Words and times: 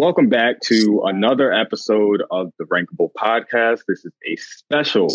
Welcome 0.00 0.30
back 0.30 0.60
to 0.62 1.02
another 1.04 1.52
episode 1.52 2.22
of 2.30 2.54
the 2.58 2.64
Rankable 2.64 3.10
Podcast. 3.12 3.80
This 3.86 4.02
is 4.06 4.12
a 4.26 4.34
special 4.36 5.08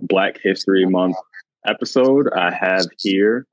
Black 0.00 0.40
History 0.42 0.84
Month 0.84 1.14
episode. 1.64 2.28
I 2.34 2.52
have 2.52 2.86
here 2.98 3.46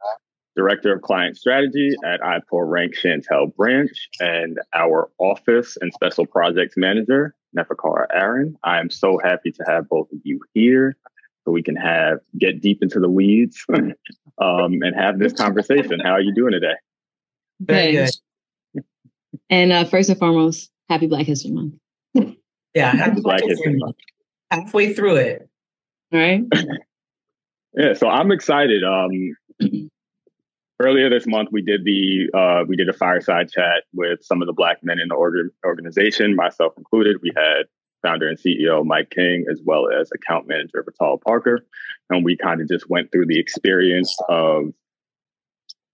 Director 0.55 0.91
of 0.95 1.03
Client 1.03 1.37
Strategy 1.37 1.91
at 2.03 2.21
iPullRank 2.21 2.95
Chantel 2.99 3.55
Branch 3.55 3.91
and 4.19 4.57
our 4.73 5.11
Office 5.19 5.77
and 5.79 5.93
Special 5.93 6.25
Projects 6.25 6.73
Manager, 6.75 7.35
Nefakara 7.55 8.07
Aaron. 8.11 8.57
I 8.63 8.79
am 8.79 8.89
so 8.89 9.19
happy 9.23 9.51
to 9.51 9.63
have 9.67 9.87
both 9.89 10.11
of 10.11 10.17
you 10.23 10.39
here 10.55 10.97
so 11.45 11.51
we 11.51 11.61
can 11.61 11.75
have 11.75 12.17
get 12.35 12.61
deep 12.61 12.81
into 12.81 12.99
the 12.99 13.11
weeds 13.11 13.63
um, 13.71 13.93
and 14.39 14.95
have 14.95 15.19
this 15.19 15.33
conversation. 15.33 15.99
How 15.99 16.13
are 16.13 16.21
you 16.21 16.33
doing 16.33 16.53
today? 16.53 16.77
Very 17.59 17.91
good. 17.91 18.09
And 19.51 19.71
uh, 19.71 19.85
first 19.85 20.09
and 20.09 20.17
foremost, 20.17 20.71
happy 20.89 21.07
Black 21.07 21.25
History 21.25 21.51
Month. 21.51 21.75
yeah, 22.73 22.91
happy 22.95 23.21
Black, 23.21 23.39
Black 23.39 23.43
History 23.43 23.77
Month. 23.77 23.95
Halfway 24.51 24.93
through 24.93 25.17
it. 25.17 25.49
All 26.11 26.19
right. 26.19 26.41
yeah, 27.75 27.93
so 27.93 28.07
I'm 28.07 28.31
excited. 28.31 28.83
Um, 28.83 29.35
earlier 30.79 31.09
this 31.09 31.27
month, 31.27 31.49
we 31.51 31.61
did 31.61 31.83
the 31.83 32.29
uh, 32.33 32.65
we 32.67 32.75
did 32.75 32.89
a 32.89 32.93
fireside 32.93 33.49
chat 33.51 33.83
with 33.93 34.23
some 34.23 34.41
of 34.41 34.47
the 34.47 34.53
Black 34.53 34.83
men 34.83 34.99
in 34.99 35.09
the 35.09 35.15
org- 35.15 35.51
organization, 35.65 36.35
myself 36.35 36.73
included. 36.77 37.17
We 37.21 37.31
had 37.35 37.63
founder 38.01 38.27
and 38.27 38.39
CEO 38.39 38.83
Mike 38.85 39.09
King, 39.11 39.45
as 39.51 39.61
well 39.63 39.89
as 39.89 40.09
account 40.13 40.47
manager 40.47 40.85
Vital 40.99 41.19
Parker, 41.23 41.65
and 42.09 42.25
we 42.25 42.35
kind 42.37 42.61
of 42.61 42.67
just 42.67 42.89
went 42.89 43.11
through 43.11 43.27
the 43.27 43.39
experience 43.39 44.17
of 44.29 44.65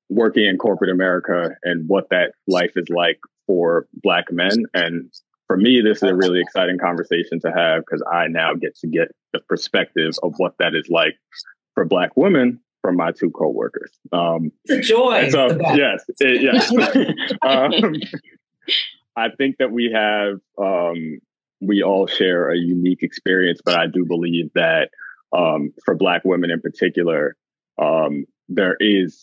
working 0.09 0.45
in 0.45 0.57
corporate 0.57 0.91
America 0.91 1.49
and 1.63 1.89
what 1.89 2.09
that 2.11 2.33
life 2.47 2.73
is 2.75 2.87
like 2.89 3.19
for 3.47 3.87
Black 3.93 4.31
men. 4.31 4.65
And 4.73 5.11
for 5.47 5.57
me, 5.57 5.81
this 5.81 5.97
is 5.97 6.03
a 6.03 6.15
really 6.15 6.41
exciting 6.41 6.77
conversation 6.77 7.39
to 7.41 7.51
have 7.51 7.83
because 7.85 8.03
I 8.11 8.27
now 8.27 8.53
get 8.53 8.75
to 8.77 8.87
get 8.87 9.13
the 9.33 9.39
perspective 9.39 10.13
of 10.23 10.33
what 10.37 10.55
that 10.59 10.75
is 10.75 10.87
like 10.89 11.15
for 11.73 11.85
Black 11.85 12.15
women 12.15 12.59
from 12.81 12.97
my 12.97 13.11
two 13.11 13.31
coworkers. 13.31 13.91
Um, 14.11 14.51
it's 14.65 14.89
a 14.89 14.93
joy. 14.93 15.29
So, 15.29 15.57
yes, 15.75 16.03
it, 16.19 16.41
yes. 16.41 16.71
um, 17.41 17.95
I 19.15 19.29
think 19.37 19.57
that 19.57 19.71
we 19.71 19.91
have, 19.91 20.39
um, 20.57 21.19
we 21.61 21.83
all 21.83 22.05
share 22.07 22.51
a 22.51 22.57
unique 22.57 23.01
experience, 23.01 23.61
but 23.63 23.75
I 23.75 23.87
do 23.87 24.05
believe 24.05 24.51
that 24.55 24.89
um, 25.35 25.73
for 25.83 25.95
Black 25.95 26.23
women 26.25 26.51
in 26.51 26.61
particular, 26.61 27.35
um, 27.81 28.25
there 28.49 28.77
is 28.79 29.19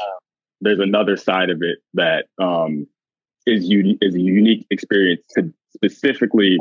there's 0.60 0.78
another 0.78 1.16
side 1.16 1.50
of 1.50 1.60
it 1.62 1.78
that 1.94 2.26
um, 2.40 2.86
is 3.46 3.68
uni- 3.68 3.98
is 4.00 4.14
a 4.14 4.20
unique 4.20 4.66
experience 4.70 5.22
to 5.36 5.52
specifically 5.74 6.58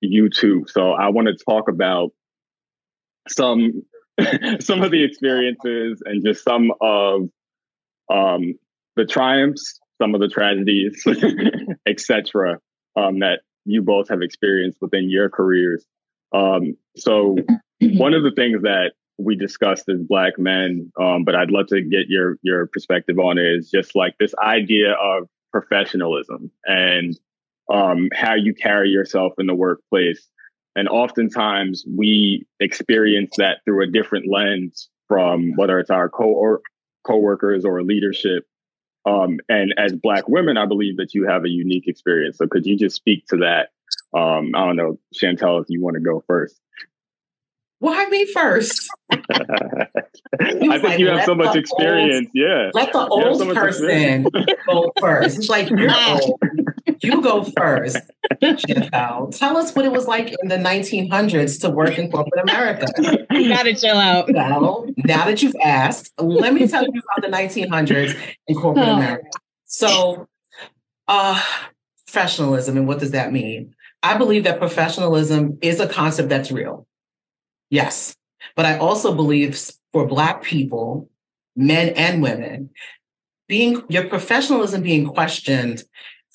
you 0.00 0.28
two. 0.28 0.64
So 0.68 0.92
I 0.92 1.08
want 1.08 1.28
to 1.28 1.44
talk 1.44 1.68
about 1.68 2.10
some 3.28 3.82
some 4.60 4.82
of 4.82 4.90
the 4.90 5.02
experiences 5.02 6.02
and 6.04 6.24
just 6.24 6.44
some 6.44 6.72
of 6.80 7.28
um, 8.10 8.54
the 8.96 9.04
triumphs, 9.04 9.80
some 10.00 10.14
of 10.14 10.20
the 10.20 10.28
tragedies, 10.28 11.04
etc. 11.86 12.58
Um, 12.96 13.20
that 13.20 13.40
you 13.64 13.82
both 13.82 14.08
have 14.08 14.22
experienced 14.22 14.78
within 14.80 15.10
your 15.10 15.28
careers. 15.28 15.84
Um, 16.32 16.76
so 16.96 17.36
one 17.80 18.14
of 18.14 18.22
the 18.22 18.30
things 18.30 18.62
that 18.62 18.92
we 19.18 19.36
discussed 19.36 19.88
as 19.88 20.00
black 20.00 20.38
men, 20.38 20.92
um, 21.00 21.24
but 21.24 21.34
I'd 21.34 21.50
love 21.50 21.68
to 21.68 21.80
get 21.80 22.08
your 22.08 22.38
your 22.42 22.66
perspective 22.66 23.18
on 23.18 23.38
it 23.38 23.46
is 23.46 23.70
just 23.70 23.96
like 23.96 24.14
this 24.18 24.34
idea 24.42 24.92
of 24.92 25.28
professionalism 25.54 26.50
and 26.64 27.16
um, 27.72 28.08
how 28.12 28.34
you 28.34 28.52
carry 28.52 28.88
yourself 28.88 29.34
in 29.38 29.46
the 29.46 29.54
workplace. 29.54 30.28
And 30.74 30.88
oftentimes 30.88 31.84
we 31.88 32.44
experience 32.58 33.36
that 33.38 33.58
through 33.64 33.84
a 33.84 33.86
different 33.86 34.26
lens 34.28 34.88
from 35.06 35.52
whether 35.54 35.78
it's 35.78 35.90
our 35.90 36.08
co 36.08 36.24
or 36.24 36.60
coworkers 37.06 37.64
or 37.64 37.84
leadership. 37.84 38.44
Um, 39.06 39.38
and 39.48 39.72
as 39.78 39.92
Black 39.92 40.28
women, 40.28 40.56
I 40.56 40.66
believe 40.66 40.96
that 40.96 41.14
you 41.14 41.28
have 41.28 41.44
a 41.44 41.48
unique 41.48 41.86
experience. 41.86 42.38
So 42.38 42.48
could 42.48 42.66
you 42.66 42.76
just 42.76 42.96
speak 42.96 43.24
to 43.28 43.36
that? 43.36 43.68
Um, 44.18 44.52
I 44.56 44.66
don't 44.66 44.76
know, 44.76 44.98
Chantel, 45.14 45.62
if 45.62 45.66
you 45.68 45.80
want 45.80 45.94
to 45.94 46.00
go 46.00 46.24
first. 46.26 46.58
Why 47.84 48.06
me 48.06 48.24
first? 48.32 48.88
I 49.12 49.18
think 50.40 50.82
like, 50.82 50.98
you 50.98 51.08
have 51.08 51.26
so 51.26 51.34
much 51.34 51.54
experience. 51.54 52.28
Old, 52.28 52.30
yeah. 52.32 52.70
Let 52.72 52.94
the 52.94 53.06
old 53.06 53.38
so 53.40 53.52
person 53.52 54.26
go 54.66 54.90
first. 54.98 55.36
It's 55.36 55.50
like 55.50 55.68
you're 55.68 55.92
old. 55.94 56.40
You 57.02 57.20
go 57.20 57.44
first. 57.44 57.98
Chantel. 58.42 59.38
Tell 59.38 59.58
us 59.58 59.74
what 59.76 59.84
it 59.84 59.92
was 59.92 60.06
like 60.06 60.34
in 60.42 60.48
the 60.48 60.56
1900s 60.56 61.60
to 61.60 61.68
work 61.68 61.98
in 61.98 62.10
corporate 62.10 62.48
America. 62.48 62.86
You 63.30 63.50
gotta 63.50 63.74
chill 63.74 63.98
out. 63.98 64.30
Now, 64.30 64.86
now 65.04 65.26
that 65.26 65.42
you've 65.42 65.56
asked, 65.62 66.10
let 66.18 66.54
me 66.54 66.66
tell 66.66 66.84
you 66.84 66.88
about 66.88 67.30
the 67.30 67.36
1900s 67.36 68.18
in 68.46 68.56
corporate 68.56 68.88
oh. 68.88 68.94
America. 68.94 69.28
So, 69.64 70.26
uh, 71.06 71.42
professionalism 72.06 72.78
and 72.78 72.88
what 72.88 72.98
does 72.98 73.10
that 73.10 73.30
mean? 73.30 73.74
I 74.02 74.16
believe 74.16 74.44
that 74.44 74.58
professionalism 74.58 75.58
is 75.60 75.80
a 75.80 75.86
concept 75.86 76.30
that's 76.30 76.50
real. 76.50 76.86
Yes. 77.74 78.14
But 78.54 78.66
I 78.66 78.78
also 78.78 79.12
believe 79.12 79.60
for 79.92 80.06
Black 80.06 80.44
people, 80.44 81.10
men 81.56 81.88
and 81.96 82.22
women, 82.22 82.70
being 83.48 83.82
your 83.88 84.08
professionalism 84.08 84.82
being 84.82 85.06
questioned 85.06 85.82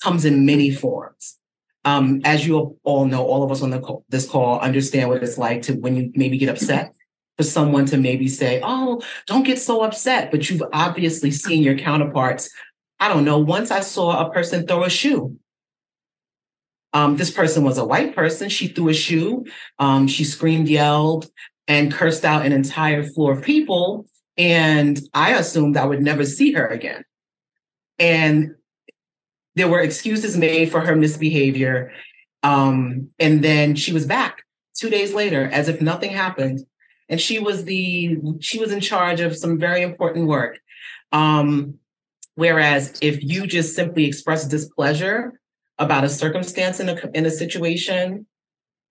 comes 0.02 0.26
in 0.26 0.44
many 0.44 0.70
forms. 0.70 1.38
Um, 1.86 2.20
as 2.24 2.46
you 2.46 2.78
all 2.84 3.06
know, 3.06 3.24
all 3.24 3.42
of 3.42 3.50
us 3.50 3.62
on 3.62 3.70
the 3.70 3.80
call, 3.80 4.04
this 4.10 4.28
call 4.28 4.60
understand 4.60 5.08
what 5.08 5.22
it's 5.22 5.38
like 5.38 5.62
to 5.62 5.72
when 5.72 5.96
you 5.96 6.12
maybe 6.14 6.36
get 6.36 6.50
upset 6.50 6.94
for 7.38 7.42
someone 7.42 7.86
to 7.86 7.96
maybe 7.96 8.28
say, 8.28 8.60
"Oh, 8.62 9.00
don't 9.26 9.44
get 9.46 9.58
so 9.58 9.80
upset," 9.80 10.30
but 10.30 10.50
you've 10.50 10.62
obviously 10.74 11.30
seen 11.30 11.62
your 11.62 11.78
counterparts. 11.78 12.50
I 12.98 13.08
don't 13.08 13.24
know. 13.24 13.38
Once 13.38 13.70
I 13.70 13.80
saw 13.80 14.26
a 14.26 14.30
person 14.30 14.66
throw 14.66 14.84
a 14.84 14.90
shoe 14.90 15.38
um, 16.92 17.16
this 17.16 17.30
person 17.30 17.64
was 17.64 17.78
a 17.78 17.84
white 17.84 18.14
person. 18.14 18.48
She 18.48 18.68
threw 18.68 18.88
a 18.88 18.94
shoe. 18.94 19.44
Um, 19.78 20.08
she 20.08 20.24
screamed, 20.24 20.68
yelled, 20.68 21.30
and 21.68 21.92
cursed 21.92 22.24
out 22.24 22.44
an 22.44 22.52
entire 22.52 23.04
floor 23.04 23.32
of 23.32 23.42
people. 23.42 24.06
And 24.36 25.00
I 25.14 25.34
assumed 25.34 25.76
I 25.76 25.86
would 25.86 26.02
never 26.02 26.24
see 26.24 26.52
her 26.52 26.66
again. 26.66 27.04
And 27.98 28.54
there 29.54 29.68
were 29.68 29.80
excuses 29.80 30.36
made 30.36 30.70
for 30.70 30.80
her 30.80 30.96
misbehavior. 30.96 31.92
Um, 32.42 33.10
and 33.18 33.44
then 33.44 33.76
she 33.76 33.92
was 33.92 34.06
back 34.06 34.42
two 34.74 34.90
days 34.90 35.12
later 35.12 35.48
as 35.52 35.68
if 35.68 35.80
nothing 35.80 36.10
happened. 36.10 36.60
And 37.08 37.20
she 37.20 37.38
was 37.38 37.64
the 37.64 38.18
she 38.40 38.58
was 38.58 38.72
in 38.72 38.80
charge 38.80 39.20
of 39.20 39.36
some 39.36 39.58
very 39.58 39.82
important 39.82 40.28
work. 40.28 40.58
Um, 41.12 41.74
whereas 42.36 42.96
if 43.02 43.22
you 43.22 43.46
just 43.46 43.74
simply 43.74 44.06
express 44.06 44.46
displeasure 44.46 45.39
about 45.80 46.04
a 46.04 46.08
circumstance 46.08 46.78
in 46.78 46.88
a 46.88 46.96
in 47.14 47.26
a 47.26 47.30
situation 47.30 48.26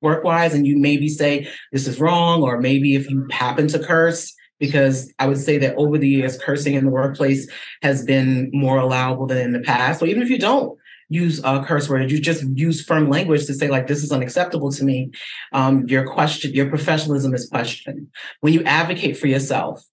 work 0.02 0.24
wise 0.24 0.54
and 0.54 0.66
you 0.66 0.78
maybe 0.78 1.08
say 1.08 1.48
this 1.72 1.88
is 1.88 2.00
wrong 2.00 2.42
or 2.42 2.60
maybe 2.60 2.96
if 2.96 3.10
you 3.10 3.26
happen 3.32 3.68
to 3.68 3.80
curse 3.80 4.34
because 4.60 5.12
I 5.20 5.28
would 5.28 5.38
say 5.38 5.58
that 5.60 5.76
over 5.76 5.98
the 5.98 6.08
years 6.08 6.38
cursing 6.38 6.74
in 6.74 6.86
the 6.86 6.92
workplace 6.92 7.50
has 7.82 8.04
been 8.04 8.50
more 8.54 8.78
allowable 8.78 9.26
than 9.26 9.38
in 9.38 9.54
the 9.54 9.62
past. 9.62 10.00
So 10.00 10.06
even 10.06 10.22
if 10.22 10.30
you 10.30 10.38
don't 10.38 10.78
use 11.08 11.42
a 11.44 11.64
curse 11.64 11.90
word, 11.90 12.12
you 12.12 12.20
just 12.20 12.44
use 12.56 12.84
firm 12.84 13.10
language 13.10 13.46
to 13.48 13.54
say 13.54 13.70
like 13.70 13.88
this 13.88 14.04
is 14.04 14.12
unacceptable 14.12 14.72
to 14.74 14.84
me. 14.84 15.12
Um, 15.54 15.86
your 15.88 16.06
question, 16.06 16.54
your 16.54 16.70
professionalism 16.70 17.34
is 17.34 17.48
questioned. 17.50 18.08
When 18.42 18.54
you 18.54 18.64
advocate 18.64 19.18
for 19.18 19.28
yourself, 19.28 19.84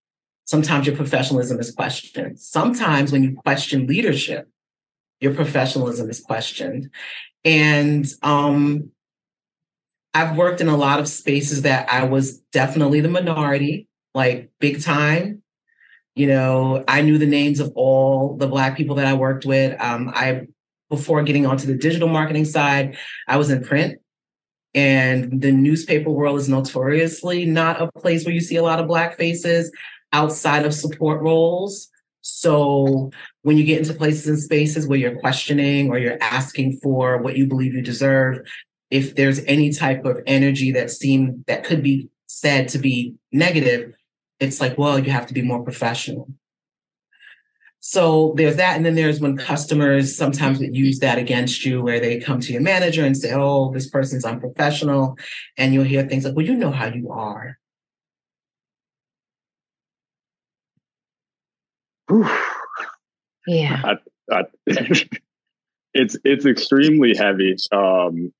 sometimes 0.44 0.86
your 0.86 0.96
professionalism 0.96 1.58
is 1.60 1.70
questioned. 1.70 2.38
Sometimes 2.40 3.12
when 3.12 3.22
you 3.22 3.36
question 3.36 3.86
leadership, 3.86 4.48
your 5.20 5.34
professionalism 5.34 6.10
is 6.10 6.20
questioned. 6.20 6.90
And 7.44 8.06
um, 8.22 8.90
I've 10.12 10.36
worked 10.36 10.60
in 10.60 10.68
a 10.68 10.76
lot 10.76 10.98
of 10.98 11.08
spaces 11.08 11.62
that 11.62 11.92
I 11.92 12.04
was 12.04 12.38
definitely 12.52 13.00
the 13.00 13.08
minority, 13.08 13.88
like 14.14 14.50
big 14.60 14.82
time. 14.82 15.42
You 16.14 16.28
know, 16.28 16.84
I 16.88 17.02
knew 17.02 17.18
the 17.18 17.26
names 17.26 17.60
of 17.60 17.72
all 17.74 18.36
the 18.36 18.46
Black 18.46 18.76
people 18.76 18.96
that 18.96 19.06
I 19.06 19.14
worked 19.14 19.44
with. 19.44 19.78
Um, 19.80 20.10
I, 20.14 20.46
before 20.88 21.22
getting 21.22 21.46
onto 21.46 21.66
the 21.66 21.76
digital 21.76 22.08
marketing 22.08 22.46
side, 22.46 22.96
I 23.28 23.36
was 23.36 23.50
in 23.50 23.62
print. 23.62 24.00
And 24.74 25.40
the 25.40 25.52
newspaper 25.52 26.10
world 26.10 26.38
is 26.38 26.48
notoriously 26.48 27.46
not 27.46 27.80
a 27.80 27.90
place 27.98 28.24
where 28.24 28.34
you 28.34 28.40
see 28.40 28.56
a 28.56 28.62
lot 28.62 28.80
of 28.80 28.86
Black 28.86 29.16
faces 29.16 29.70
outside 30.12 30.66
of 30.66 30.74
support 30.74 31.22
roles. 31.22 31.88
So 32.28 33.12
when 33.42 33.56
you 33.56 33.62
get 33.62 33.78
into 33.78 33.94
places 33.94 34.26
and 34.26 34.38
spaces 34.40 34.84
where 34.84 34.98
you're 34.98 35.20
questioning 35.20 35.90
or 35.90 35.98
you're 35.98 36.20
asking 36.20 36.80
for 36.82 37.18
what 37.18 37.36
you 37.36 37.46
believe 37.46 37.72
you 37.72 37.82
deserve, 37.82 38.40
if 38.90 39.14
there's 39.14 39.44
any 39.44 39.72
type 39.72 40.04
of 40.04 40.18
energy 40.26 40.72
that 40.72 40.90
seem 40.90 41.44
that 41.46 41.62
could 41.62 41.84
be 41.84 42.08
said 42.26 42.66
to 42.70 42.78
be 42.78 43.14
negative, 43.30 43.94
it's 44.40 44.60
like, 44.60 44.76
well, 44.76 44.98
you 44.98 45.12
have 45.12 45.28
to 45.28 45.34
be 45.34 45.42
more 45.42 45.62
professional. 45.62 46.28
So 47.78 48.34
there's 48.36 48.56
that. 48.56 48.76
And 48.76 48.84
then 48.84 48.96
there's 48.96 49.20
when 49.20 49.36
customers 49.36 50.16
sometimes 50.16 50.60
use 50.60 50.98
that 50.98 51.18
against 51.18 51.64
you, 51.64 51.80
where 51.80 52.00
they 52.00 52.18
come 52.18 52.40
to 52.40 52.52
your 52.52 52.60
manager 52.60 53.04
and 53.04 53.16
say, 53.16 53.34
oh, 53.34 53.72
this 53.72 53.88
person's 53.88 54.24
unprofessional. 54.24 55.16
And 55.56 55.72
you'll 55.72 55.84
hear 55.84 56.02
things 56.02 56.24
like, 56.24 56.34
well, 56.34 56.44
you 56.44 56.56
know 56.56 56.72
how 56.72 56.86
you 56.86 57.12
are. 57.12 57.56
Yeah. 63.46 63.82
I, 63.84 63.94
I, 64.34 64.42
it's 65.94 66.16
it's 66.24 66.46
extremely 66.46 67.14
heavy. 67.16 67.56
Um, 67.72 68.32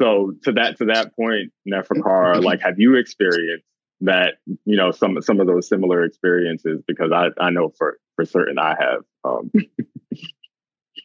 so 0.00 0.34
to 0.44 0.52
that 0.52 0.78
to 0.78 0.86
that 0.86 1.14
point, 1.16 1.52
Nefakar, 1.68 2.42
like, 2.42 2.60
have 2.62 2.78
you 2.78 2.96
experienced 2.96 3.64
that? 4.02 4.34
You 4.64 4.76
know, 4.76 4.90
some 4.90 5.20
some 5.22 5.40
of 5.40 5.46
those 5.46 5.68
similar 5.68 6.04
experiences 6.04 6.82
because 6.86 7.12
I 7.12 7.28
I 7.40 7.50
know 7.50 7.72
for 7.76 7.98
for 8.14 8.24
certain 8.24 8.58
I 8.58 8.74
have. 8.78 9.02
Um. 9.24 9.50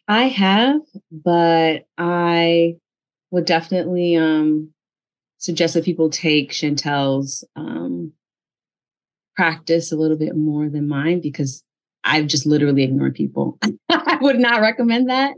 I 0.08 0.24
have, 0.24 0.80
but 1.10 1.86
I 1.96 2.74
would 3.30 3.44
definitely 3.44 4.16
um, 4.16 4.72
suggest 5.38 5.74
that 5.74 5.84
people 5.84 6.10
take 6.10 6.50
Chantel's 6.50 7.44
um, 7.56 8.12
practice 9.36 9.92
a 9.92 9.96
little 9.96 10.18
bit 10.18 10.36
more 10.36 10.68
than 10.68 10.88
mine 10.88 11.20
because 11.20 11.62
I've 12.04 12.26
just 12.26 12.46
literally 12.46 12.82
ignored 12.82 13.14
people. 13.14 13.58
I 13.88 14.18
would 14.20 14.38
not 14.38 14.60
recommend 14.60 15.10
that. 15.10 15.34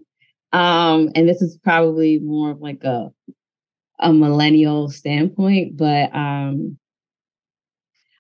Um, 0.52 1.10
and 1.14 1.28
this 1.28 1.42
is 1.42 1.58
probably 1.62 2.18
more 2.20 2.50
of 2.50 2.60
like 2.60 2.84
a 2.84 3.10
a 4.00 4.12
millennial 4.12 4.88
standpoint, 4.90 5.76
but 5.76 6.14
um, 6.14 6.78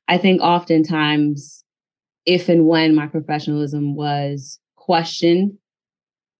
I 0.06 0.18
think 0.18 0.40
oftentimes 0.40 1.64
if 2.26 2.48
and 2.48 2.66
when 2.66 2.94
my 2.94 3.06
professionalism 3.06 3.94
was 3.94 4.58
questioned, 4.76 5.58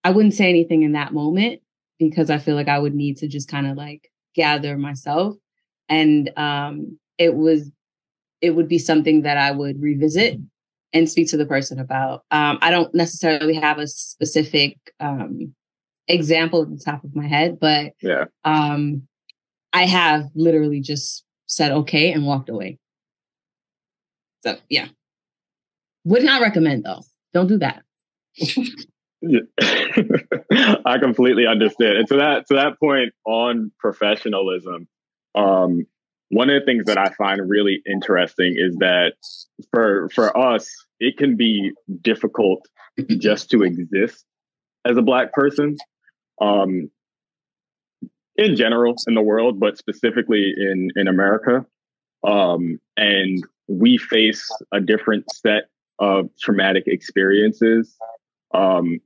I 0.03 0.11
wouldn't 0.11 0.35
say 0.35 0.49
anything 0.49 0.83
in 0.83 0.93
that 0.93 1.13
moment 1.13 1.61
because 1.99 2.31
I 2.31 2.39
feel 2.39 2.55
like 2.55 2.69
I 2.69 2.79
would 2.79 2.95
need 2.95 3.19
to 3.19 3.29
just 3.29 3.49
kind 3.49 3.67
of 3.67 3.77
like 3.77 4.11
gather 4.35 4.77
myself. 4.77 5.37
And 5.89 6.31
um, 6.37 6.99
it 7.19 7.35
was, 7.35 7.71
it 8.41 8.51
would 8.51 8.69
be 8.69 8.79
something 8.79 9.23
that 9.23 9.39
I 9.39 9.51
would 9.51 9.81
revisit 9.81 10.39
and 10.95 11.11
speak 11.11 11.29
to 11.29 11.37
the 11.37 11.45
person 11.45 11.79
about. 11.79 12.25
Um, 12.31 12.59
I 12.63 12.71
don't 12.71 12.95
necessarily 12.95 13.55
have 13.55 13.79
a 13.79 13.87
specific 13.87 14.79
um, 15.01 15.55
example 16.09 16.63
at 16.63 16.71
the 16.71 16.83
top 16.83 17.05
of 17.05 17.15
my 17.15 17.27
head, 17.27 17.59
but 17.61 17.93
yeah, 18.01 18.25
um, 18.45 19.07
I 19.73 19.87
have 19.87 20.31
literally 20.35 20.81
just 20.81 21.25
said 21.47 21.73
okay 21.73 22.13
and 22.13 22.25
walked 22.25 22.49
away. 22.49 22.79
So 24.43 24.57
yeah. 24.71 24.89
Would 26.05 26.23
not 26.23 26.43
recommend 26.43 26.85
though. 26.85 27.03
Don't 27.33 27.49
do 27.49 27.59
that. 27.59 27.83
I 30.85 30.99
completely 30.99 31.47
understand. 31.47 31.97
And 31.97 32.07
to 32.09 32.17
that 32.17 32.47
to 32.49 32.55
that 32.55 32.79
point 32.79 33.15
on 33.25 33.73
professionalism, 33.79 34.87
um, 35.35 35.87
one 36.29 36.51
of 36.51 36.61
the 36.61 36.67
things 36.67 36.85
that 36.87 36.99
I 36.99 37.09
find 37.17 37.41
really 37.49 37.81
interesting 37.91 38.55
is 38.57 38.77
that 38.77 39.15
for 39.73 40.11
for 40.11 40.37
us, 40.37 40.69
it 41.01 41.17
can 41.17 41.37
be 41.37 41.73
difficult 42.03 42.67
just 43.19 43.51
to 43.51 43.63
exist 43.63 44.25
as 44.85 44.97
a 44.97 45.03
black 45.03 45.33
person. 45.33 45.77
Um, 46.41 46.91
in 48.37 48.57
general 48.57 48.95
in 49.07 49.15
the 49.15 49.23
world, 49.23 49.61
but 49.61 49.79
specifically 49.79 50.53
in 50.57 50.91
in 50.97 51.09
America. 51.09 51.65
Um, 52.27 52.81
and 52.97 53.39
we 53.69 53.99
face 53.99 54.49
a 54.73 54.81
different 54.81 55.25
set 55.33 55.65
of 55.99 56.31
traumatic 56.41 56.85
experiences 56.87 57.95
um, 58.53 59.01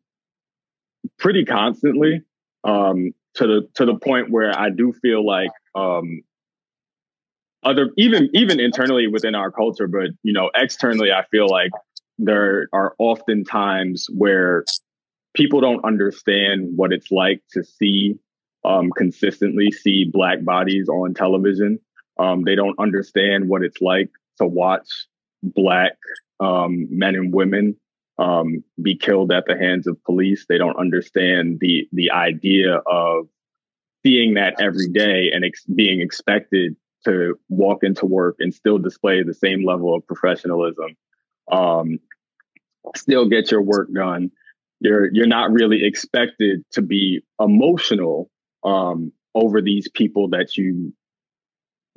pretty 1.18 1.44
constantly 1.44 2.22
um, 2.64 3.12
to 3.34 3.46
the 3.46 3.68
to 3.74 3.84
the 3.84 3.96
point 3.96 4.30
where 4.30 4.58
I 4.58 4.70
do 4.70 4.92
feel 4.92 5.24
like 5.24 5.50
um, 5.74 6.22
other 7.64 7.90
even 7.96 8.30
even 8.34 8.60
internally 8.60 9.06
within 9.06 9.34
our 9.34 9.50
culture, 9.50 9.88
but 9.88 10.10
you 10.22 10.32
know 10.32 10.50
externally, 10.54 11.12
I 11.12 11.24
feel 11.30 11.48
like 11.48 11.70
there 12.18 12.68
are 12.72 12.94
often 12.98 13.44
times 13.44 14.06
where 14.10 14.64
people 15.34 15.60
don't 15.60 15.84
understand 15.84 16.76
what 16.76 16.92
it's 16.92 17.10
like 17.10 17.42
to 17.52 17.62
see 17.62 18.16
um, 18.64 18.90
consistently 18.90 19.70
see 19.70 20.04
black 20.04 20.44
bodies 20.44 20.88
on 20.88 21.14
television. 21.14 21.78
Um, 22.18 22.42
they 22.42 22.56
don't 22.56 22.78
understand 22.78 23.48
what 23.48 23.62
it's 23.62 23.80
like 23.80 24.10
to 24.38 24.46
watch 24.46 24.88
black 25.42 25.96
um, 26.40 26.86
men 26.90 27.14
and 27.14 27.32
women 27.32 27.76
um, 28.18 28.64
be 28.82 28.96
killed 28.96 29.30
at 29.30 29.44
the 29.46 29.56
hands 29.56 29.86
of 29.86 30.02
police. 30.04 30.46
They 30.48 30.58
don't 30.58 30.78
understand 30.78 31.58
the 31.60 31.88
the 31.92 32.10
idea 32.10 32.76
of 32.86 33.28
seeing 34.04 34.34
that 34.34 34.60
every 34.60 34.88
day 34.88 35.30
and 35.32 35.44
ex- 35.44 35.64
being 35.64 36.00
expected 36.00 36.76
to 37.04 37.38
walk 37.48 37.82
into 37.82 38.06
work 38.06 38.36
and 38.40 38.54
still 38.54 38.78
display 38.78 39.22
the 39.22 39.34
same 39.34 39.64
level 39.64 39.94
of 39.94 40.06
professionalism, 40.06 40.96
um, 41.50 41.98
still 42.96 43.28
get 43.28 43.50
your 43.50 43.62
work 43.62 43.88
done. 43.92 44.30
You're 44.80 45.12
you're 45.12 45.26
not 45.26 45.50
really 45.50 45.84
expected 45.84 46.64
to 46.72 46.82
be 46.82 47.22
emotional 47.40 48.30
um, 48.64 49.12
over 49.34 49.60
these 49.60 49.88
people 49.88 50.30
that 50.30 50.56
you 50.56 50.92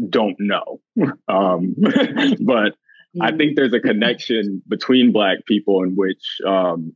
don't 0.09 0.38
know. 0.39 0.81
um, 1.27 1.75
but. 2.42 2.75
I 3.19 3.36
think 3.36 3.57
there's 3.57 3.74
a 3.74 3.81
connection 3.81 4.63
between 4.69 5.12
Black 5.12 5.45
people 5.45 5.83
in 5.83 5.98
which 5.98 6.38
um, 6.48 6.95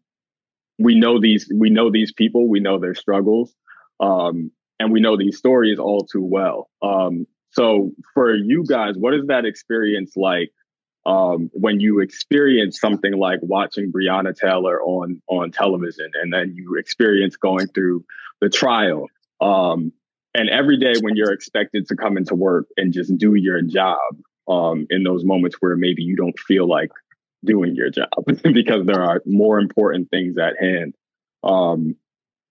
we 0.77 0.97
know 0.97 1.19
these 1.19 1.51
we 1.53 1.69
know 1.69 1.91
these 1.91 2.11
people, 2.11 2.47
we 2.47 2.59
know 2.59 2.79
their 2.79 2.95
struggles, 2.95 3.53
um, 3.99 4.51
and 4.79 4.91
we 4.91 4.99
know 4.99 5.17
these 5.17 5.37
stories 5.37 5.79
all 5.79 6.01
too 6.01 6.23
well. 6.23 6.69
Um, 6.81 7.27
so 7.55 7.91
for 8.13 8.33
you 8.33 8.65
guys, 8.67 8.95
what 8.97 9.13
is 9.13 9.27
that 9.27 9.45
experience 9.45 10.13
like 10.15 10.51
um, 11.05 11.49
when 11.53 11.79
you 11.79 11.99
experience 11.99 12.79
something 12.79 13.13
like 13.13 13.39
watching 13.41 13.91
Breonna 13.91 14.35
Taylor 14.35 14.81
on 14.81 15.21
on 15.27 15.51
television, 15.51 16.11
and 16.21 16.33
then 16.33 16.53
you 16.55 16.75
experience 16.77 17.35
going 17.35 17.67
through 17.67 18.03
the 18.41 18.49
trial 18.49 19.07
um, 19.41 19.91
and 20.33 20.49
every 20.49 20.77
day 20.77 20.93
when 21.01 21.15
you're 21.15 21.31
expected 21.31 21.87
to 21.87 21.95
come 21.95 22.17
into 22.17 22.35
work 22.35 22.67
and 22.77 22.93
just 22.93 23.15
do 23.17 23.35
your 23.35 23.61
job 23.61 23.99
um, 24.47 24.85
in 24.89 25.03
those 25.03 25.23
moments 25.23 25.57
where 25.59 25.75
maybe 25.75 26.03
you 26.03 26.15
don't 26.15 26.37
feel 26.39 26.67
like 26.67 26.91
doing 27.43 27.75
your 27.75 27.89
job 27.89 28.09
because 28.53 28.85
there 28.85 29.01
are 29.01 29.21
more 29.25 29.59
important 29.59 30.09
things 30.09 30.37
at 30.37 30.55
hand. 30.59 30.93
Um, 31.43 31.95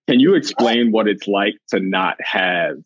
can 0.07 0.19
you 0.19 0.35
explain 0.35 0.91
what 0.91 1.07
it's 1.07 1.27
like 1.27 1.55
to 1.69 1.79
not 1.79 2.17
have, 2.21 2.77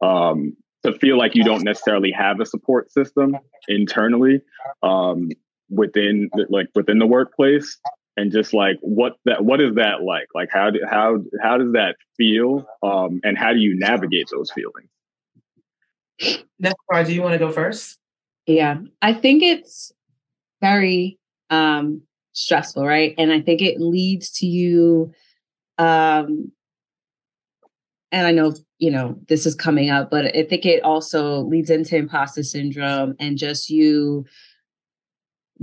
um, 0.00 0.56
to 0.84 0.92
feel 0.98 1.16
like 1.16 1.34
you 1.34 1.44
don't 1.44 1.62
necessarily 1.62 2.10
have 2.10 2.40
a 2.40 2.46
support 2.46 2.90
system 2.90 3.36
internally 3.68 4.40
um, 4.82 5.30
within, 5.70 6.30
like 6.48 6.68
within 6.74 6.98
the 6.98 7.06
workplace, 7.06 7.78
and 8.16 8.30
just 8.30 8.52
like 8.52 8.76
what 8.80 9.14
that 9.24 9.44
what 9.44 9.60
is 9.60 9.74
that 9.76 10.02
like? 10.02 10.28
Like 10.34 10.50
how 10.52 10.70
do, 10.70 10.80
how 10.88 11.18
how 11.42 11.58
does 11.58 11.72
that 11.72 11.96
feel 12.16 12.66
um 12.82 13.20
and 13.24 13.38
how 13.38 13.52
do 13.52 13.58
you 13.58 13.78
navigate 13.78 14.26
those 14.30 14.50
feelings? 14.50 14.88
Next 16.58 16.76
part 16.90 17.06
do 17.06 17.14
you 17.14 17.22
want 17.22 17.32
to 17.32 17.38
go 17.38 17.50
first? 17.50 17.98
Yeah 18.46 18.78
i 19.00 19.12
think 19.12 19.42
it's 19.42 19.92
very 20.60 21.18
um 21.50 22.02
stressful 22.32 22.84
right? 22.84 23.14
And 23.18 23.32
i 23.32 23.40
think 23.40 23.62
it 23.62 23.80
leads 23.80 24.30
to 24.38 24.46
you 24.46 25.12
um 25.78 26.52
and 28.12 28.26
i 28.26 28.30
know 28.30 28.54
you 28.78 28.90
know 28.90 29.18
this 29.28 29.46
is 29.46 29.54
coming 29.54 29.90
up 29.90 30.10
but 30.10 30.26
i 30.36 30.42
think 30.44 30.64
it 30.64 30.82
also 30.84 31.40
leads 31.40 31.70
into 31.70 31.96
imposter 31.96 32.42
syndrome 32.42 33.14
and 33.18 33.38
just 33.38 33.68
you 33.68 34.24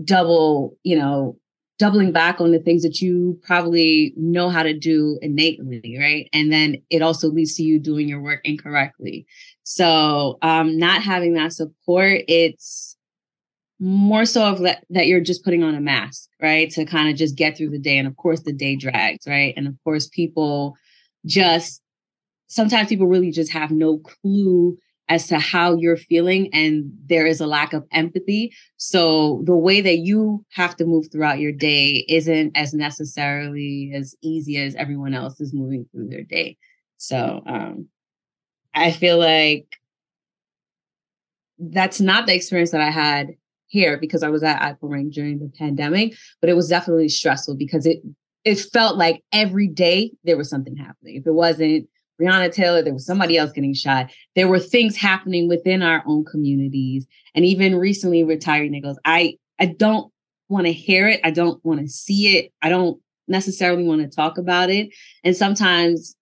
double 0.03 0.77
you 0.83 0.97
know 0.97 1.37
doubling 1.79 2.11
back 2.11 2.41
on 2.41 2.51
the 2.51 2.59
things 2.59 2.83
that 2.83 3.01
you 3.01 3.39
probably 3.41 4.13
know 4.17 4.49
how 4.49 4.61
to 4.61 4.77
do 4.77 5.17
innately, 5.21 5.95
right? 5.97 6.29
And 6.33 6.51
then 6.51 6.75
it 6.89 7.01
also 7.01 7.29
leads 7.29 7.55
to 7.55 7.63
you 7.63 7.79
doing 7.79 8.07
your 8.07 8.21
work 8.21 8.41
incorrectly. 8.43 9.25
So, 9.63 10.37
um, 10.41 10.77
not 10.77 11.01
having 11.01 11.33
that 11.35 11.53
support, 11.53 12.21
it's 12.27 12.97
more 13.79 14.25
so 14.25 14.45
of 14.45 14.59
that, 14.59 14.83
that 14.89 15.07
you're 15.07 15.21
just 15.21 15.45
putting 15.45 15.63
on 15.63 15.73
a 15.73 15.79
mask, 15.79 16.27
right? 16.41 16.69
To 16.71 16.83
kind 16.83 17.09
of 17.09 17.15
just 17.15 17.37
get 17.37 17.55
through 17.55 17.69
the 17.69 17.79
day. 17.79 17.97
And 17.97 18.09
of 18.09 18.17
course, 18.17 18.41
the 18.41 18.51
day 18.51 18.75
drags, 18.75 19.25
right? 19.25 19.53
And 19.55 19.65
of 19.65 19.75
course, 19.85 20.07
people 20.07 20.75
just 21.25 21.81
sometimes 22.49 22.89
people 22.89 23.07
really 23.07 23.31
just 23.31 23.51
have 23.51 23.71
no 23.71 23.99
clue 23.99 24.77
as 25.07 25.27
to 25.27 25.39
how 25.39 25.75
you're 25.75 25.97
feeling 25.97 26.49
and 26.53 26.91
there 27.07 27.25
is 27.25 27.41
a 27.41 27.47
lack 27.47 27.73
of 27.73 27.83
empathy. 27.91 28.53
So 28.77 29.41
the 29.45 29.55
way 29.55 29.81
that 29.81 29.97
you 29.97 30.45
have 30.51 30.75
to 30.75 30.85
move 30.85 31.07
throughout 31.11 31.39
your 31.39 31.51
day 31.51 32.05
isn't 32.07 32.55
as 32.55 32.73
necessarily 32.73 33.91
as 33.95 34.15
easy 34.21 34.57
as 34.57 34.75
everyone 34.75 35.15
else 35.15 35.41
is 35.41 35.53
moving 35.53 35.87
through 35.91 36.09
their 36.09 36.23
day. 36.23 36.57
So 36.97 37.41
um, 37.47 37.87
I 38.75 38.91
feel 38.91 39.17
like 39.17 39.65
that's 41.57 41.99
not 41.99 42.27
the 42.27 42.35
experience 42.35 42.71
that 42.71 42.81
I 42.81 42.91
had 42.91 43.29
here 43.65 43.97
because 43.97 44.21
I 44.21 44.29
was 44.29 44.43
at 44.43 44.61
iPoint 44.61 45.11
during 45.13 45.39
the 45.39 45.51
pandemic, 45.57 46.13
but 46.39 46.49
it 46.49 46.55
was 46.55 46.67
definitely 46.67 47.09
stressful 47.09 47.55
because 47.55 47.85
it 47.85 47.99
it 48.45 48.57
felt 48.57 48.97
like 48.97 49.21
every 49.33 49.67
day 49.67 50.11
there 50.23 50.37
was 50.37 50.49
something 50.49 50.77
happening. 50.77 51.17
If 51.17 51.27
it 51.27 51.33
wasn't 51.33 51.89
Breonna 52.19 52.51
Taylor, 52.51 52.81
there 52.81 52.93
was 52.93 53.05
somebody 53.05 53.37
else 53.37 53.51
getting 53.51 53.73
shot. 53.73 54.11
There 54.35 54.47
were 54.47 54.59
things 54.59 54.97
happening 54.97 55.47
within 55.47 55.81
our 55.81 56.03
own 56.05 56.25
communities. 56.25 57.07
And 57.33 57.45
even 57.45 57.75
recently 57.75 58.37
Tyre 58.37 58.67
Nichols, 58.67 58.99
I 59.05 59.37
I 59.59 59.67
don't 59.67 60.11
want 60.47 60.65
to 60.65 60.73
hear 60.73 61.07
it. 61.07 61.21
I 61.23 61.31
don't 61.31 61.63
want 61.63 61.79
to 61.81 61.87
see 61.87 62.37
it. 62.37 62.51
I 62.61 62.69
don't 62.69 62.99
necessarily 63.27 63.83
want 63.83 64.01
to 64.01 64.13
talk 64.13 64.37
about 64.37 64.69
it. 64.69 64.89
And 65.23 65.35
sometimes 65.35 66.15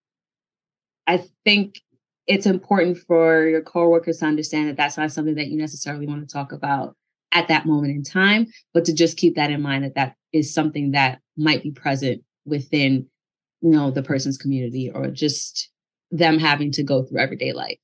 I 1.08 1.24
think 1.46 1.82
it's 2.28 2.46
important 2.46 2.98
for 2.98 3.48
your 3.48 3.62
coworkers 3.62 4.18
to 4.20 4.26
understand 4.26 4.68
that 4.68 4.76
that's 4.76 4.98
not 4.98 5.12
something 5.12 5.36
that 5.36 5.48
you 5.48 5.58
necessarily 5.58 6.06
want 6.06 6.28
to 6.28 6.32
talk 6.32 6.52
about 6.52 6.96
at 7.32 7.48
that 7.48 7.66
moment 7.66 7.96
in 7.96 8.04
time, 8.04 8.48
but 8.74 8.84
to 8.86 8.94
just 8.94 9.18
keep 9.18 9.36
that 9.36 9.52
in 9.52 9.62
mind 9.62 9.84
that 9.84 9.96
that 9.96 10.16
is 10.34 10.54
something 10.54 10.92
that 10.92 11.20
might 11.38 11.64
be 11.64 11.72
present 11.72 12.22
within, 12.46 13.08
you 13.62 13.72
know, 13.72 13.92
the 13.92 14.04
person's 14.04 14.38
community 14.38 14.92
or 14.94 15.08
just 15.08 15.70
them 16.12 16.40
having 16.40 16.72
to 16.74 16.84
go 16.84 17.04
through 17.04 17.20
everyday 17.20 17.54
life. 17.54 17.80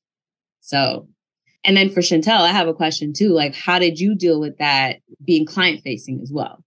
So, 0.62 1.08
and 1.64 1.76
then 1.76 1.90
for 1.90 2.02
Chantel, 2.02 2.42
I 2.42 2.50
have 2.50 2.68
a 2.68 2.74
question 2.74 3.14
too. 3.14 3.30
Like, 3.30 3.56
how 3.56 3.80
did 3.80 4.00
you 4.00 4.16
deal 4.16 4.40
with 4.40 4.58
that 4.58 5.00
being 5.24 5.46
client 5.46 5.82
facing 5.84 6.22
as 6.22 6.32
well? 6.32 6.64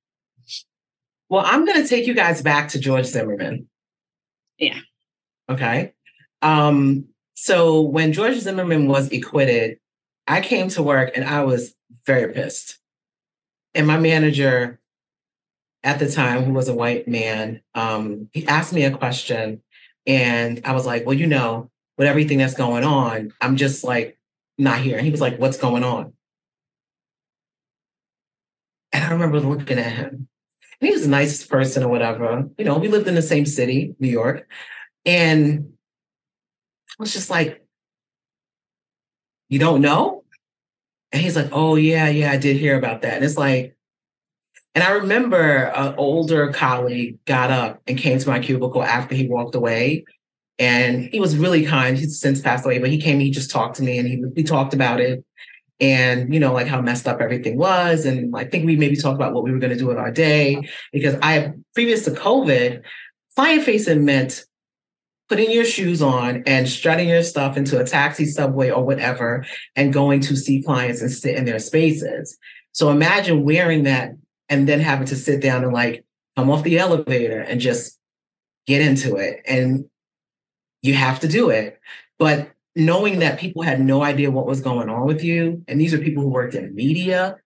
Well, 1.28 1.44
I'm 1.44 1.64
going 1.64 1.82
to 1.82 1.88
take 1.88 2.06
you 2.06 2.14
guys 2.14 2.42
back 2.42 2.68
to 2.68 2.78
George 2.78 3.06
Zimmerman. 3.06 3.68
Yeah. 4.58 4.78
Okay. 5.48 5.92
Um, 6.42 7.08
so 7.34 7.80
when 7.80 8.12
George 8.12 8.38
Zimmerman 8.38 8.86
was 8.86 9.12
acquitted, 9.12 9.78
I 10.26 10.40
came 10.40 10.68
to 10.68 10.82
work 10.82 11.12
and 11.14 11.24
I 11.24 11.44
was 11.44 11.74
very 12.04 12.32
pissed. 12.32 12.78
And 13.74 13.86
my 13.86 13.98
manager 13.98 14.80
at 15.84 15.98
the 15.98 16.10
time, 16.10 16.44
who 16.44 16.52
was 16.52 16.68
a 16.68 16.74
white 16.74 17.06
man, 17.06 17.60
um, 17.74 18.28
he 18.32 18.46
asked 18.46 18.72
me 18.72 18.84
a 18.84 18.96
question. 18.96 19.62
And 20.06 20.60
I 20.64 20.72
was 20.72 20.86
like, 20.86 21.04
well, 21.04 21.16
you 21.16 21.26
know, 21.26 21.70
with 21.98 22.06
everything 22.06 22.38
that's 22.38 22.54
going 22.54 22.84
on, 22.84 23.32
I'm 23.40 23.56
just 23.56 23.84
like 23.84 24.18
not 24.58 24.80
here. 24.80 24.96
And 24.96 25.04
he 25.04 25.10
was 25.10 25.20
like, 25.20 25.38
what's 25.38 25.58
going 25.58 25.84
on? 25.84 26.12
And 28.92 29.04
I 29.04 29.10
remember 29.10 29.40
looking 29.40 29.78
at 29.78 29.92
him. 29.92 30.28
And 30.80 30.88
he 30.88 30.92
was 30.92 31.02
the 31.02 31.08
nicest 31.08 31.48
person 31.48 31.82
or 31.82 31.88
whatever. 31.88 32.48
You 32.58 32.64
know, 32.64 32.78
we 32.78 32.88
lived 32.88 33.08
in 33.08 33.14
the 33.14 33.22
same 33.22 33.46
city, 33.46 33.94
New 33.98 34.08
York. 34.08 34.48
And 35.04 35.72
I 36.98 37.02
was 37.02 37.12
just 37.12 37.30
like, 37.30 37.64
you 39.48 39.58
don't 39.58 39.80
know? 39.80 40.24
And 41.12 41.22
he's 41.22 41.36
like, 41.36 41.50
oh, 41.52 41.76
yeah, 41.76 42.08
yeah, 42.08 42.32
I 42.32 42.36
did 42.36 42.56
hear 42.56 42.76
about 42.76 43.02
that. 43.02 43.14
And 43.14 43.24
it's 43.24 43.38
like, 43.38 43.75
and 44.76 44.84
I 44.84 44.90
remember 44.90 45.72
an 45.74 45.94
older 45.96 46.52
colleague 46.52 47.18
got 47.24 47.50
up 47.50 47.80
and 47.86 47.96
came 47.96 48.18
to 48.18 48.28
my 48.28 48.38
cubicle 48.40 48.82
after 48.82 49.14
he 49.14 49.26
walked 49.26 49.54
away. 49.54 50.04
And 50.58 51.08
he 51.10 51.18
was 51.18 51.34
really 51.34 51.64
kind. 51.64 51.96
He's 51.96 52.20
since 52.20 52.42
passed 52.42 52.66
away, 52.66 52.78
but 52.78 52.90
he 52.90 53.00
came, 53.00 53.18
he 53.18 53.30
just 53.30 53.50
talked 53.50 53.76
to 53.76 53.82
me 53.82 53.96
and 53.96 54.06
he, 54.06 54.22
we 54.36 54.42
talked 54.42 54.74
about 54.74 55.00
it 55.00 55.24
and, 55.80 56.32
you 56.32 56.38
know, 56.38 56.52
like 56.52 56.66
how 56.66 56.82
messed 56.82 57.08
up 57.08 57.22
everything 57.22 57.56
was. 57.56 58.04
And 58.04 58.36
I 58.36 58.44
think 58.44 58.66
we 58.66 58.76
maybe 58.76 58.96
talked 58.96 59.16
about 59.16 59.32
what 59.32 59.44
we 59.44 59.50
were 59.50 59.58
going 59.58 59.72
to 59.72 59.78
do 59.78 59.86
with 59.86 59.96
our 59.96 60.10
day 60.10 60.60
because 60.92 61.16
I, 61.22 61.52
previous 61.74 62.04
to 62.04 62.10
COVID, 62.10 62.82
client 63.34 63.62
facing 63.62 64.04
meant 64.04 64.44
putting 65.30 65.50
your 65.50 65.64
shoes 65.64 66.02
on 66.02 66.42
and 66.46 66.68
strutting 66.68 67.08
your 67.08 67.22
stuff 67.22 67.56
into 67.56 67.80
a 67.80 67.84
taxi, 67.84 68.26
subway, 68.26 68.70
or 68.70 68.84
whatever, 68.84 69.46
and 69.74 69.90
going 69.90 70.20
to 70.20 70.36
see 70.36 70.62
clients 70.62 71.00
and 71.00 71.10
sit 71.10 71.34
in 71.34 71.46
their 71.46 71.60
spaces. 71.60 72.36
So 72.72 72.90
imagine 72.90 73.42
wearing 73.42 73.84
that 73.84 74.12
and 74.48 74.68
then 74.68 74.80
having 74.80 75.06
to 75.06 75.16
sit 75.16 75.40
down 75.40 75.64
and 75.64 75.72
like 75.72 76.04
come 76.36 76.50
off 76.50 76.62
the 76.62 76.78
elevator 76.78 77.40
and 77.40 77.60
just 77.60 77.98
get 78.66 78.80
into 78.80 79.16
it. 79.16 79.42
And 79.46 79.86
you 80.82 80.94
have 80.94 81.20
to 81.20 81.28
do 81.28 81.50
it. 81.50 81.80
But 82.18 82.50
knowing 82.74 83.20
that 83.20 83.38
people 83.38 83.62
had 83.62 83.80
no 83.80 84.02
idea 84.02 84.30
what 84.30 84.46
was 84.46 84.60
going 84.60 84.88
on 84.88 85.06
with 85.06 85.22
you, 85.24 85.64
and 85.66 85.80
these 85.80 85.94
are 85.94 85.98
people 85.98 86.22
who 86.22 86.28
worked 86.28 86.54
in 86.54 86.74
media, 86.74 87.36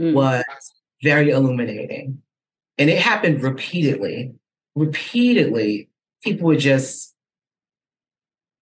mm. 0.00 0.12
was 0.12 0.44
very 1.02 1.30
illuminating. 1.30 2.22
And 2.78 2.90
it 2.90 2.98
happened 2.98 3.42
repeatedly. 3.42 4.34
Repeatedly, 4.74 5.88
people 6.22 6.46
would 6.46 6.58
just 6.58 7.14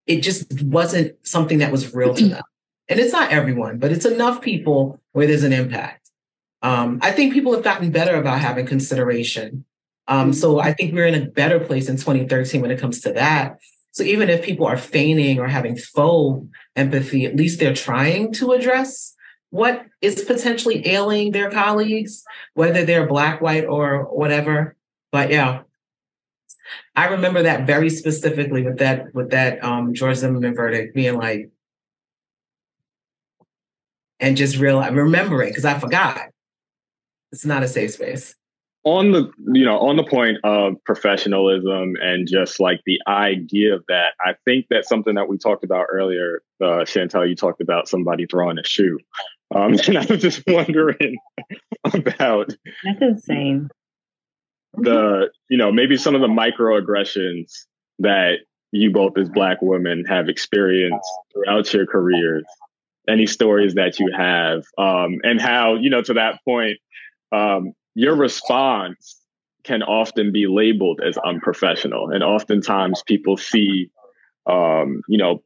it 0.05 0.21
just 0.21 0.61
wasn't 0.63 1.15
something 1.25 1.59
that 1.59 1.71
was 1.71 1.93
real 1.93 2.13
to 2.13 2.27
them. 2.29 2.43
And 2.89 2.99
it's 2.99 3.13
not 3.13 3.31
everyone, 3.31 3.79
but 3.79 3.91
it's 3.91 4.05
enough 4.05 4.41
people 4.41 4.99
where 5.13 5.25
there's 5.25 5.43
an 5.43 5.53
impact. 5.53 6.02
Um, 6.63 6.99
I 7.01 7.11
think 7.11 7.33
people 7.33 7.53
have 7.53 7.63
gotten 7.63 7.91
better 7.91 8.15
about 8.15 8.39
having 8.39 8.65
consideration. 8.65 9.65
Um, 10.07 10.33
so 10.33 10.59
I 10.59 10.73
think 10.73 10.93
we're 10.93 11.07
in 11.07 11.21
a 11.21 11.29
better 11.29 11.59
place 11.59 11.89
in 11.89 11.97
2013 11.97 12.61
when 12.61 12.71
it 12.71 12.79
comes 12.79 13.01
to 13.01 13.11
that. 13.13 13.59
So 13.91 14.03
even 14.03 14.29
if 14.29 14.43
people 14.43 14.65
are 14.65 14.77
feigning 14.77 15.39
or 15.39 15.47
having 15.47 15.75
faux 15.75 16.47
empathy, 16.75 17.25
at 17.25 17.35
least 17.35 17.59
they're 17.59 17.75
trying 17.75 18.33
to 18.33 18.53
address 18.53 19.13
what 19.51 19.85
is 20.01 20.23
potentially 20.23 20.87
ailing 20.87 21.31
their 21.31 21.51
colleagues, 21.51 22.23
whether 22.55 22.85
they're 22.85 23.05
black, 23.05 23.39
white, 23.39 23.65
or 23.65 24.05
whatever. 24.05 24.75
But 25.11 25.29
yeah, 25.29 25.61
I 26.95 27.09
remember 27.09 27.43
that 27.43 27.67
very 27.67 27.89
specifically 27.89 28.63
with 28.63 28.79
that 28.79 29.13
with 29.13 29.29
that 29.29 29.63
um, 29.63 29.93
George 29.93 30.17
Zimmerman 30.17 30.55
verdict 30.55 30.95
being 30.95 31.17
like, 31.17 31.51
and 34.19 34.35
just 34.35 34.57
real 34.57 34.81
remembering 34.81 35.49
because 35.49 35.65
I 35.65 35.77
forgot. 35.77 36.32
It's 37.33 37.45
not 37.45 37.63
a 37.63 37.67
safe 37.67 37.91
space. 37.91 38.35
On 38.85 39.11
the 39.11 39.31
you 39.53 39.65
know 39.65 39.79
on 39.79 39.97
the 39.97 40.03
point 40.03 40.37
of 40.43 40.75
professionalism 40.85 41.93
and 42.01 42.27
just 42.27 42.59
like 42.59 42.81
the 42.85 42.99
idea 43.07 43.75
of 43.75 43.83
that, 43.87 44.13
I 44.21 44.35
think 44.45 44.67
that's 44.69 44.87
something 44.87 45.15
that 45.15 45.27
we 45.27 45.37
talked 45.37 45.63
about 45.63 45.87
earlier. 45.91 46.41
Uh, 46.61 46.85
Chantel, 46.85 47.27
you 47.27 47.35
talked 47.35 47.61
about 47.61 47.87
somebody 47.87 48.25
throwing 48.25 48.57
a 48.57 48.63
shoe, 48.63 48.99
um, 49.55 49.73
and 49.87 49.97
I 49.97 50.05
was 50.05 50.21
just 50.21 50.43
wondering 50.47 51.17
about. 51.93 52.53
That's 52.83 53.01
insane 53.01 53.69
the 54.75 55.29
you 55.49 55.57
know 55.57 55.71
maybe 55.71 55.97
some 55.97 56.15
of 56.15 56.21
the 56.21 56.27
microaggressions 56.27 57.51
that 57.99 58.37
you 58.71 58.91
both 58.91 59.17
as 59.17 59.29
black 59.29 59.61
women 59.61 60.03
have 60.07 60.29
experienced 60.29 61.09
throughout 61.31 61.71
your 61.73 61.85
careers 61.85 62.43
any 63.07 63.27
stories 63.27 63.75
that 63.75 63.99
you 63.99 64.09
have 64.15 64.63
um, 64.77 65.19
and 65.23 65.39
how 65.39 65.75
you 65.75 65.89
know 65.89 66.01
to 66.01 66.13
that 66.13 66.39
point 66.45 66.77
um, 67.33 67.73
your 67.95 68.15
response 68.15 69.19
can 69.63 69.81
often 69.81 70.31
be 70.31 70.47
labeled 70.47 71.01
as 71.05 71.17
unprofessional 71.17 72.09
and 72.09 72.23
oftentimes 72.23 73.03
people 73.05 73.37
see 73.37 73.89
um, 74.45 75.01
you 75.07 75.17
know 75.17 75.41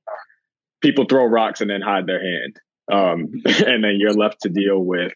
people 0.81 1.05
throw 1.05 1.25
rocks 1.25 1.61
and 1.61 1.69
then 1.69 1.81
hide 1.81 2.05
their 2.05 2.21
hand 2.21 2.59
um, 2.91 3.31
and 3.65 3.83
then 3.83 3.97
you're 3.99 4.13
left 4.13 4.41
to 4.41 4.49
deal 4.49 4.79
with 4.79 5.13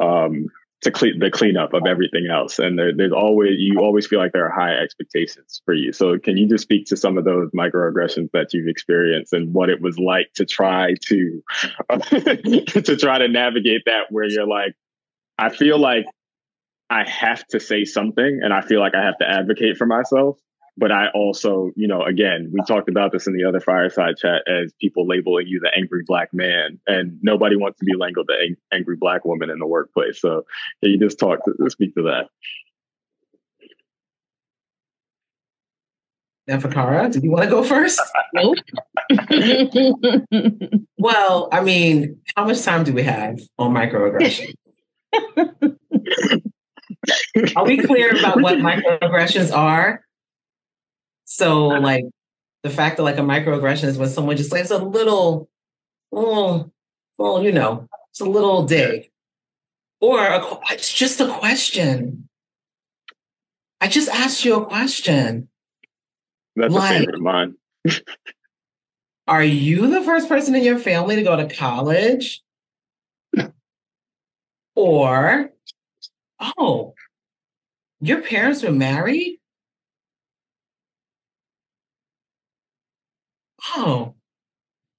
um, 0.00 0.48
to 0.82 0.90
clean 0.90 1.18
the 1.18 1.30
cleanup 1.30 1.72
of 1.72 1.82
everything 1.86 2.28
else. 2.30 2.58
And 2.58 2.78
there, 2.78 2.94
there's 2.94 3.12
always 3.12 3.54
you 3.58 3.80
always 3.80 4.06
feel 4.06 4.18
like 4.18 4.32
there 4.32 4.46
are 4.46 4.52
high 4.52 4.74
expectations 4.74 5.62
for 5.64 5.74
you. 5.74 5.92
So 5.92 6.18
can 6.18 6.36
you 6.36 6.48
just 6.48 6.62
speak 6.62 6.86
to 6.86 6.96
some 6.96 7.16
of 7.16 7.24
those 7.24 7.50
microaggressions 7.50 8.30
that 8.32 8.52
you've 8.52 8.68
experienced 8.68 9.32
and 9.32 9.54
what 9.54 9.70
it 9.70 9.80
was 9.80 9.98
like 9.98 10.32
to 10.34 10.44
try 10.44 10.94
to 11.08 11.42
to 11.90 12.96
try 12.96 13.18
to 13.18 13.28
navigate 13.28 13.82
that 13.86 14.10
where 14.10 14.28
you're 14.28 14.46
like, 14.46 14.74
I 15.38 15.50
feel 15.50 15.78
like 15.78 16.06
I 16.88 17.08
have 17.08 17.46
to 17.48 17.60
say 17.60 17.84
something 17.84 18.40
and 18.42 18.52
I 18.52 18.60
feel 18.60 18.80
like 18.80 18.94
I 18.94 19.04
have 19.04 19.18
to 19.18 19.28
advocate 19.28 19.76
for 19.76 19.86
myself. 19.86 20.38
But 20.78 20.92
I 20.92 21.06
also, 21.14 21.70
you 21.74 21.88
know, 21.88 22.02
again, 22.02 22.50
we 22.52 22.60
talked 22.68 22.90
about 22.90 23.10
this 23.10 23.26
in 23.26 23.34
the 23.34 23.44
other 23.44 23.60
fireside 23.60 24.18
chat 24.18 24.42
as 24.46 24.74
people 24.78 25.06
labeling 25.08 25.46
you 25.46 25.58
the 25.58 25.70
angry 25.74 26.02
black 26.06 26.34
man, 26.34 26.78
and 26.86 27.18
nobody 27.22 27.56
wants 27.56 27.78
to 27.78 27.86
be 27.86 27.94
labeled 27.96 28.26
the 28.28 28.34
ang- 28.34 28.56
angry 28.70 28.96
black 28.96 29.24
woman 29.24 29.48
in 29.48 29.58
the 29.58 29.66
workplace. 29.66 30.20
So, 30.20 30.42
can 30.82 30.92
you 30.92 30.98
just 30.98 31.18
talk 31.18 31.38
to 31.46 31.70
speak 31.70 31.94
to 31.94 32.02
that? 32.02 32.28
Nafakara, 36.48 37.10
do 37.10 37.20
you 37.20 37.30
want 37.30 37.44
to 37.44 37.50
go 37.50 37.64
first? 37.64 38.00
Nope. 38.34 38.58
well, 40.98 41.48
I 41.50 41.62
mean, 41.62 42.20
how 42.36 42.44
much 42.44 42.62
time 42.62 42.84
do 42.84 42.92
we 42.92 43.02
have 43.02 43.40
on 43.58 43.72
microaggression? 43.72 44.54
Are 47.56 47.64
we 47.64 47.78
clear 47.78 48.16
about 48.18 48.40
what 48.40 48.58
microaggressions 48.58 49.54
are? 49.54 50.04
So 51.24 51.66
like 51.68 52.04
the 52.62 52.70
fact 52.70 52.96
that 52.96 53.02
like 53.02 53.18
a 53.18 53.22
microaggression 53.22 53.84
is 53.84 53.98
when 53.98 54.08
someone 54.08 54.36
just 54.36 54.50
says 54.50 54.70
a 54.70 54.78
little, 54.78 55.48
oh, 56.12 56.70
well, 57.18 57.42
you 57.42 57.52
know, 57.52 57.88
it's 58.10 58.20
a 58.20 58.24
little 58.24 58.64
dig, 58.64 59.10
or 60.00 60.24
a, 60.24 60.58
it's 60.70 60.92
just 60.92 61.20
a 61.20 61.28
question. 61.28 62.28
I 63.80 63.88
just 63.88 64.08
asked 64.08 64.44
you 64.44 64.56
a 64.56 64.66
question. 64.66 65.48
That's 66.56 66.72
like, 66.72 66.96
a 66.96 66.98
favorite 66.98 67.14
of 67.16 67.20
mine. 67.20 67.54
are 69.28 69.44
you 69.44 69.86
the 69.88 70.02
first 70.02 70.28
person 70.28 70.54
in 70.54 70.64
your 70.64 70.78
family 70.78 71.16
to 71.16 71.22
go 71.22 71.36
to 71.36 71.54
college? 71.54 72.42
Or, 74.76 75.50
oh, 76.58 76.94
your 78.00 78.22
parents 78.22 78.62
were 78.62 78.72
married? 78.72 79.38
Oh, 83.76 84.14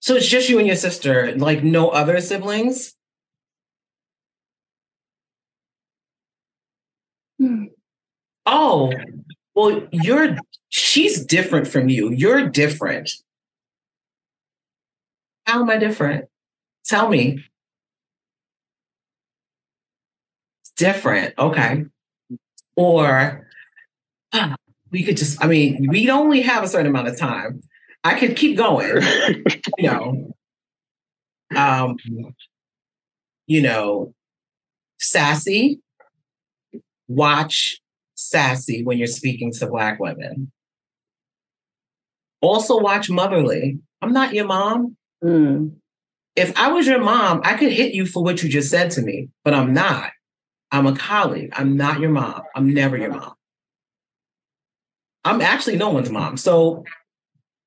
so 0.01 0.15
it's 0.15 0.27
just 0.29 0.49
you 0.49 0.59
and 0.59 0.67
your 0.67 0.77
sister, 0.77 1.33
like 1.37 1.63
no 1.63 1.89
other 1.89 2.21
siblings? 2.21 2.95
Hmm. 7.39 7.65
Oh, 8.45 8.91
well, 9.55 9.87
you're 9.91 10.37
she's 10.69 11.25
different 11.25 11.67
from 11.67 11.89
you. 11.89 12.11
You're 12.11 12.49
different. 12.49 13.11
How 15.45 15.61
am 15.61 15.69
I 15.69 15.77
different? 15.77 16.25
Tell 16.85 17.09
me. 17.09 17.43
It's 20.61 20.66
different. 20.77 21.33
Okay. 21.37 21.85
Or 22.75 23.47
uh, 24.31 24.55
we 24.91 25.03
could 25.03 25.17
just, 25.17 25.43
I 25.43 25.47
mean, 25.47 25.87
we 25.89 26.09
only 26.09 26.41
have 26.41 26.63
a 26.63 26.67
certain 26.67 26.87
amount 26.87 27.07
of 27.07 27.17
time. 27.17 27.61
I 28.03 28.17
could 28.17 28.35
keep 28.35 28.57
going, 28.57 29.01
you 29.77 29.89
know. 29.89 30.33
Um, 31.55 31.95
you 33.47 33.61
know, 33.61 34.13
sassy, 34.99 35.79
watch 37.07 37.79
sassy 38.15 38.83
when 38.83 38.97
you're 38.97 39.07
speaking 39.07 39.51
to 39.53 39.67
Black 39.67 39.99
women. 39.99 40.51
Also, 42.41 42.79
watch 42.79 43.09
motherly. 43.09 43.79
I'm 44.01 44.13
not 44.13 44.33
your 44.33 44.45
mom. 44.45 44.97
Mm. 45.23 45.77
If 46.35 46.57
I 46.57 46.71
was 46.71 46.85
your 46.85 47.01
mom, 47.01 47.41
I 47.43 47.55
could 47.55 47.71
hit 47.71 47.93
you 47.93 48.05
for 48.05 48.23
what 48.23 48.43
you 48.43 48.49
just 48.49 48.69
said 48.69 48.91
to 48.91 49.01
me, 49.01 49.29
but 49.43 49.53
I'm 49.53 49.73
not. 49.73 50.11
I'm 50.71 50.87
a 50.87 50.95
colleague. 50.95 51.53
I'm 51.53 51.77
not 51.77 51.99
your 51.99 52.09
mom. 52.09 52.41
I'm 52.55 52.73
never 52.73 52.97
your 52.97 53.11
mom. 53.11 53.33
I'm 55.23 55.41
actually 55.41 55.77
no 55.77 55.89
one's 55.89 56.09
mom. 56.09 56.37
So 56.37 56.83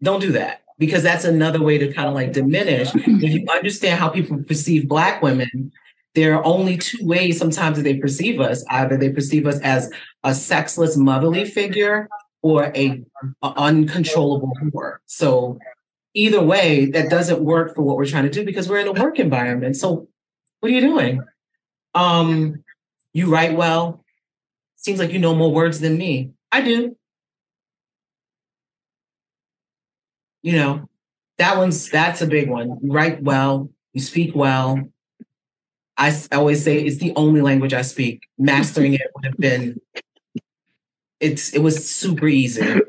don't 0.03 0.21
do 0.21 0.33
that 0.33 0.63
because 0.79 1.03
that's 1.03 1.25
another 1.25 1.63
way 1.63 1.79
to 1.79 1.93
kind 1.93 2.09
of 2.09 2.15
like 2.15 2.33
diminish. 2.33 2.91
if 2.95 3.23
you 3.23 3.47
understand 3.53 3.99
how 3.99 4.09
people 4.09 4.43
perceive 4.43 4.89
Black 4.89 5.23
women, 5.23 5.73
there 6.15 6.35
are 6.37 6.45
only 6.45 6.77
two 6.77 7.07
ways 7.07 7.39
sometimes 7.39 7.77
that 7.77 7.83
they 7.83 7.97
perceive 7.97 8.41
us. 8.41 8.65
Either 8.69 8.97
they 8.97 9.11
perceive 9.11 9.47
us 9.47 9.61
as 9.61 9.91
a 10.25 10.35
sexless 10.35 10.97
motherly 10.97 11.45
figure 11.45 12.09
or 12.43 12.73
a, 12.75 13.05
a 13.43 13.53
uncontrollable 13.57 14.53
whore. 14.63 14.97
So 15.07 15.59
either 16.15 16.43
way, 16.43 16.87
that 16.87 17.11
doesn't 17.11 17.41
work 17.41 17.75
for 17.75 17.83
what 17.83 17.97
we're 17.97 18.07
trying 18.07 18.25
to 18.25 18.31
do 18.31 18.45
because 18.45 18.69
we're 18.69 18.81
in 18.81 18.89
a 18.89 18.93
work 18.93 19.19
environment. 19.19 19.77
So 19.77 20.09
what 20.61 20.71
are 20.71 20.75
you 20.75 20.81
doing? 20.81 21.23
Um, 21.95 22.65
you 23.13 23.31
write 23.31 23.57
well. 23.57 24.05
Seems 24.77 24.99
like 24.99 25.13
you 25.13 25.19
know 25.19 25.35
more 25.35 25.53
words 25.53 25.81
than 25.81 25.99
me. 25.99 26.33
I 26.53 26.63
do. 26.63 26.97
You 30.43 30.53
know, 30.53 30.89
that 31.39 31.57
one's 31.59 31.91
that's 31.91 32.23
a 32.23 32.27
big 32.27 32.49
one. 32.49 32.79
You 32.83 32.93
write 32.93 33.23
well, 33.23 33.71
you 33.93 34.01
speak 34.01 34.35
well. 34.35 34.79
I 35.97 36.13
always 36.33 36.65
say 36.65 36.79
it's 36.83 36.97
the 36.97 37.13
only 37.17 37.43
language 37.43 37.75
I 37.75 37.83
speak. 37.83 38.23
Mastering 38.39 38.95
it 38.95 39.03
would 39.15 39.27
have 39.27 39.37
been 39.37 39.81
it's 41.21 41.53
it 41.53 41.61
was 41.61 41.89
super 41.89 42.27
easy. 42.27 42.81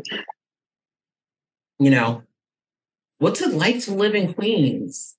You 1.80 1.90
know, 1.90 2.24
what's 3.20 3.42
it 3.42 3.54
like 3.54 3.80
to 3.82 3.94
live 3.94 4.16
in 4.16 4.34
Queens? 4.34 5.18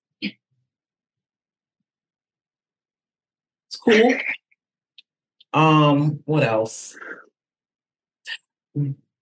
It's 3.68 3.76
cool. 3.76 4.12
Um, 5.52 6.20
what 6.24 6.42
else? 6.42 6.96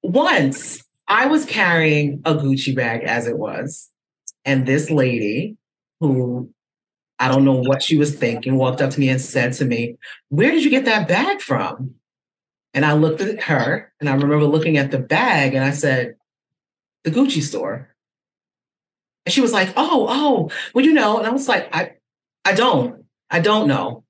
Once 0.02 0.84
I 1.08 1.26
was 1.26 1.44
carrying 1.44 2.22
a 2.24 2.34
Gucci 2.34 2.74
bag 2.74 3.02
as 3.04 3.26
it 3.26 3.36
was, 3.36 3.90
and 4.44 4.66
this 4.66 4.90
lady 4.90 5.56
who 6.00 6.50
I 7.18 7.28
don't 7.28 7.44
know 7.44 7.60
what 7.60 7.82
she 7.82 7.98
was 7.98 8.14
thinking 8.16 8.56
walked 8.56 8.80
up 8.80 8.90
to 8.92 9.00
me 9.00 9.10
and 9.10 9.20
said 9.20 9.52
to 9.54 9.64
me, 9.66 9.96
Where 10.30 10.50
did 10.50 10.64
you 10.64 10.70
get 10.70 10.86
that 10.86 11.06
bag 11.06 11.40
from? 11.42 11.96
And 12.72 12.84
I 12.84 12.94
looked 12.94 13.20
at 13.20 13.42
her 13.42 13.92
and 14.00 14.08
I 14.08 14.14
remember 14.14 14.46
looking 14.46 14.78
at 14.78 14.90
the 14.90 14.98
bag 14.98 15.54
and 15.54 15.62
I 15.64 15.70
said, 15.72 16.14
The 17.04 17.10
Gucci 17.10 17.42
store. 17.42 17.94
And 19.26 19.32
she 19.34 19.42
was 19.42 19.52
like, 19.52 19.74
Oh, 19.76 20.06
oh, 20.08 20.50
well, 20.74 20.84
you 20.84 20.94
know. 20.94 21.18
And 21.18 21.26
I 21.26 21.30
was 21.30 21.46
like, 21.46 21.68
I 21.74 21.92
I 22.44 22.54
don't. 22.54 23.04
I 23.30 23.40
don't 23.40 23.68
know. 23.68 24.04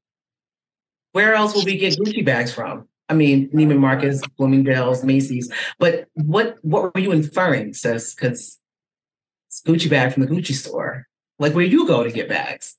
Where 1.12 1.35
else 1.35 1.55
will 1.55 1.64
we 1.64 1.77
get 1.77 1.99
Gucci 1.99 2.25
bags 2.25 2.53
from? 2.53 2.87
I 3.09 3.14
mean, 3.14 3.51
Neiman 3.51 3.79
Marcus, 3.79 4.23
Bloomingdale's, 4.38 5.05
Macy's. 5.05 5.53
But 5.79 6.09
what 6.14 6.59
what 6.62 6.94
were 6.94 7.01
you 7.01 7.11
inferring, 7.11 7.75
sis? 7.75 8.14
Because 8.14 8.59
it's 9.49 9.61
Gucci 9.62 9.90
bag 9.90 10.12
from 10.12 10.25
the 10.25 10.29
Gucci 10.29 10.55
store. 10.55 11.09
Like 11.40 11.55
where 11.55 11.64
you 11.64 11.87
go 11.87 12.05
to 12.05 12.11
get 12.11 12.29
bags. 12.29 12.77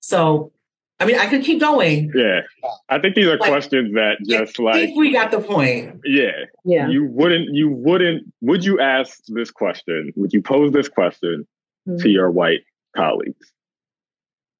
So, 0.00 0.52
I 1.00 1.06
mean, 1.06 1.18
I 1.18 1.26
could 1.26 1.44
keep 1.44 1.60
going. 1.60 2.12
Yeah, 2.14 2.40
I 2.88 2.98
think 2.98 3.14
these 3.14 3.26
are 3.26 3.38
like, 3.38 3.48
questions 3.48 3.94
that 3.94 4.18
just 4.26 4.58
like 4.58 4.90
we 4.96 5.12
got 5.12 5.30
the 5.30 5.40
point. 5.40 6.00
Yeah, 6.04 6.32
yeah. 6.64 6.88
You 6.88 7.06
wouldn't. 7.06 7.54
You 7.54 7.70
wouldn't. 7.70 8.24
Would 8.42 8.64
you 8.64 8.80
ask 8.80 9.18
this 9.28 9.50
question? 9.50 10.12
Would 10.16 10.32
you 10.32 10.42
pose 10.42 10.72
this 10.72 10.88
question 10.88 11.46
mm-hmm. 11.88 12.02
to 12.02 12.08
your 12.10 12.30
white 12.30 12.60
colleagues? 12.94 13.52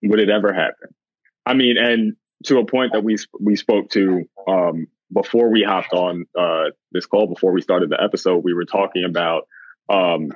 Would 0.03 0.21
it 0.21 0.31
ever 0.31 0.53
happen? 0.53 0.95
I 1.49 1.55
mean, 1.55 1.79
and 1.79 2.15
to 2.45 2.59
a 2.59 2.67
point 2.67 2.93
that 2.93 3.03
we 3.03 3.17
we 3.41 3.57
spoke 3.57 3.89
to 3.91 4.29
um, 4.47 4.87
before 5.13 5.51
we 5.51 5.63
hopped 5.63 5.95
on 5.95 6.27
uh, 6.39 6.65
this 6.93 7.07
call, 7.07 7.27
before 7.27 7.53
we 7.53 7.63
started 7.63 7.89
the 7.89 8.03
episode, 8.03 8.45
we 8.45 8.53
were 8.53 8.67
talking 8.67 9.05
about 9.05 9.49
um, 9.89 10.29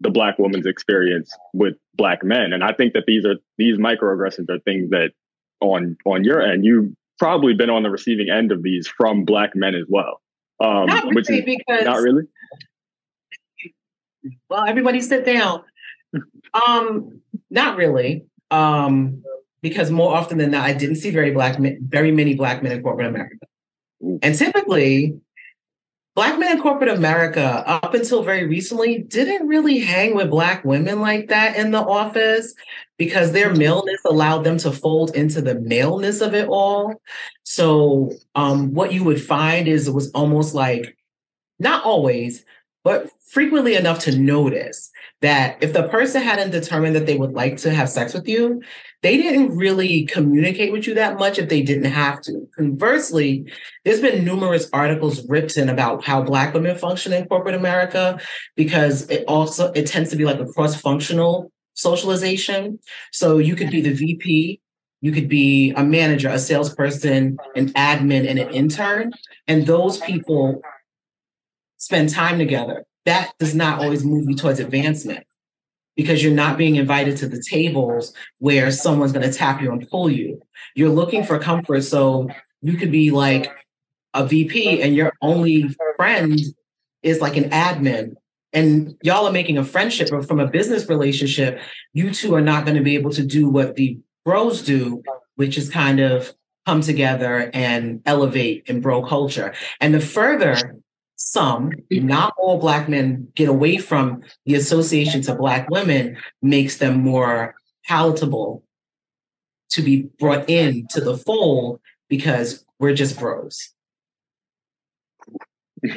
the 0.00 0.10
black 0.10 0.38
woman's 0.38 0.66
experience 0.66 1.34
with 1.54 1.74
black 1.94 2.22
men, 2.22 2.52
and 2.52 2.62
I 2.62 2.74
think 2.74 2.92
that 2.92 3.04
these 3.06 3.24
are 3.24 3.36
these 3.56 3.78
microaggressions 3.78 4.50
are 4.50 4.60
things 4.60 4.90
that 4.90 5.12
on 5.60 5.96
on 6.04 6.22
your 6.22 6.42
end 6.42 6.64
you've 6.64 6.92
probably 7.18 7.54
been 7.54 7.70
on 7.70 7.82
the 7.82 7.90
receiving 7.90 8.28
end 8.30 8.52
of 8.52 8.62
these 8.62 8.86
from 8.86 9.24
black 9.24 9.56
men 9.56 9.74
as 9.74 9.86
well. 9.88 10.20
Um, 10.60 10.86
not 10.86 11.04
really, 11.04 11.14
which 11.14 11.30
is, 11.30 11.44
because 11.44 11.84
not 11.84 12.02
really. 12.02 12.24
Well, 14.50 14.64
everybody 14.66 15.00
sit 15.00 15.24
down. 15.24 15.62
um, 16.66 17.22
not 17.50 17.76
really. 17.76 18.26
Um, 18.50 19.22
because 19.60 19.90
more 19.90 20.14
often 20.14 20.38
than 20.38 20.52
not, 20.52 20.64
I 20.64 20.72
didn't 20.72 20.96
see 20.96 21.10
very 21.10 21.30
black 21.30 21.58
men, 21.58 21.78
very 21.82 22.12
many 22.12 22.34
black 22.34 22.62
men 22.62 22.72
in 22.72 22.82
corporate 22.82 23.08
America. 23.08 23.46
And 24.22 24.34
typically, 24.34 25.18
black 26.14 26.38
men 26.38 26.56
in 26.56 26.62
corporate 26.62 26.90
America, 26.90 27.64
up 27.66 27.94
until 27.94 28.22
very 28.22 28.46
recently, 28.46 28.98
didn't 28.98 29.46
really 29.48 29.78
hang 29.78 30.14
with 30.14 30.30
black 30.30 30.64
women 30.64 31.00
like 31.00 31.28
that 31.28 31.56
in 31.56 31.70
the 31.70 31.78
office 31.80 32.54
because 32.96 33.32
their 33.32 33.54
maleness 33.54 34.00
allowed 34.04 34.44
them 34.44 34.58
to 34.58 34.72
fold 34.72 35.14
into 35.14 35.40
the 35.40 35.54
maleness 35.60 36.20
of 36.20 36.34
it 36.34 36.48
all. 36.48 36.94
So 37.44 38.12
um, 38.34 38.74
what 38.74 38.92
you 38.92 39.04
would 39.04 39.22
find 39.22 39.68
is 39.68 39.88
it 39.88 39.94
was 39.94 40.10
almost 40.10 40.54
like, 40.54 40.96
not 41.60 41.84
always, 41.84 42.44
but 42.84 43.10
frequently 43.30 43.74
enough 43.74 43.98
to 44.00 44.18
notice 44.18 44.90
that 45.20 45.62
if 45.62 45.72
the 45.72 45.88
person 45.88 46.22
hadn't 46.22 46.50
determined 46.50 46.94
that 46.94 47.06
they 47.06 47.16
would 47.16 47.32
like 47.32 47.56
to 47.58 47.74
have 47.74 47.88
sex 47.88 48.14
with 48.14 48.28
you, 48.28 48.62
they 49.02 49.16
didn't 49.16 49.56
really 49.56 50.06
communicate 50.06 50.72
with 50.72 50.86
you 50.86 50.94
that 50.94 51.18
much 51.18 51.38
if 51.38 51.48
they 51.48 51.62
didn't 51.62 51.90
have 51.90 52.20
to. 52.22 52.48
Conversely, 52.56 53.50
there's 53.84 54.00
been 54.00 54.24
numerous 54.24 54.68
articles 54.72 55.28
written 55.28 55.68
about 55.68 56.04
how 56.04 56.22
Black 56.22 56.54
women 56.54 56.76
function 56.78 57.12
in 57.12 57.26
corporate 57.26 57.54
America 57.54 58.20
because 58.56 59.08
it 59.10 59.24
also 59.26 59.72
it 59.72 59.86
tends 59.86 60.10
to 60.10 60.16
be 60.16 60.24
like 60.24 60.40
a 60.40 60.46
cross-functional 60.46 61.50
socialization. 61.74 62.78
So 63.12 63.38
you 63.38 63.54
could 63.54 63.70
be 63.70 63.80
the 63.80 63.92
VP, 63.92 64.60
you 65.00 65.12
could 65.12 65.28
be 65.28 65.72
a 65.76 65.84
manager, 65.84 66.28
a 66.28 66.38
salesperson, 66.38 67.38
an 67.54 67.68
admin, 67.74 68.28
and 68.28 68.38
an 68.38 68.50
intern, 68.50 69.12
and 69.46 69.66
those 69.66 69.98
people 69.98 70.60
spend 71.78 72.10
time 72.10 72.38
together 72.38 72.84
that 73.08 73.32
does 73.38 73.54
not 73.54 73.80
always 73.80 74.04
move 74.04 74.28
you 74.28 74.36
towards 74.36 74.60
advancement 74.60 75.24
because 75.96 76.22
you're 76.22 76.30
not 76.30 76.58
being 76.58 76.76
invited 76.76 77.16
to 77.16 77.26
the 77.26 77.42
tables 77.42 78.12
where 78.38 78.70
someone's 78.70 79.12
going 79.12 79.28
to 79.28 79.36
tap 79.36 79.62
you 79.62 79.72
and 79.72 79.88
pull 79.88 80.10
you. 80.10 80.40
You're 80.74 80.90
looking 80.90 81.24
for 81.24 81.38
comfort. 81.38 81.80
So 81.82 82.28
you 82.60 82.76
could 82.76 82.92
be 82.92 83.10
like 83.10 83.50
a 84.12 84.26
VP 84.26 84.82
and 84.82 84.94
your 84.94 85.14
only 85.22 85.74
friend 85.96 86.38
is 87.02 87.20
like 87.20 87.36
an 87.36 87.50
admin. 87.50 88.12
And 88.52 88.94
y'all 89.02 89.26
are 89.26 89.32
making 89.32 89.56
a 89.56 89.64
friendship, 89.64 90.08
but 90.10 90.28
from 90.28 90.38
a 90.38 90.46
business 90.46 90.88
relationship, 90.88 91.60
you 91.94 92.12
two 92.12 92.34
are 92.34 92.42
not 92.42 92.66
going 92.66 92.76
to 92.76 92.82
be 92.82 92.94
able 92.94 93.10
to 93.12 93.24
do 93.24 93.48
what 93.48 93.74
the 93.74 93.98
bros 94.24 94.60
do, 94.60 95.02
which 95.36 95.56
is 95.56 95.70
kind 95.70 96.00
of 96.00 96.34
come 96.66 96.82
together 96.82 97.50
and 97.54 98.02
elevate 98.04 98.64
in 98.66 98.82
bro 98.82 99.02
culture. 99.02 99.54
And 99.80 99.94
the 99.94 100.00
further 100.00 100.78
some, 101.18 101.72
not 101.90 102.32
all 102.38 102.58
Black 102.58 102.88
men, 102.88 103.28
get 103.34 103.48
away 103.48 103.76
from 103.76 104.22
the 104.46 104.54
association 104.54 105.20
to 105.22 105.34
Black 105.34 105.68
women 105.68 106.16
makes 106.42 106.78
them 106.78 107.00
more 107.00 107.54
palatable 107.86 108.62
to 109.70 109.82
be 109.82 110.08
brought 110.18 110.48
in 110.48 110.86
to 110.90 111.00
the 111.00 111.16
fold 111.16 111.80
because 112.08 112.64
we're 112.78 112.94
just 112.94 113.18
bros. 113.18 113.70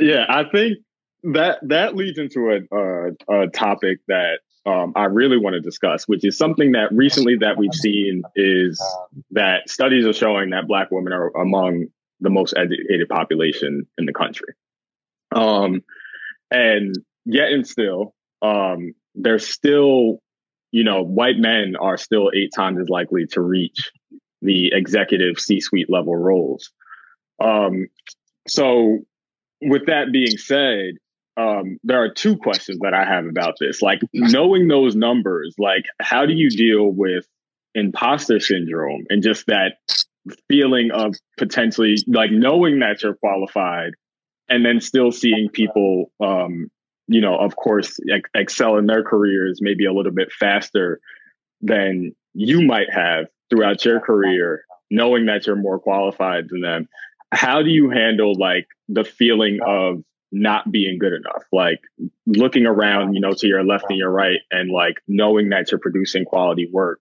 Yeah, 0.00 0.26
I 0.28 0.42
think 0.50 0.78
that 1.22 1.60
that 1.62 1.94
leads 1.94 2.18
into 2.18 2.50
a, 2.50 2.76
a, 2.76 3.42
a 3.42 3.48
topic 3.50 3.98
that 4.08 4.40
um, 4.66 4.92
I 4.96 5.04
really 5.04 5.38
want 5.38 5.54
to 5.54 5.60
discuss, 5.60 6.08
which 6.08 6.24
is 6.24 6.36
something 6.36 6.72
that 6.72 6.90
recently 6.92 7.36
that 7.36 7.56
we've 7.56 7.74
seen 7.74 8.24
is 8.34 8.82
that 9.30 9.68
studies 9.68 10.04
are 10.06 10.12
showing 10.12 10.50
that 10.50 10.66
Black 10.66 10.90
women 10.90 11.12
are 11.12 11.28
among 11.36 11.86
the 12.22 12.30
most 12.30 12.54
educated 12.56 13.08
population 13.08 13.86
in 13.98 14.06
the 14.06 14.12
country. 14.12 14.54
Um, 15.34 15.82
and 16.50 16.94
yet 17.24 17.50
and 17.52 17.66
still, 17.66 18.14
um, 18.42 18.94
there's 19.14 19.48
still, 19.48 20.18
you 20.70 20.84
know, 20.84 21.02
white 21.02 21.38
men 21.38 21.74
are 21.80 21.96
still 21.96 22.30
eight 22.34 22.50
times 22.54 22.80
as 22.80 22.88
likely 22.88 23.26
to 23.32 23.40
reach 23.40 23.90
the 24.40 24.72
executive 24.72 25.38
C-suite 25.38 25.90
level 25.90 26.16
roles. 26.16 26.70
Um, 27.42 27.88
so, 28.48 28.98
with 29.60 29.86
that 29.86 30.12
being 30.12 30.36
said, 30.36 30.94
um, 31.36 31.78
there 31.84 32.02
are 32.02 32.12
two 32.12 32.36
questions 32.36 32.78
that 32.82 32.94
I 32.94 33.04
have 33.04 33.26
about 33.26 33.54
this. 33.60 33.80
Like 33.80 34.00
knowing 34.12 34.68
those 34.68 34.94
numbers, 34.94 35.54
like 35.58 35.84
how 36.00 36.26
do 36.26 36.34
you 36.34 36.50
deal 36.50 36.86
with 36.86 37.26
imposter 37.74 38.38
syndrome 38.38 39.04
and 39.08 39.22
just 39.22 39.46
that 39.46 39.76
feeling 40.48 40.90
of 40.92 41.14
potentially 41.38 41.96
like 42.06 42.30
knowing 42.30 42.78
that 42.80 43.02
you're 43.02 43.14
qualified 43.14 43.92
and 44.48 44.64
then 44.64 44.80
still 44.80 45.10
seeing 45.10 45.48
people 45.52 46.10
um, 46.20 46.70
you 47.08 47.20
know 47.20 47.36
of 47.36 47.56
course 47.56 47.98
ex- 48.12 48.30
excel 48.34 48.76
in 48.76 48.86
their 48.86 49.02
careers 49.02 49.58
maybe 49.60 49.84
a 49.84 49.92
little 49.92 50.12
bit 50.12 50.32
faster 50.32 51.00
than 51.60 52.14
you 52.34 52.62
might 52.62 52.92
have 52.92 53.26
throughout 53.50 53.84
your 53.84 54.00
career 54.00 54.64
knowing 54.92 55.24
that 55.26 55.46
you're 55.46 55.56
more 55.56 55.80
qualified 55.80 56.48
than 56.50 56.60
them. 56.60 56.88
How 57.32 57.62
do 57.62 57.70
you 57.70 57.88
handle 57.88 58.34
like 58.38 58.68
the 58.88 59.04
feeling 59.04 59.58
of 59.66 60.02
not 60.30 60.70
being 60.70 60.98
good 60.98 61.14
enough? 61.14 61.44
Like 61.50 61.80
looking 62.26 62.66
around 62.66 63.14
you 63.14 63.20
know 63.20 63.32
to 63.32 63.46
your 63.48 63.64
left 63.64 63.86
and 63.88 63.98
your 63.98 64.10
right 64.10 64.40
and 64.50 64.70
like 64.70 64.96
knowing 65.08 65.48
that 65.48 65.72
you're 65.72 65.80
producing 65.80 66.24
quality 66.24 66.68
work 66.70 67.00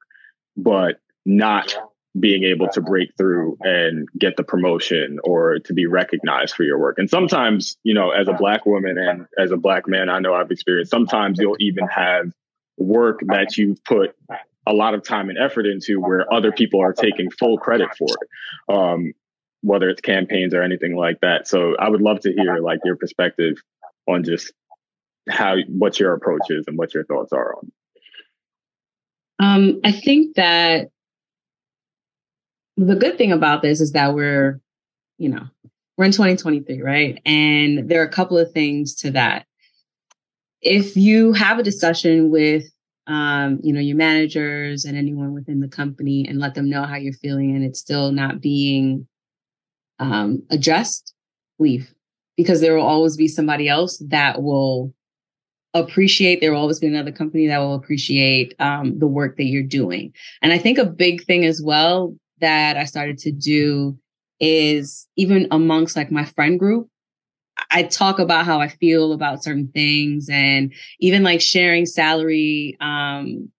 but 0.58 1.00
not 1.26 1.76
being 2.20 2.44
able 2.44 2.68
to 2.68 2.82
break 2.82 3.16
through 3.18 3.58
and 3.62 4.08
get 4.18 4.36
the 4.36 4.44
promotion 4.44 5.20
or 5.24 5.60
to 5.60 5.74
be 5.74 5.86
recognized 5.86 6.54
for 6.54 6.64
your 6.64 6.78
work. 6.78 6.98
And 7.00 7.10
sometimes, 7.10 7.78
you 7.84 7.94
know, 7.94 8.12
as 8.12 8.28
a 8.28 8.34
black 8.34 8.66
woman 8.66 8.98
and 8.98 9.28
as 9.38 9.52
a 9.52 9.58
black 9.58 9.88
man, 9.88 10.10
I 10.10 10.20
know 10.20 10.34
I've 10.34 10.52
experienced 10.52 10.92
sometimes 10.92 11.40
you'll 11.40 11.56
even 11.60 11.88
have 11.88 12.32
work 12.78 13.22
that 13.28 13.58
you've 13.58 13.82
put 13.86 14.16
a 14.68 14.74
lot 14.74 14.94
of 14.94 15.04
time 15.04 15.30
and 15.30 15.38
effort 15.38 15.66
into 15.66 16.02
where 16.02 16.32
other 16.34 16.52
people 16.52 16.82
are 16.82 16.94
taking 16.94 17.32
full 17.32 17.58
credit 17.58 17.90
for 17.98 18.08
it. 18.08 18.74
Um, 18.74 19.14
whether 19.62 19.90
it's 19.90 20.02
campaigns 20.02 20.54
or 20.54 20.64
anything 20.64 20.96
like 20.96 21.20
that. 21.22 21.48
So 21.48 21.76
I 21.78 21.88
would 21.88 22.02
love 22.02 22.22
to 22.22 22.34
hear 22.34 22.58
like 22.58 22.80
your 22.84 22.96
perspective 22.96 23.58
on 24.08 24.24
just 24.24 24.52
how 25.30 25.56
what 25.68 26.00
your 26.00 26.14
approach 26.14 26.50
is 26.50 26.66
and 26.68 26.78
what 26.78 26.94
your 26.94 27.06
thoughts 27.06 27.32
are 27.32 27.56
on. 27.56 27.72
Um, 29.40 29.80
I 29.84 29.92
think 29.92 30.36
that 30.36 30.90
the 32.88 32.96
good 32.96 33.18
thing 33.18 33.32
about 33.32 33.62
this 33.62 33.80
is 33.80 33.92
that 33.92 34.14
we're, 34.16 34.60
you 35.18 35.30
know, 35.30 35.44
we're 35.98 36.06
in 36.06 36.12
2023, 36.12 36.82
right? 36.82 37.22
And 37.26 37.90
there 37.90 38.02
are 38.02 38.06
a 38.06 38.12
couple 38.12 38.38
of 38.38 38.52
things 38.52 38.96
to 38.96 39.12
that. 39.12 39.46
If 40.62 40.96
you 40.96 41.34
have 41.34 41.60
a 41.60 41.64
discussion 41.64 42.32
with, 42.32 42.66
um, 43.08 43.60
you 43.64 43.74
know, 43.74 43.80
your 43.80 43.98
managers 43.98 44.86
and 44.86 44.98
anyone 44.98 45.34
within 45.34 45.60
the 45.60 45.68
company 45.68 46.26
and 46.28 46.40
let 46.40 46.56
them 46.56 46.70
know 46.70 46.84
how 46.84 46.96
you're 46.96 47.14
feeling 47.14 47.56
and 47.56 47.64
it's 47.64 47.80
still 47.80 48.12
not 48.12 48.42
being 48.42 49.08
um, 50.00 50.44
addressed, 50.50 51.14
leave 51.60 51.94
because 52.38 52.62
there 52.62 52.76
will 52.76 52.86
always 52.86 53.16
be 53.16 53.28
somebody 53.28 53.68
else 53.68 54.02
that 54.08 54.42
will 54.42 54.94
appreciate 55.74 56.42
there 56.42 56.52
will 56.52 56.60
always 56.60 56.80
be 56.80 56.88
another 56.88 57.12
company 57.12 57.48
that 57.48 57.60
will 57.60 57.76
appreciate 57.76 58.56
um, 58.60 58.98
the 59.00 59.08
work 59.08 59.38
that 59.38 59.46
you're 59.46 59.64
doing 59.64 60.12
and 60.42 60.52
i 60.52 60.58
think 60.58 60.78
a 60.78 60.86
big 60.86 61.24
thing 61.24 61.46
as 61.46 61.62
well 61.64 62.14
that 62.42 62.78
I 62.78 62.86
started 62.86 63.18
to 63.20 63.32
do 63.32 63.98
is 64.40 65.08
even 65.16 65.48
amongst 65.52 65.96
like 65.96 66.12
my 66.12 66.26
friend 66.26 66.60
group, 66.60 66.88
I 67.70 67.84
talk 67.84 68.20
about 68.20 68.46
how 68.46 68.60
I 68.60 68.68
feel 68.68 69.14
about 69.14 69.44
certain 69.44 69.70
things 69.74 70.28
and 70.30 70.74
even 71.00 71.24
like 71.24 71.42
sharing 71.42 71.86
salary 71.86 72.76
um, 72.82 73.50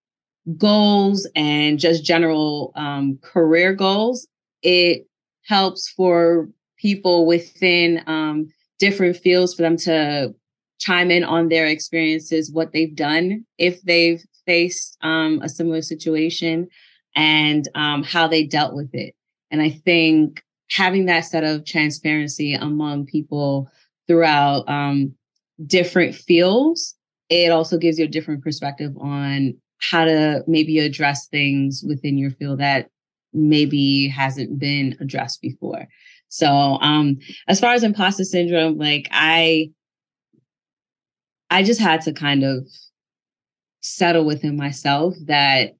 goals 0.56 1.28
and 1.36 1.78
just 1.78 2.04
general 2.04 2.72
um, 2.74 3.18
career 3.22 3.72
goals. 3.72 4.26
It 4.62 5.06
helps 5.46 5.88
for 5.88 6.48
people 6.78 7.26
within 7.26 8.02
um, 8.06 8.48
different 8.78 9.16
fields 9.16 9.54
for 9.54 9.62
them 9.62 9.76
to 9.76 10.34
chime 10.80 11.12
in 11.12 11.22
on 11.22 11.48
their 11.48 11.66
experiences, 11.66 12.50
what 12.50 12.72
they've 12.72 12.94
done 12.94 13.46
if 13.56 13.80
they've 13.82 14.22
faced 14.46 14.98
um, 15.02 15.40
a 15.42 15.48
similar 15.48 15.80
situation 15.80 16.68
and 17.14 17.68
um, 17.74 18.02
how 18.02 18.26
they 18.26 18.44
dealt 18.44 18.74
with 18.74 18.90
it. 18.94 19.14
And 19.50 19.60
I 19.60 19.70
think 19.70 20.42
having 20.70 21.06
that 21.06 21.20
set 21.20 21.44
of 21.44 21.64
transparency 21.64 22.54
among 22.54 23.06
people 23.06 23.68
throughout 24.06 24.68
um, 24.68 25.14
different 25.66 26.14
fields, 26.14 26.96
it 27.28 27.50
also 27.50 27.78
gives 27.78 27.98
you 27.98 28.06
a 28.06 28.08
different 28.08 28.42
perspective 28.42 28.92
on 28.98 29.54
how 29.80 30.04
to 30.04 30.42
maybe 30.46 30.78
address 30.78 31.26
things 31.26 31.84
within 31.86 32.16
your 32.16 32.30
field 32.30 32.60
that 32.60 32.88
maybe 33.32 34.08
hasn't 34.08 34.58
been 34.58 34.96
addressed 35.00 35.40
before. 35.42 35.88
So, 36.28 36.48
um, 36.48 37.18
as 37.48 37.60
far 37.60 37.74
as 37.74 37.82
imposter 37.82 38.24
syndrome, 38.24 38.78
like 38.78 39.08
I, 39.10 39.70
I 41.50 41.62
just 41.62 41.80
had 41.80 42.00
to 42.02 42.12
kind 42.12 42.44
of 42.44 42.66
settle 43.82 44.24
within 44.24 44.56
myself 44.56 45.14
that 45.26 45.74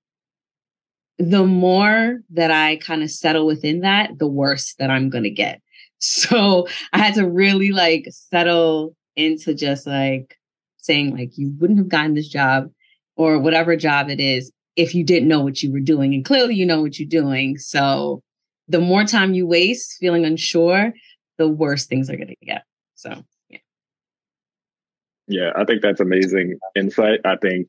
the 1.18 1.44
more 1.44 2.20
that 2.30 2.50
I 2.50 2.76
kind 2.76 3.02
of 3.02 3.10
settle 3.10 3.46
within 3.46 3.80
that, 3.80 4.18
the 4.18 4.26
worse 4.26 4.74
that 4.78 4.90
I'm 4.90 5.10
going 5.10 5.24
to 5.24 5.30
get. 5.30 5.60
So 5.98 6.66
I 6.92 6.98
had 6.98 7.14
to 7.14 7.28
really 7.28 7.70
like 7.70 8.06
settle 8.10 8.96
into 9.14 9.54
just 9.54 9.86
like 9.86 10.36
saying, 10.78 11.16
like, 11.16 11.38
you 11.38 11.54
wouldn't 11.58 11.78
have 11.78 11.88
gotten 11.88 12.14
this 12.14 12.28
job 12.28 12.70
or 13.16 13.38
whatever 13.38 13.76
job 13.76 14.10
it 14.10 14.18
is 14.18 14.50
if 14.74 14.94
you 14.94 15.04
didn't 15.04 15.28
know 15.28 15.40
what 15.40 15.62
you 15.62 15.70
were 15.70 15.80
doing. 15.80 16.14
And 16.14 16.24
clearly 16.24 16.54
you 16.54 16.66
know 16.66 16.80
what 16.80 16.98
you're 16.98 17.08
doing. 17.08 17.58
So 17.58 18.22
the 18.68 18.80
more 18.80 19.04
time 19.04 19.34
you 19.34 19.46
waste 19.46 19.98
feeling 20.00 20.24
unsure, 20.24 20.92
the 21.38 21.46
worse 21.46 21.86
things 21.86 22.10
are 22.10 22.16
going 22.16 22.28
to 22.28 22.46
get. 22.46 22.64
So, 22.94 23.22
yeah. 23.48 23.58
Yeah, 25.28 25.52
I 25.54 25.64
think 25.64 25.82
that's 25.82 26.00
amazing 26.00 26.58
insight. 26.74 27.20
I 27.24 27.36
think 27.36 27.68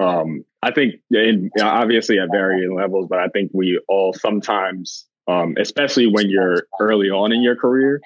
um, 0.00 0.44
I 0.62 0.72
think, 0.72 0.94
in, 1.10 1.50
obviously 1.60 2.18
at 2.18 2.28
varying 2.30 2.74
levels, 2.74 3.08
but 3.08 3.18
I 3.18 3.28
think 3.28 3.50
we 3.52 3.80
all 3.88 4.12
sometimes, 4.12 5.06
um, 5.28 5.56
especially 5.58 6.06
when 6.06 6.30
you're 6.30 6.66
early 6.80 7.10
on 7.10 7.32
in 7.32 7.42
your 7.42 7.56
career, 7.56 8.00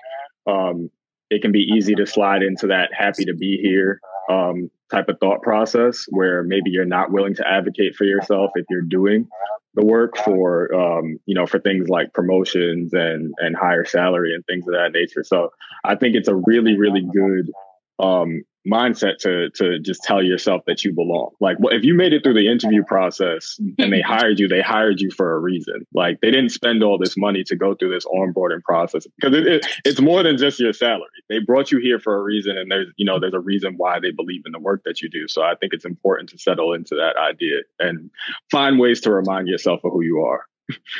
um, 0.46 0.90
it 1.30 1.42
can 1.42 1.52
be 1.52 1.60
easy 1.76 1.94
to 1.94 2.06
slide 2.06 2.42
into 2.42 2.68
that 2.68 2.90
happy 2.96 3.24
to 3.24 3.34
be 3.34 3.58
here 3.58 4.00
um, 4.30 4.70
type 4.90 5.08
of 5.08 5.18
thought 5.18 5.42
process 5.42 6.04
where 6.08 6.42
maybe 6.42 6.70
you're 6.70 6.84
not 6.84 7.10
willing 7.10 7.34
to 7.34 7.48
advocate 7.48 7.96
for 7.96 8.04
yourself 8.04 8.52
if 8.54 8.64
you're 8.70 8.82
doing 8.82 9.28
the 9.74 9.84
work 9.84 10.16
for 10.16 10.74
um, 10.74 11.18
you 11.26 11.34
know 11.34 11.46
for 11.46 11.58
things 11.58 11.88
like 11.88 12.12
promotions 12.14 12.92
and 12.94 13.34
and 13.38 13.56
higher 13.56 13.84
salary 13.84 14.34
and 14.34 14.44
things 14.46 14.66
of 14.66 14.72
that 14.72 14.92
nature. 14.92 15.22
So 15.22 15.52
I 15.84 15.96
think 15.96 16.16
it's 16.16 16.28
a 16.28 16.34
really 16.34 16.78
really 16.78 17.06
good 17.12 17.50
um, 17.98 18.42
mindset 18.66 19.18
to 19.18 19.50
to 19.50 19.78
just 19.78 20.02
tell 20.02 20.22
yourself 20.22 20.62
that 20.66 20.84
you 20.84 20.92
belong. 20.92 21.30
Like, 21.40 21.58
well, 21.60 21.74
if 21.74 21.84
you 21.84 21.94
made 21.94 22.12
it 22.12 22.22
through 22.22 22.34
the 22.34 22.50
interview 22.50 22.82
process 22.84 23.58
and 23.78 23.92
they 23.92 24.00
hired 24.06 24.38
you, 24.38 24.48
they 24.48 24.60
hired 24.60 25.00
you 25.00 25.10
for 25.10 25.34
a 25.34 25.38
reason. 25.38 25.86
Like, 25.94 26.20
they 26.20 26.30
didn't 26.30 26.50
spend 26.50 26.82
all 26.82 26.98
this 26.98 27.16
money 27.16 27.44
to 27.44 27.56
go 27.56 27.74
through 27.74 27.92
this 27.92 28.04
onboarding 28.06 28.62
process 28.62 29.06
because 29.18 29.36
it, 29.36 29.46
it, 29.46 29.66
it's 29.84 30.00
more 30.00 30.22
than 30.22 30.36
just 30.36 30.60
your 30.60 30.72
salary. 30.72 31.08
They 31.28 31.38
brought 31.38 31.70
you 31.70 31.78
here 31.78 31.98
for 31.98 32.16
a 32.16 32.22
reason, 32.22 32.56
and 32.56 32.70
there's 32.70 32.88
you 32.96 33.04
know 33.04 33.18
there's 33.20 33.34
a 33.34 33.40
reason 33.40 33.74
why 33.76 34.00
they 34.00 34.10
believe 34.10 34.42
in 34.46 34.52
the 34.52 34.58
work 34.58 34.82
that 34.84 35.00
you 35.02 35.08
do. 35.08 35.28
So 35.28 35.42
I 35.42 35.54
think 35.54 35.72
it's 35.72 35.84
important 35.84 36.30
to 36.30 36.38
settle 36.38 36.72
into 36.72 36.94
that 36.96 37.16
idea 37.16 37.60
and 37.78 38.10
find 38.50 38.78
ways 38.78 39.00
to 39.02 39.12
remind 39.12 39.48
yourself 39.48 39.80
of 39.84 39.92
who 39.92 40.02
you 40.02 40.20
are. 40.20 40.44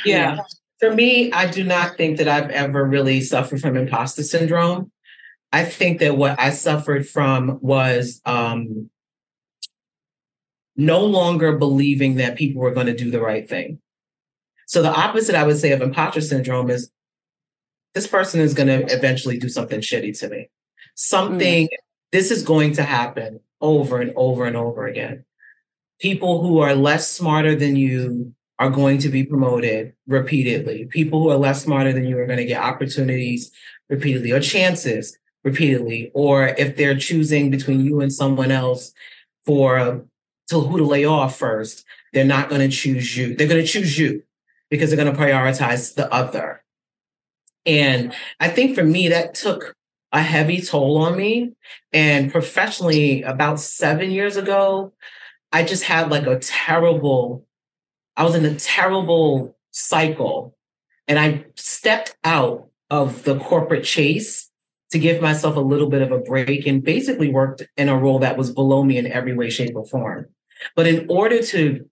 Yeah. 0.04 0.40
For 0.78 0.94
me, 0.94 1.32
I 1.32 1.50
do 1.50 1.64
not 1.64 1.96
think 1.96 2.18
that 2.18 2.28
I've 2.28 2.50
ever 2.50 2.84
really 2.84 3.20
suffered 3.22 3.60
from 3.60 3.76
imposter 3.76 4.22
syndrome. 4.22 4.90
I 5.52 5.64
think 5.64 6.00
that 6.00 6.16
what 6.16 6.38
I 6.38 6.50
suffered 6.50 7.08
from 7.08 7.58
was 7.62 8.20
um, 8.26 8.90
no 10.76 11.04
longer 11.04 11.56
believing 11.56 12.16
that 12.16 12.36
people 12.36 12.60
were 12.60 12.72
going 12.72 12.86
to 12.86 12.96
do 12.96 13.10
the 13.10 13.20
right 13.20 13.48
thing. 13.48 13.80
So 14.66 14.82
the 14.82 14.92
opposite, 14.92 15.34
I 15.34 15.44
would 15.44 15.58
say, 15.58 15.72
of 15.72 15.80
imposter 15.80 16.20
syndrome 16.20 16.70
is 16.70 16.90
this 17.94 18.06
person 18.06 18.40
is 18.40 18.52
going 18.52 18.68
to 18.68 18.92
eventually 18.94 19.38
do 19.38 19.48
something 19.48 19.80
shitty 19.80 20.18
to 20.18 20.28
me. 20.28 20.50
Something, 20.96 21.66
mm. 21.66 21.76
this 22.12 22.30
is 22.30 22.42
going 22.42 22.74
to 22.74 22.82
happen 22.82 23.40
over 23.60 24.00
and 24.00 24.12
over 24.16 24.44
and 24.44 24.56
over 24.56 24.86
again. 24.86 25.24
people 26.00 26.42
who 26.42 26.58
are 26.58 26.74
less 26.74 27.10
smarter 27.10 27.54
than 27.54 27.76
you 27.76 28.34
are 28.58 28.70
going 28.70 28.98
to 28.98 29.08
be 29.08 29.24
promoted 29.24 29.94
repeatedly. 30.06 30.86
People 30.86 31.20
who 31.22 31.30
are 31.30 31.36
less 31.36 31.62
smarter 31.62 31.92
than 31.92 32.06
you 32.06 32.18
are 32.18 32.26
going 32.26 32.38
to 32.38 32.44
get 32.44 32.62
opportunities 32.62 33.50
repeatedly 33.88 34.32
or 34.32 34.40
chances 34.40 35.16
repeatedly. 35.46 36.10
Or 36.12 36.48
if 36.48 36.76
they're 36.76 36.98
choosing 36.98 37.50
between 37.50 37.80
you 37.86 38.00
and 38.00 38.12
someone 38.12 38.50
else 38.50 38.92
for 39.46 40.04
to 40.48 40.60
who 40.60 40.78
to 40.78 40.84
lay 40.84 41.04
off 41.06 41.38
first, 41.38 41.84
they're 42.12 42.24
not 42.24 42.50
going 42.50 42.68
to 42.68 42.76
choose 42.76 43.16
you. 43.16 43.34
They're 43.34 43.48
going 43.48 43.64
to 43.64 43.66
choose 43.66 43.96
you 43.96 44.24
because 44.68 44.90
they're 44.90 45.02
going 45.02 45.14
to 45.14 45.18
prioritize 45.18 45.94
the 45.94 46.12
other. 46.12 46.64
And 47.64 48.12
I 48.40 48.48
think 48.48 48.74
for 48.74 48.82
me, 48.82 49.08
that 49.08 49.34
took 49.34 49.74
a 50.12 50.20
heavy 50.20 50.60
toll 50.60 50.98
on 50.98 51.16
me. 51.16 51.52
And 51.92 52.30
professionally, 52.30 53.22
about 53.22 53.60
seven 53.60 54.10
years 54.10 54.36
ago, 54.36 54.92
I 55.52 55.62
just 55.62 55.84
had 55.84 56.10
like 56.10 56.26
a 56.26 56.40
terrible, 56.40 57.46
I 58.16 58.24
was 58.24 58.34
in 58.34 58.44
a 58.44 58.56
terrible 58.56 59.56
cycle. 59.70 60.56
And 61.06 61.20
I 61.20 61.44
stepped 61.54 62.16
out 62.24 62.68
of 62.90 63.22
the 63.22 63.38
corporate 63.38 63.84
chase 63.84 64.45
to 64.92 64.98
give 64.98 65.20
myself 65.20 65.56
a 65.56 65.60
little 65.60 65.88
bit 65.88 66.02
of 66.02 66.12
a 66.12 66.18
break 66.18 66.66
and 66.66 66.82
basically 66.82 67.30
worked 67.30 67.66
in 67.76 67.88
a 67.88 67.98
role 67.98 68.20
that 68.20 68.36
was 68.36 68.52
below 68.52 68.84
me 68.84 68.98
in 68.98 69.06
every 69.06 69.34
way, 69.34 69.50
shape, 69.50 69.74
or 69.74 69.84
form. 69.86 70.26
But 70.74 70.86
in 70.86 71.06
order 71.08 71.42
to 71.42 71.88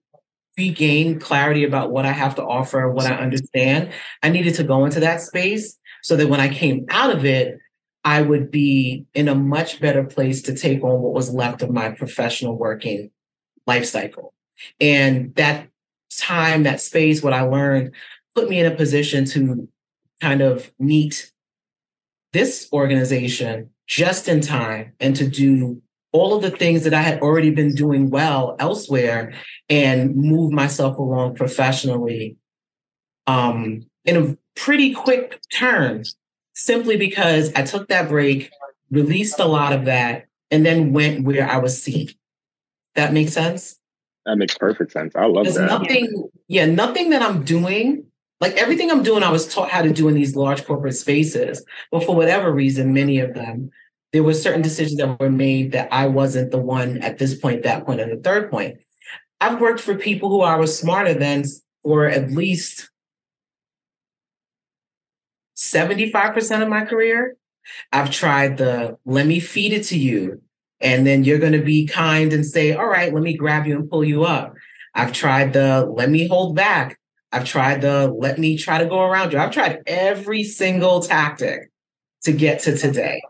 regain 0.57 1.19
clarity 1.19 1.65
about 1.65 1.91
what 1.91 2.05
I 2.05 2.11
have 2.11 2.35
to 2.35 2.43
offer, 2.43 2.89
what 2.89 3.05
I 3.05 3.15
understand, 3.15 3.91
I 4.23 4.29
needed 4.29 4.55
to 4.55 4.63
go 4.63 4.85
into 4.85 5.01
that 5.01 5.21
space 5.21 5.77
so 6.01 6.15
that 6.15 6.27
when 6.27 6.39
I 6.39 6.47
came 6.47 6.85
out 6.89 7.13
of 7.13 7.25
it, 7.25 7.57
I 8.05 8.21
would 8.21 8.51
be 8.51 9.05
in 9.13 9.27
a 9.27 9.35
much 9.35 9.81
better 9.81 10.03
place 10.03 10.43
to 10.43 10.55
take 10.55 10.83
on 10.83 11.01
what 11.01 11.13
was 11.13 11.33
left 11.33 11.61
of 11.63 11.71
my 11.71 11.89
professional 11.89 12.55
working 12.55 13.09
life 13.67 13.85
cycle. 13.85 14.33
And 14.79 15.33
that 15.35 15.67
time, 16.17 16.63
that 16.63 16.81
space, 16.81 17.21
what 17.21 17.33
I 17.33 17.41
learned 17.41 17.91
put 18.35 18.49
me 18.49 18.59
in 18.59 18.71
a 18.71 18.75
position 18.75 19.25
to 19.25 19.67
kind 20.21 20.41
of 20.41 20.71
meet 20.79 21.31
this 22.35 22.67
organization 22.73 23.69
just 23.87 24.27
in 24.27 24.41
time 24.41 24.91
and 24.99 25.15
to 25.15 25.25
do 25.25 25.81
all 26.11 26.35
of 26.35 26.41
the 26.41 26.51
things 26.51 26.83
that 26.83 26.93
I 26.93 27.01
had 27.01 27.21
already 27.21 27.49
been 27.49 27.73
doing 27.73 28.09
well 28.09 28.57
elsewhere 28.59 29.33
and 29.69 30.13
move 30.17 30.51
myself 30.51 30.97
along 30.97 31.35
professionally 31.35 32.35
um, 33.25 33.85
in 34.03 34.17
a 34.17 34.37
pretty 34.59 34.93
quick 34.93 35.39
turn, 35.53 36.03
simply 36.53 36.97
because 36.97 37.53
I 37.55 37.63
took 37.63 37.87
that 37.87 38.09
break, 38.09 38.51
released 38.91 39.39
a 39.39 39.45
lot 39.45 39.71
of 39.71 39.85
that, 39.85 40.25
and 40.51 40.65
then 40.65 40.91
went 40.91 41.23
where 41.23 41.49
I 41.49 41.57
was 41.57 41.81
seen. 41.81 42.09
That 42.95 43.13
makes 43.13 43.31
sense? 43.31 43.79
That 44.25 44.37
makes 44.37 44.57
perfect 44.57 44.91
sense. 44.91 45.15
I 45.15 45.25
love 45.25 45.45
There's 45.45 45.55
that. 45.55 45.67
Nothing, 45.67 46.29
yeah, 46.49 46.65
nothing 46.65 47.11
that 47.11 47.21
I'm 47.21 47.43
doing, 47.43 48.07
like 48.41 48.53
everything 48.53 48.91
I'm 48.91 49.03
doing, 49.03 49.23
I 49.23 49.31
was 49.31 49.47
taught 49.47 49.69
how 49.69 49.81
to 49.81 49.93
do 49.93 50.07
in 50.07 50.13
these 50.13 50.35
large 50.35 50.65
corporate 50.65 50.95
spaces. 50.95 51.63
But 51.91 52.03
for 52.03 52.15
whatever 52.15 52.51
reason, 52.51 52.93
many 52.93 53.19
of 53.19 53.33
them, 53.33 53.71
there 54.11 54.23
were 54.23 54.33
certain 54.33 54.61
decisions 54.61 54.97
that 54.97 55.19
were 55.19 55.29
made 55.29 55.71
that 55.71 55.89
I 55.91 56.07
wasn't 56.07 56.51
the 56.51 56.57
one 56.57 56.99
at 56.99 57.17
this 57.17 57.37
point, 57.37 57.63
that 57.63 57.85
point, 57.85 58.01
and 58.01 58.11
the 58.11 58.21
third 58.21 58.51
point. 58.51 58.77
I've 59.41 59.59
worked 59.59 59.81
for 59.81 59.95
people 59.95 60.29
who 60.29 60.41
I 60.41 60.55
was 60.55 60.77
smarter 60.77 61.13
than 61.13 61.43
for 61.83 62.07
at 62.07 62.31
least 62.31 62.89
75% 65.57 66.61
of 66.61 66.69
my 66.69 66.85
career. 66.85 67.35
I've 67.91 68.11
tried 68.11 68.57
the 68.57 68.97
let 69.05 69.25
me 69.25 69.39
feed 69.39 69.73
it 69.73 69.83
to 69.85 69.97
you. 69.97 70.41
And 70.81 71.07
then 71.07 71.23
you're 71.23 71.39
going 71.39 71.53
to 71.53 71.63
be 71.63 71.87
kind 71.87 72.33
and 72.33 72.45
say, 72.45 72.73
all 72.73 72.87
right, 72.87 73.13
let 73.13 73.23
me 73.23 73.35
grab 73.35 73.65
you 73.65 73.75
and 73.75 73.89
pull 73.89 74.03
you 74.03 74.23
up. 74.25 74.53
I've 74.93 75.13
tried 75.13 75.53
the 75.53 75.85
let 75.85 76.09
me 76.09 76.27
hold 76.27 76.55
back. 76.55 76.99
I've 77.31 77.45
tried 77.45 77.81
the 77.81 78.07
let 78.07 78.39
me 78.39 78.57
try 78.57 78.77
to 78.77 78.85
go 78.85 79.01
around 79.01 79.33
you. 79.33 79.39
I've 79.39 79.51
tried 79.51 79.83
every 79.87 80.43
single 80.43 81.01
tactic 81.01 81.71
to 82.23 82.31
get 82.31 82.61
to 82.61 82.77
today 82.77 83.21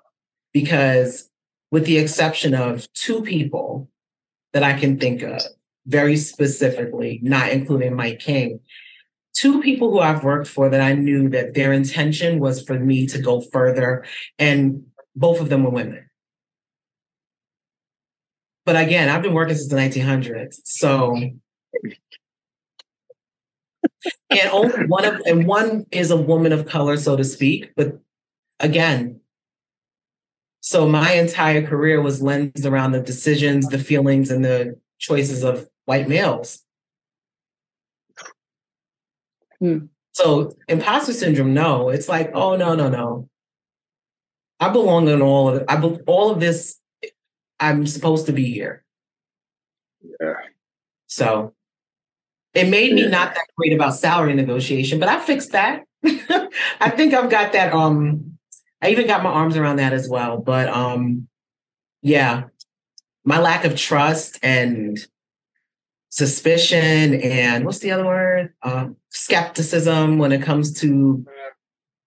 because, 0.54 1.30
with 1.72 1.86
the 1.86 1.98
exception 1.98 2.54
of 2.54 2.92
two 2.94 3.22
people 3.22 3.90
that 4.54 4.64
I 4.64 4.80
can 4.80 5.00
think 5.00 5.22
of 5.22 5.42
very 5.86 6.18
specifically, 6.18 7.20
not 7.22 7.50
including 7.50 7.96
Mike 7.96 8.20
King, 8.20 8.60
two 9.34 9.62
people 9.62 9.92
who 9.92 10.00
I've 10.00 10.24
worked 10.24 10.48
for 10.48 10.70
that 10.70 10.82
I 10.82 10.94
knew 10.94 11.30
that 11.30 11.54
their 11.54 11.74
intention 11.74 12.40
was 12.40 12.64
for 12.64 12.80
me 12.80 13.06
to 13.08 13.22
go 13.22 13.42
further, 13.42 14.06
and 14.40 14.86
both 15.16 15.42
of 15.42 15.50
them 15.50 15.64
were 15.64 15.70
women. 15.70 16.10
But 18.66 18.78
again, 18.78 19.10
I've 19.10 19.22
been 19.22 19.34
working 19.34 19.56
since 19.56 19.70
the 19.70 19.76
1900s, 19.76 20.62
so 20.64 21.16
and 24.30 24.50
only 24.52 24.86
one 24.88 25.06
of 25.06 25.22
and 25.26 25.48
one 25.48 25.86
is 25.92 26.12
a 26.12 26.18
woman 26.18 26.52
of 26.52 26.68
color, 26.68 26.98
so 26.98 27.16
to 27.16 27.24
speak. 27.24 27.72
But 27.76 28.00
again, 28.60 29.22
so 30.62 30.88
my 30.88 31.14
entire 31.14 31.66
career 31.66 32.02
was 32.02 32.22
lensed 32.22 32.66
around 32.66 32.92
the 32.92 33.00
decisions, 33.00 33.68
the 33.68 33.80
feelings, 33.80 34.32
and 34.32 34.44
the 34.44 34.80
choices 34.98 35.44
of 35.44 35.68
white 35.86 36.10
males. 36.10 36.64
Hmm. 39.60 39.86
So 40.14 40.56
imposter 40.68 41.14
syndrome, 41.14 41.54
no. 41.54 41.90
It's 41.90 42.08
like, 42.08 42.32
oh 42.34 42.56
no, 42.56 42.76
no, 42.76 42.90
no. 42.90 43.30
I 44.60 44.70
belong 44.70 45.08
in 45.08 45.22
all 45.22 45.50
of 45.50 45.56
it. 45.56 45.66
I 45.68 45.76
be- 45.76 46.00
all 46.08 46.32
of 46.32 46.40
this. 46.40 46.80
I'm 47.60 47.86
supposed 47.86 48.26
to 48.28 48.34
be 48.34 48.52
here. 48.52 48.84
Yeah. 50.20 50.34
So 51.08 51.55
it 52.56 52.70
made 52.70 52.94
me 52.94 53.06
not 53.08 53.36
that 53.36 53.48
great 53.58 53.74
about 53.74 53.96
salary 53.96 54.34
negotiation, 54.34 55.00
but 55.00 55.10
I 55.10 55.20
fixed 55.20 55.52
that. 55.52 55.84
I 56.80 56.90
think 56.90 57.14
I've 57.14 57.30
got 57.30 57.52
that. 57.52 57.74
Um, 57.74 58.38
I 58.82 58.90
even 58.90 59.08
got 59.08 59.24
my 59.24 59.30
arms 59.30 59.58
around 59.58 59.78
that 59.78 59.94
as 59.94 60.08
well. 60.08 60.38
But 60.38 60.70
um, 60.70 61.28
yeah, 62.02 62.44
my 63.26 63.40
lack 63.40 63.66
of 63.66 63.76
trust 63.76 64.40
and 64.42 64.98
suspicion 66.10 67.16
and 67.16 67.66
what's 67.66 67.80
the 67.80 67.92
other 67.92 68.06
word? 68.06 68.54
Um, 68.64 68.96
skepticism 69.10 70.18
when 70.18 70.32
it 70.32 70.42
comes 70.42 70.80
to 70.80 71.26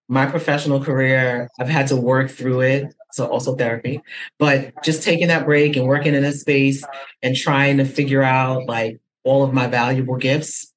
my 0.09 0.25
professional 0.25 0.83
career. 0.83 1.51
I've 1.61 1.69
had 1.69 1.89
to 1.89 1.97
work 1.97 2.31
through 2.31 2.63
it. 2.63 2.95
So 3.13 3.27
also 3.27 3.57
therapy, 3.57 4.03
but 4.39 4.85
just 4.85 5.03
taking 5.03 5.29
that 5.29 5.47
break 5.47 5.77
and 5.77 5.87
working 5.87 6.15
in 6.15 6.25
a 6.25 6.33
space 6.33 6.85
and 7.23 7.35
trying 7.35 7.79
to 7.79 7.87
figure 7.87 8.23
out 8.23 8.67
like 8.67 9.01
all 9.25 9.43
of 9.43 9.53
my 9.53 9.67
valuable 9.67 10.17
gifts. 10.17 10.73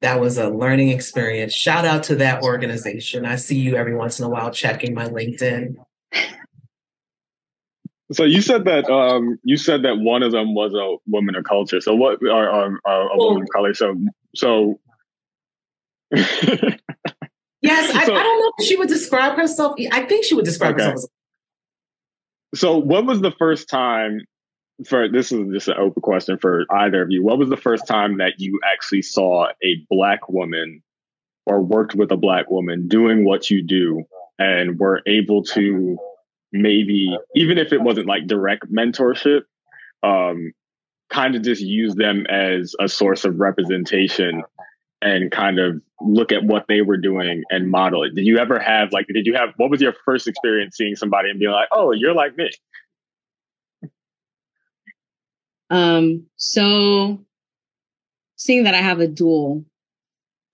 That 0.00 0.20
was 0.20 0.36
a 0.36 0.50
learning 0.50 0.90
experience. 0.90 1.54
Shout 1.54 1.84
out 1.84 2.02
to 2.04 2.16
that 2.16 2.42
organization. 2.42 3.24
I 3.24 3.36
see 3.36 3.58
you 3.58 3.76
every 3.76 3.94
once 3.94 4.18
in 4.18 4.26
a 4.26 4.28
while 4.28 4.50
checking 4.50 4.94
my 4.94 5.08
LinkedIn. 5.08 5.76
So 8.12 8.24
you 8.24 8.42
said 8.42 8.64
that 8.66 8.88
um, 8.90 9.38
you 9.44 9.56
said 9.56 9.82
that 9.84 9.98
one 9.98 10.22
of 10.22 10.32
them 10.32 10.54
was 10.54 10.74
a 10.74 10.96
woman 11.10 11.34
of 11.36 11.44
culture. 11.44 11.80
So 11.80 11.94
what 11.94 12.22
are, 12.22 12.50
are, 12.50 12.78
are 12.84 13.02
a 13.08 13.12
oh. 13.14 13.28
woman 13.28 13.42
of 13.44 13.48
color? 13.48 13.72
So 13.72 13.96
so. 14.34 14.80
yes, 16.12 16.76
I, 17.62 18.04
so, 18.04 18.14
I, 18.14 18.22
don't 18.22 18.40
know 18.40 18.52
if 18.58 18.66
she 18.66 18.76
would 18.76 18.88
describe 18.88 19.36
herself. 19.36 19.76
I 19.90 20.02
think 20.02 20.24
she 20.24 20.34
would 20.34 20.44
describe 20.44 20.74
okay. 20.74 20.84
herself. 20.90 21.10
So, 22.54 22.76
what 22.76 23.04
was 23.04 23.20
the 23.20 23.32
first 23.32 23.68
time? 23.68 24.20
For 24.88 25.08
this 25.08 25.30
is 25.30 25.52
just 25.52 25.68
an 25.68 25.78
open 25.78 26.02
question 26.02 26.38
for 26.38 26.64
either 26.70 27.02
of 27.02 27.10
you. 27.10 27.22
What 27.22 27.38
was 27.38 27.48
the 27.48 27.56
first 27.56 27.86
time 27.86 28.18
that 28.18 28.34
you 28.38 28.60
actually 28.64 29.02
saw 29.02 29.46
a 29.62 29.86
black 29.88 30.28
woman 30.28 30.82
or 31.46 31.62
worked 31.62 31.94
with 31.94 32.10
a 32.10 32.16
black 32.16 32.50
woman 32.50 32.88
doing 32.88 33.24
what 33.24 33.50
you 33.50 33.62
do 33.62 34.04
and 34.38 34.78
were 34.78 35.02
able 35.06 35.44
to 35.44 35.96
maybe 36.52 37.16
even 37.34 37.58
if 37.58 37.72
it 37.72 37.82
wasn't 37.82 38.06
like 38.06 38.26
direct 38.26 38.72
mentorship 38.72 39.42
um, 40.02 40.52
kind 41.10 41.34
of 41.34 41.42
just 41.42 41.60
use 41.60 41.94
them 41.94 42.26
as 42.26 42.74
a 42.80 42.88
source 42.88 43.24
of 43.24 43.38
representation 43.38 44.42
and 45.02 45.30
kind 45.30 45.58
of 45.58 45.80
look 46.00 46.32
at 46.32 46.44
what 46.44 46.64
they 46.68 46.80
were 46.80 46.96
doing 46.96 47.42
and 47.50 47.70
model 47.70 48.04
it 48.04 48.14
did 48.14 48.24
you 48.24 48.38
ever 48.38 48.58
have 48.58 48.92
like 48.92 49.06
did 49.08 49.26
you 49.26 49.34
have 49.34 49.50
what 49.56 49.70
was 49.70 49.80
your 49.80 49.94
first 50.04 50.26
experience 50.26 50.76
seeing 50.76 50.96
somebody 50.96 51.28
and 51.28 51.38
being 51.38 51.50
like 51.50 51.68
oh 51.72 51.92
you're 51.92 52.14
like 52.14 52.36
me 52.36 52.50
um 55.70 56.24
so 56.36 57.18
seeing 58.36 58.64
that 58.64 58.74
i 58.74 58.78
have 58.78 59.00
a 59.00 59.08
dual 59.08 59.64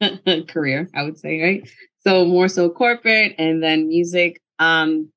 career 0.49 0.88
i 0.94 1.03
would 1.03 1.18
say 1.18 1.40
right 1.40 1.70
so 2.07 2.25
more 2.25 2.49
so 2.49 2.70
corporate 2.70 3.35
and 3.38 3.62
then 3.62 3.88
music 3.88 4.40
um 4.59 5.11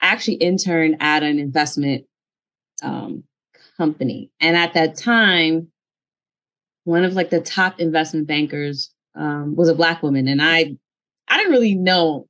I 0.00 0.06
actually 0.08 0.34
interned 0.34 0.96
at 1.00 1.22
an 1.22 1.38
investment 1.38 2.04
um, 2.82 3.24
company. 3.76 4.30
And 4.40 4.56
at 4.56 4.74
that 4.74 4.96
time, 4.96 5.68
one 6.84 7.04
of 7.04 7.14
like 7.14 7.30
the 7.30 7.40
top 7.40 7.80
investment 7.80 8.26
bankers 8.26 8.92
um, 9.14 9.56
was 9.56 9.68
a 9.68 9.74
black 9.74 10.02
woman. 10.02 10.28
And 10.28 10.40
I, 10.40 10.76
I 11.26 11.36
didn't 11.36 11.52
really 11.52 11.74
know 11.74 12.28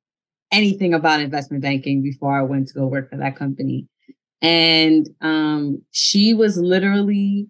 anything 0.51 0.95
about 0.95 1.21
investment 1.21 1.63
banking 1.63 2.03
before 2.03 2.39
I 2.39 2.43
went 2.43 2.69
to 2.69 2.75
go 2.75 2.87
work 2.87 3.11
for 3.11 3.19
that 3.19 3.37
company. 3.37 3.87
And 4.41 5.09
um, 5.21 5.83
she 5.91 6.35
was 6.35 6.57
literally 6.57 7.49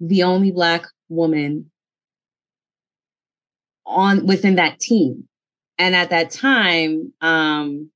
the 0.00 0.22
only 0.22 0.50
black 0.50 0.86
woman 1.08 1.70
on 3.86 4.26
within 4.26 4.56
that 4.56 4.80
team. 4.80 5.28
And 5.78 5.94
at 5.94 6.10
that 6.10 6.30
time, 6.30 7.12
um, 7.20 7.90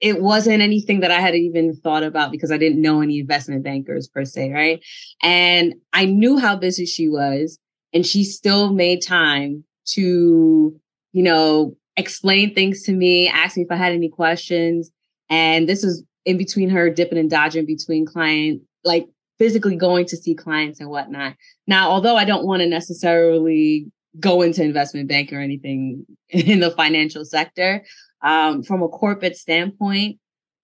it 0.00 0.20
wasn't 0.20 0.60
anything 0.60 1.00
that 1.00 1.12
I 1.12 1.20
had 1.20 1.36
even 1.36 1.76
thought 1.76 2.02
about 2.02 2.32
because 2.32 2.50
I 2.50 2.56
didn't 2.56 2.82
know 2.82 3.00
any 3.00 3.20
investment 3.20 3.62
bankers 3.62 4.08
per 4.08 4.24
se, 4.24 4.50
right? 4.50 4.84
And 5.22 5.74
I 5.92 6.06
knew 6.06 6.38
how 6.38 6.56
busy 6.56 6.86
she 6.86 7.08
was, 7.08 7.58
and 7.94 8.04
she 8.04 8.24
still 8.24 8.72
made 8.72 9.00
time 9.00 9.64
to, 9.94 10.74
you 11.12 11.22
know, 11.22 11.76
explain 11.96 12.52
things 12.52 12.82
to 12.84 12.92
me, 12.92 13.28
ask 13.28 13.56
me 13.56 13.62
if 13.62 13.70
I 13.70 13.76
had 13.76 13.92
any 13.92 14.08
questions. 14.08 14.90
And 15.32 15.66
this 15.66 15.82
was 15.82 16.04
in 16.26 16.36
between 16.36 16.68
her 16.68 16.90
dipping 16.90 17.16
and 17.16 17.30
dodging 17.30 17.64
between 17.64 18.04
client, 18.04 18.60
like 18.84 19.08
physically 19.38 19.76
going 19.76 20.04
to 20.04 20.16
see 20.16 20.34
clients 20.34 20.78
and 20.78 20.90
whatnot. 20.90 21.36
Now, 21.66 21.88
although 21.88 22.16
I 22.16 22.26
don't 22.26 22.44
want 22.44 22.60
to 22.60 22.68
necessarily 22.68 23.90
go 24.20 24.42
into 24.42 24.62
investment 24.62 25.08
bank 25.08 25.32
or 25.32 25.40
anything 25.40 26.04
in 26.28 26.60
the 26.60 26.70
financial 26.70 27.24
sector, 27.24 27.82
um, 28.20 28.62
from 28.62 28.82
a 28.82 28.88
corporate 28.88 29.38
standpoint, 29.38 30.18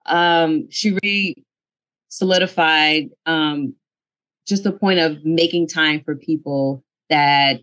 um, 0.04 0.68
she 0.70 0.98
really 1.02 1.46
solidified 2.10 3.08
um, 3.24 3.74
just 4.46 4.64
the 4.64 4.72
point 4.72 4.98
of 4.98 5.24
making 5.24 5.66
time 5.66 6.02
for 6.04 6.14
people 6.14 6.84
that 7.08 7.62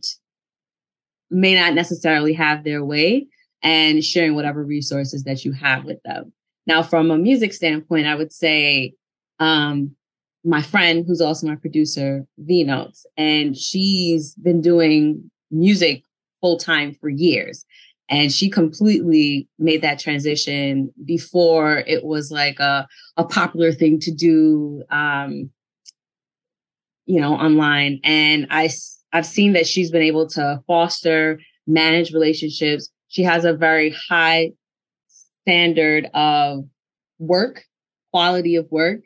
may 1.30 1.54
not 1.54 1.76
necessarily 1.76 2.34
have 2.34 2.64
their 2.64 2.84
way 2.84 3.28
and 3.62 4.04
sharing 4.04 4.34
whatever 4.34 4.64
resources 4.64 5.24
that 5.26 5.46
you 5.46 5.52
have 5.52 5.86
with 5.86 6.02
them. 6.04 6.34
Now, 6.68 6.82
from 6.84 7.12
a 7.12 7.18
music 7.18 7.54
standpoint, 7.54 8.08
I 8.08 8.16
would 8.16 8.32
say 8.32 8.94
um, 9.40 9.96
my 10.44 10.62
friend, 10.62 11.06
who's 11.08 11.22
also 11.22 11.48
my 11.48 11.56
producer, 11.56 12.26
V 12.38 12.64
Notes, 12.64 13.06
and 13.18 13.58
she's 13.58 14.36
been 14.36 14.62
doing 14.62 15.30
music 15.52 16.04
full 16.42 16.58
time 16.58 16.94
for 16.94 17.10
years. 17.10 17.66
And 18.08 18.32
she 18.32 18.50
completely 18.50 19.48
made 19.58 19.82
that 19.82 19.98
transition 19.98 20.94
before 21.06 21.80
it 21.88 22.04
was 22.04 22.30
like 22.30 22.60
a, 22.60 22.88
a 23.18 23.24
popular 23.24 23.72
thing 23.72 24.00
to 24.02 24.12
do 24.12 24.84
um, 24.92 25.50
you 27.06 27.20
know 27.20 27.34
online. 27.34 28.00
And 28.04 28.48
i 28.50 28.70
i've 29.14 29.26
seen 29.26 29.54
that 29.54 29.68
she's 29.68 29.92
been 29.92 30.02
able 30.02 30.28
to 30.30 30.62
foster 30.68 31.40
manage 31.68 32.12
relationships. 32.14 32.90
She 33.08 33.24
has 33.24 33.46
a 33.46 33.54
very 33.54 33.96
high 34.10 34.52
standard 35.46 36.10
of 36.14 36.66
work 37.20 37.66
quality 38.16 38.56
of 38.56 38.66
work. 38.72 39.02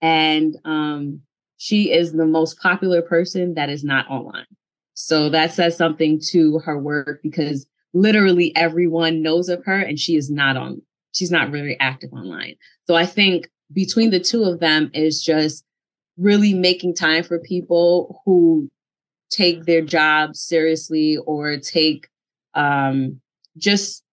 And 0.00 0.56
um, 0.64 1.22
she 1.56 1.90
is 1.90 2.12
the 2.12 2.26
most 2.26 2.60
popular 2.60 3.02
person 3.02 3.54
that 3.54 3.68
is 3.68 3.82
not 3.82 4.08
online. 4.08 4.46
So 4.94 5.28
that 5.30 5.52
says 5.52 5.76
something 5.76 6.20
to 6.30 6.60
her 6.60 6.78
work 6.78 7.18
because 7.24 7.66
literally 7.92 8.54
everyone 8.54 9.20
knows 9.20 9.48
of 9.48 9.64
her 9.64 9.80
and 9.80 9.98
she 9.98 10.14
is 10.14 10.30
not 10.30 10.56
on 10.56 10.80
she's 11.12 11.32
not 11.32 11.50
really 11.50 11.76
active 11.80 12.12
online. 12.12 12.54
So 12.86 12.94
i 12.94 13.04
think 13.04 13.48
between 13.72 14.10
the 14.10 14.20
two 14.20 14.44
of 14.44 14.60
them 14.60 14.92
is 14.94 15.22
just 15.22 15.64
really 16.16 16.54
making 16.54 16.94
time 16.94 17.24
for 17.24 17.40
people 17.40 18.22
who 18.24 18.70
take 19.30 19.64
their 19.64 19.82
job 19.82 20.36
seriously 20.36 21.16
or 21.26 21.56
take 21.56 22.06
um, 22.54 23.20
just 23.56 24.04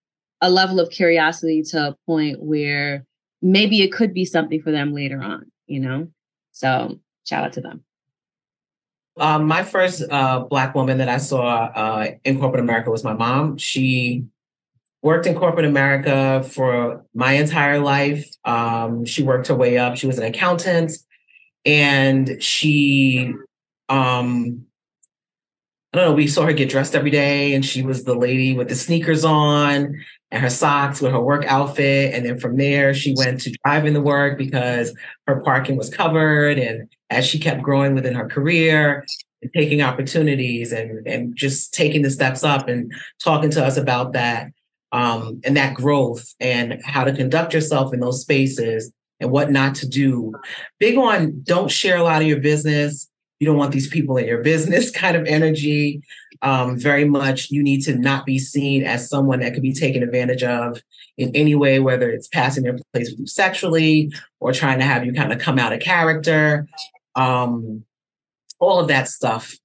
a 0.42 0.50
level 0.50 0.80
of 0.80 0.90
curiosity 0.90 1.62
to 1.64 1.90
a 1.90 1.96
point 2.06 2.42
where 2.42 3.06
maybe 3.42 3.82
it 3.82 3.92
could 3.92 4.14
be 4.14 4.26
something 4.26 4.62
for 4.62 4.72
them 4.72 4.94
later 4.94 5.22
on 5.22 5.52
you 5.68 5.80
know 5.80 6.08
so 6.52 7.00
shout 7.26 7.44
out 7.44 7.54
to 7.54 7.62
them 7.62 7.84
um, 9.20 9.46
my 9.46 9.64
first 9.64 10.04
uh, 10.10 10.40
Black 10.40 10.74
woman 10.74 10.98
that 11.00 11.10
I 11.10 11.18
saw 11.18 11.66
uh, 11.66 12.12
in 12.24 12.40
corporate 12.40 12.62
America 12.62 12.90
was 12.90 13.04
my 13.04 13.14
mom. 13.14 13.58
She 13.58 14.26
worked 15.02 15.26
in 15.26 15.36
corporate 15.36 15.66
America 15.66 16.44
for 16.44 17.06
my 17.14 17.34
entire 17.34 17.80
life. 17.80 18.30
Um, 18.46 19.06
she 19.06 19.24
worked 19.24 19.48
her 19.48 19.56
way 19.56 19.78
up. 19.78 19.98
She 19.98 20.08
was 20.08 20.18
an 20.18 20.26
accountant, 20.26 20.94
and 21.66 22.42
she, 22.42 23.34
um, 23.90 24.66
I 25.94 25.98
don't 25.98 26.10
know, 26.10 26.14
we 26.14 26.28
saw 26.28 26.46
her 26.46 26.54
get 26.54 26.70
dressed 26.70 26.96
every 26.96 27.10
day, 27.10 27.54
and 27.54 27.66
she 27.66 27.82
was 27.82 28.04
the 28.04 28.14
lady 28.14 28.56
with 28.56 28.70
the 28.70 28.76
sneakers 28.76 29.26
on 29.26 29.96
and 30.32 30.44
her 30.44 30.50
socks 30.50 31.02
with 31.02 31.12
her 31.12 31.20
work 31.20 31.46
outfit. 31.46 32.14
And 32.14 32.26
then 32.26 32.40
from 32.40 32.58
there, 32.58 32.94
she 32.94 33.16
went 33.18 33.42
to 33.42 33.56
driving 33.66 33.94
the 33.94 34.02
work 34.02 34.38
because 34.38 34.94
her 35.26 35.42
parking 35.42 35.78
was 35.78 35.90
covered. 35.90 36.60
And 36.60 36.88
as 37.10 37.26
she 37.26 37.40
kept 37.40 37.64
growing 37.64 37.96
within 37.96 38.14
her 38.14 38.28
career, 38.28 39.04
and 39.42 39.52
taking 39.54 39.82
opportunities 39.82 40.72
and 40.72 41.06
and 41.08 41.36
just 41.36 41.74
taking 41.74 42.02
the 42.02 42.10
steps 42.10 42.44
up 42.44 42.68
and 42.68 42.92
talking 43.24 43.50
to 43.52 43.66
us 43.66 43.78
about 43.78 44.14
that 44.14 44.52
um, 44.92 45.40
and 45.44 45.56
that 45.56 45.76
growth 45.76 46.34
and 46.40 46.82
how 46.84 47.04
to 47.04 47.14
conduct 47.14 47.54
yourself 47.54 47.94
in 47.94 48.00
those 48.00 48.22
spaces 48.22 48.92
and 49.20 49.32
what 49.32 49.52
not 49.52 49.76
to 49.76 49.88
do. 49.88 50.34
Big 50.80 50.98
on 50.98 51.42
don't 51.44 51.72
share 51.72 51.98
a 51.98 52.04
lot 52.04 52.22
of 52.22 52.28
your 52.28 52.40
business. 52.40 53.09
You 53.40 53.48
don't 53.48 53.58
want 53.58 53.72
these 53.72 53.88
people 53.88 54.18
in 54.18 54.26
your 54.26 54.44
business 54.44 54.92
kind 55.04 55.16
of 55.16 55.26
energy. 55.26 56.02
Um, 56.42 56.78
very 56.78 57.06
much 57.06 57.52
you 57.52 57.62
need 57.62 57.82
to 57.82 57.96
not 57.96 58.26
be 58.26 58.40
seen 58.40 58.84
as 58.84 59.10
someone 59.10 59.40
that 59.42 59.54
could 59.54 59.64
be 59.64 59.74
taken 59.74 60.04
advantage 60.04 60.44
of 60.44 60.82
in 61.18 61.36
any 61.36 61.54
way, 61.54 61.80
whether 61.80 62.10
it's 62.10 62.30
passing 62.30 62.64
their 62.64 62.78
place 62.94 63.10
with 63.12 63.20
you 63.20 63.28
sexually 63.28 64.12
or 64.40 64.54
trying 64.54 64.80
to 64.80 64.86
have 64.86 65.06
you 65.06 65.12
kind 65.12 65.34
of 65.34 65.40
come 65.40 65.60
out 65.60 65.74
of 65.74 65.82
character 65.82 66.66
um, 67.16 67.84
all 68.60 68.80
of 68.80 68.88
that 68.88 69.08
stuff 69.08 69.56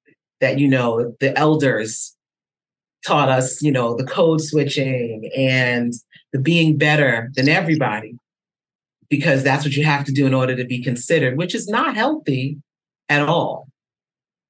that 0.41 0.59
you 0.59 0.69
know 0.69 1.15
the 1.21 1.37
elders 1.39 2.17
taught 3.07 3.29
us 3.29 3.63
you 3.63 3.71
know 3.71 3.97
the 3.97 4.05
code 4.05 4.41
switching 4.41 5.31
and 5.37 5.93
the 6.33 6.39
being 6.39 6.77
better 6.77 7.31
than 7.35 7.49
everybody 7.49 8.17
because 9.09 9.45
that's 9.45 9.65
what 9.65 9.75
you 9.75 9.85
have 9.85 10.05
to 10.05 10.13
do 10.13 10.27
in 10.27 10.35
order 10.35 10.57
to 10.57 10.65
be 10.65 10.83
considered 10.83 11.37
which 11.37 11.55
is 11.55 11.69
not 11.69 11.95
healthy 11.95 12.59
at 13.09 13.29
all 13.29 13.69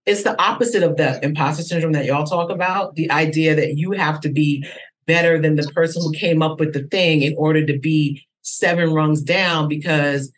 it's 0.07 0.23
the 0.23 0.41
opposite 0.41 0.83
of 0.83 0.97
the 0.97 1.25
imposter 1.25 1.63
syndrome 1.63 1.93
that 1.93 2.05
y'all 2.05 2.27
talk 2.27 2.51
about 2.51 2.95
the 2.95 3.11
idea 3.11 3.55
that 3.55 3.77
you 3.77 3.93
have 3.93 4.21
to 4.21 4.29
be 4.29 4.67
better 5.07 5.41
than 5.41 5.57
the 5.57 5.63
person 5.75 6.03
who 6.03 6.13
came 6.13 6.43
up 6.43 6.61
with 6.61 6.73
the 6.73 6.83
thing 6.85 7.23
in 7.23 7.35
order 7.37 7.65
to 7.65 7.79
be 7.79 8.27
seven 8.43 8.93
rungs 8.93 9.23
down 9.23 9.69
because 9.69 10.31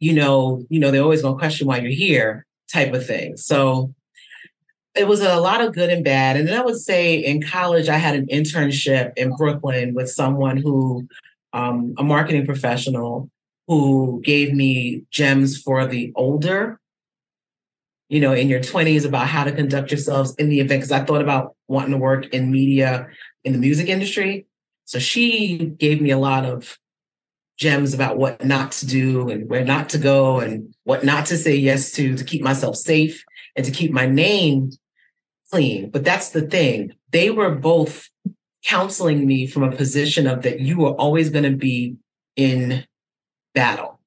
you 0.00 0.12
know, 0.12 0.64
you 0.68 0.78
know, 0.78 0.90
they're 0.90 1.02
always 1.02 1.22
going 1.22 1.34
to 1.34 1.38
question 1.38 1.66
why 1.66 1.78
you're 1.78 1.90
here, 1.90 2.46
type 2.72 2.92
of 2.92 3.06
thing. 3.06 3.36
So 3.36 3.94
it 4.94 5.06
was 5.06 5.20
a 5.20 5.40
lot 5.40 5.60
of 5.60 5.74
good 5.74 5.90
and 5.90 6.04
bad. 6.04 6.36
And 6.36 6.48
then 6.48 6.58
I 6.58 6.64
would 6.64 6.76
say 6.76 7.16
in 7.16 7.42
college, 7.42 7.88
I 7.88 7.98
had 7.98 8.16
an 8.16 8.26
internship 8.26 9.12
in 9.16 9.34
Brooklyn 9.36 9.94
with 9.94 10.10
someone 10.10 10.56
who, 10.56 11.06
um, 11.52 11.94
a 11.98 12.02
marketing 12.02 12.46
professional, 12.46 13.30
who 13.66 14.20
gave 14.24 14.52
me 14.52 15.04
gems 15.10 15.60
for 15.60 15.86
the 15.86 16.12
older, 16.14 16.80
you 18.08 18.20
know, 18.20 18.32
in 18.32 18.48
your 18.48 18.60
20s 18.60 19.04
about 19.04 19.26
how 19.26 19.44
to 19.44 19.52
conduct 19.52 19.90
yourselves 19.90 20.34
in 20.36 20.48
the 20.48 20.60
event. 20.60 20.82
Cause 20.82 20.92
I 20.92 21.04
thought 21.04 21.20
about 21.20 21.54
wanting 21.66 21.92
to 21.92 21.98
work 21.98 22.26
in 22.28 22.50
media 22.50 23.08
in 23.44 23.52
the 23.52 23.58
music 23.58 23.88
industry. 23.88 24.46
So 24.84 24.98
she 24.98 25.58
gave 25.58 26.00
me 26.00 26.10
a 26.10 26.18
lot 26.18 26.44
of 26.44 26.78
gems 27.58 27.92
about 27.92 28.16
what 28.16 28.44
not 28.44 28.72
to 28.72 28.86
do 28.86 29.28
and 29.28 29.48
where 29.50 29.64
not 29.64 29.88
to 29.90 29.98
go 29.98 30.40
and 30.40 30.74
what 30.84 31.04
not 31.04 31.26
to 31.26 31.36
say 31.36 31.56
yes 31.56 31.90
to 31.92 32.16
to 32.16 32.24
keep 32.24 32.40
myself 32.40 32.76
safe 32.76 33.24
and 33.56 33.66
to 33.66 33.72
keep 33.72 33.90
my 33.90 34.06
name 34.06 34.70
clean. 35.50 35.90
But 35.90 36.04
that's 36.04 36.30
the 36.30 36.42
thing. 36.42 36.92
They 37.10 37.30
were 37.30 37.50
both 37.50 38.08
counseling 38.64 39.26
me 39.26 39.46
from 39.46 39.62
a 39.62 39.74
position 39.74 40.26
of 40.26 40.42
that 40.42 40.60
you 40.60 40.84
are 40.86 40.94
always 40.94 41.30
going 41.30 41.44
to 41.44 41.56
be 41.56 41.96
in 42.36 42.84
battle 43.54 44.00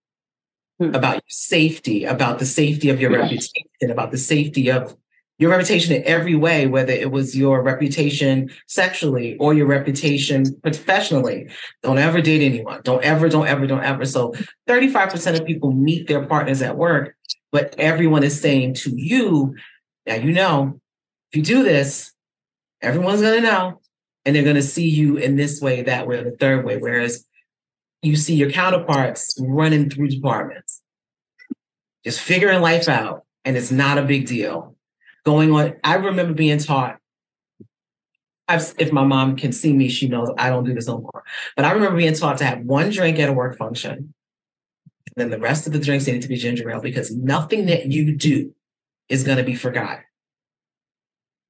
hmm. 0.80 0.95
about 0.95 1.15
your 1.15 1.21
safety, 1.28 2.05
about 2.05 2.39
the 2.39 2.45
safety 2.45 2.89
of 2.89 3.01
your 3.01 3.11
reputation, 3.11 3.63
about 3.89 4.11
the 4.11 4.17
safety 4.17 4.69
of 4.69 4.95
your 5.39 5.49
reputation 5.49 5.95
in 5.95 6.03
every 6.05 6.36
way, 6.36 6.67
whether 6.67 6.93
it 6.93 7.09
was 7.09 7.36
your 7.36 7.63
reputation 7.63 8.51
sexually 8.67 9.36
or 9.38 9.55
your 9.55 9.65
reputation 9.65 10.45
professionally. 10.61 11.49
Don't 11.82 11.97
ever 11.97 12.21
date 12.21 12.45
anyone. 12.45 12.82
Don't 12.84 13.03
ever, 13.03 13.27
don't 13.27 13.47
ever, 13.47 13.65
don't 13.65 13.84
ever. 13.84 14.05
So 14.05 14.36
35% 14.67 15.39
of 15.39 15.45
people 15.47 15.71
meet 15.71 16.07
their 16.07 16.23
partners 16.27 16.61
at 16.61 16.77
work, 16.77 17.15
but 17.51 17.73
everyone 17.79 18.23
is 18.23 18.39
saying 18.39 18.75
to 18.75 18.91
you, 18.95 19.55
now 20.05 20.15
you 20.15 20.32
know, 20.32 20.79
if 21.32 21.38
you 21.38 21.41
do 21.41 21.63
this, 21.63 22.11
everyone's 22.82 23.21
going 23.21 23.41
to 23.41 23.47
know. 23.47 23.82
And 24.23 24.36
they're 24.36 24.43
going 24.43 24.55
to 24.55 24.61
see 24.61 24.88
you 24.88 25.17
in 25.17 25.38
this 25.38 25.59
way, 25.59 25.82
that 25.82 26.05
way, 26.05 26.19
or 26.19 26.23
the 26.23 26.38
third 26.38 26.63
way. 26.63 26.77
Whereas 26.77 27.25
you 28.03 28.15
see 28.15 28.36
your 28.36 28.51
counterparts 28.51 29.36
running 29.39 29.89
through 29.89 30.09
departments, 30.09 30.84
just 32.03 32.19
figuring 32.19 32.61
life 32.61 32.88
out. 32.88 33.25
And 33.43 33.57
it's 33.57 33.71
not 33.71 33.97
a 33.97 34.03
big 34.03 34.27
deal 34.27 34.75
going 35.25 35.51
on. 35.51 35.75
I 35.83 35.95
remember 35.95 36.33
being 36.33 36.59
taught. 36.59 36.97
I've, 38.47 38.73
if 38.77 38.91
my 38.91 39.03
mom 39.03 39.37
can 39.37 39.53
see 39.53 39.71
me, 39.71 39.87
she 39.87 40.07
knows 40.09 40.29
I 40.37 40.49
don't 40.49 40.65
do 40.65 40.73
this 40.73 40.87
no 40.87 40.99
more. 40.99 41.23
But 41.55 41.65
I 41.65 41.71
remember 41.71 41.97
being 41.97 42.13
taught 42.13 42.37
to 42.39 42.45
have 42.45 42.59
one 42.59 42.89
drink 42.89 43.17
at 43.17 43.29
a 43.29 43.33
work 43.33 43.57
function, 43.57 44.13
And 45.07 45.15
then 45.15 45.29
the 45.29 45.39
rest 45.39 45.67
of 45.67 45.73
the 45.73 45.79
drinks 45.79 46.05
need 46.05 46.21
to 46.21 46.27
be 46.27 46.35
ginger 46.35 46.69
ale 46.69 46.81
because 46.81 47.15
nothing 47.15 47.67
that 47.67 47.85
you 47.87 48.15
do 48.15 48.53
is 49.07 49.23
going 49.23 49.37
to 49.37 49.43
be 49.43 49.55
forgotten. 49.55 50.03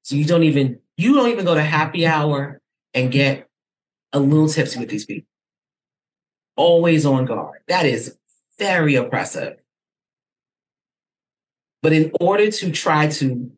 So 0.04 0.16
you 0.16 0.26
don't 0.26 0.44
even 0.44 0.80
you 0.98 1.16
don't 1.16 1.30
even 1.30 1.46
go 1.46 1.56
to 1.56 1.64
happy 1.64 2.06
hour 2.06 2.62
and 2.94 3.12
get 3.12 3.48
a 4.14 4.20
little 4.20 4.50
tipsy 4.50 4.80
with 4.80 4.90
these 4.90 5.06
people. 5.06 5.28
Always 6.56 7.06
on 7.06 7.26
guard. 7.26 7.62
That 7.68 7.86
is 7.86 8.18
very 8.60 8.96
oppressive. 8.96 9.61
But 11.82 11.94
in 11.94 12.12
order 12.20 12.52
to 12.52 12.72
try 12.72 13.08
to 13.08 13.52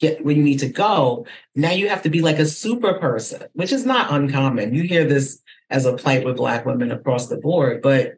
get 0.00 0.24
where 0.24 0.34
you 0.34 0.42
need 0.42 0.60
to 0.60 0.68
go, 0.68 1.26
now 1.54 1.72
you 1.72 1.88
have 1.88 2.02
to 2.02 2.10
be 2.10 2.22
like 2.22 2.38
a 2.38 2.46
super 2.46 2.94
person, 2.94 3.44
which 3.52 3.72
is 3.72 3.86
not 3.86 4.12
uncommon. 4.12 4.74
You 4.74 4.82
hear 4.82 5.04
this 5.04 5.40
as 5.70 5.86
a 5.86 5.96
plight 5.96 6.24
with 6.24 6.36
Black 6.36 6.66
women 6.66 6.90
across 6.90 7.28
the 7.28 7.36
board, 7.36 7.82
but 7.82 8.14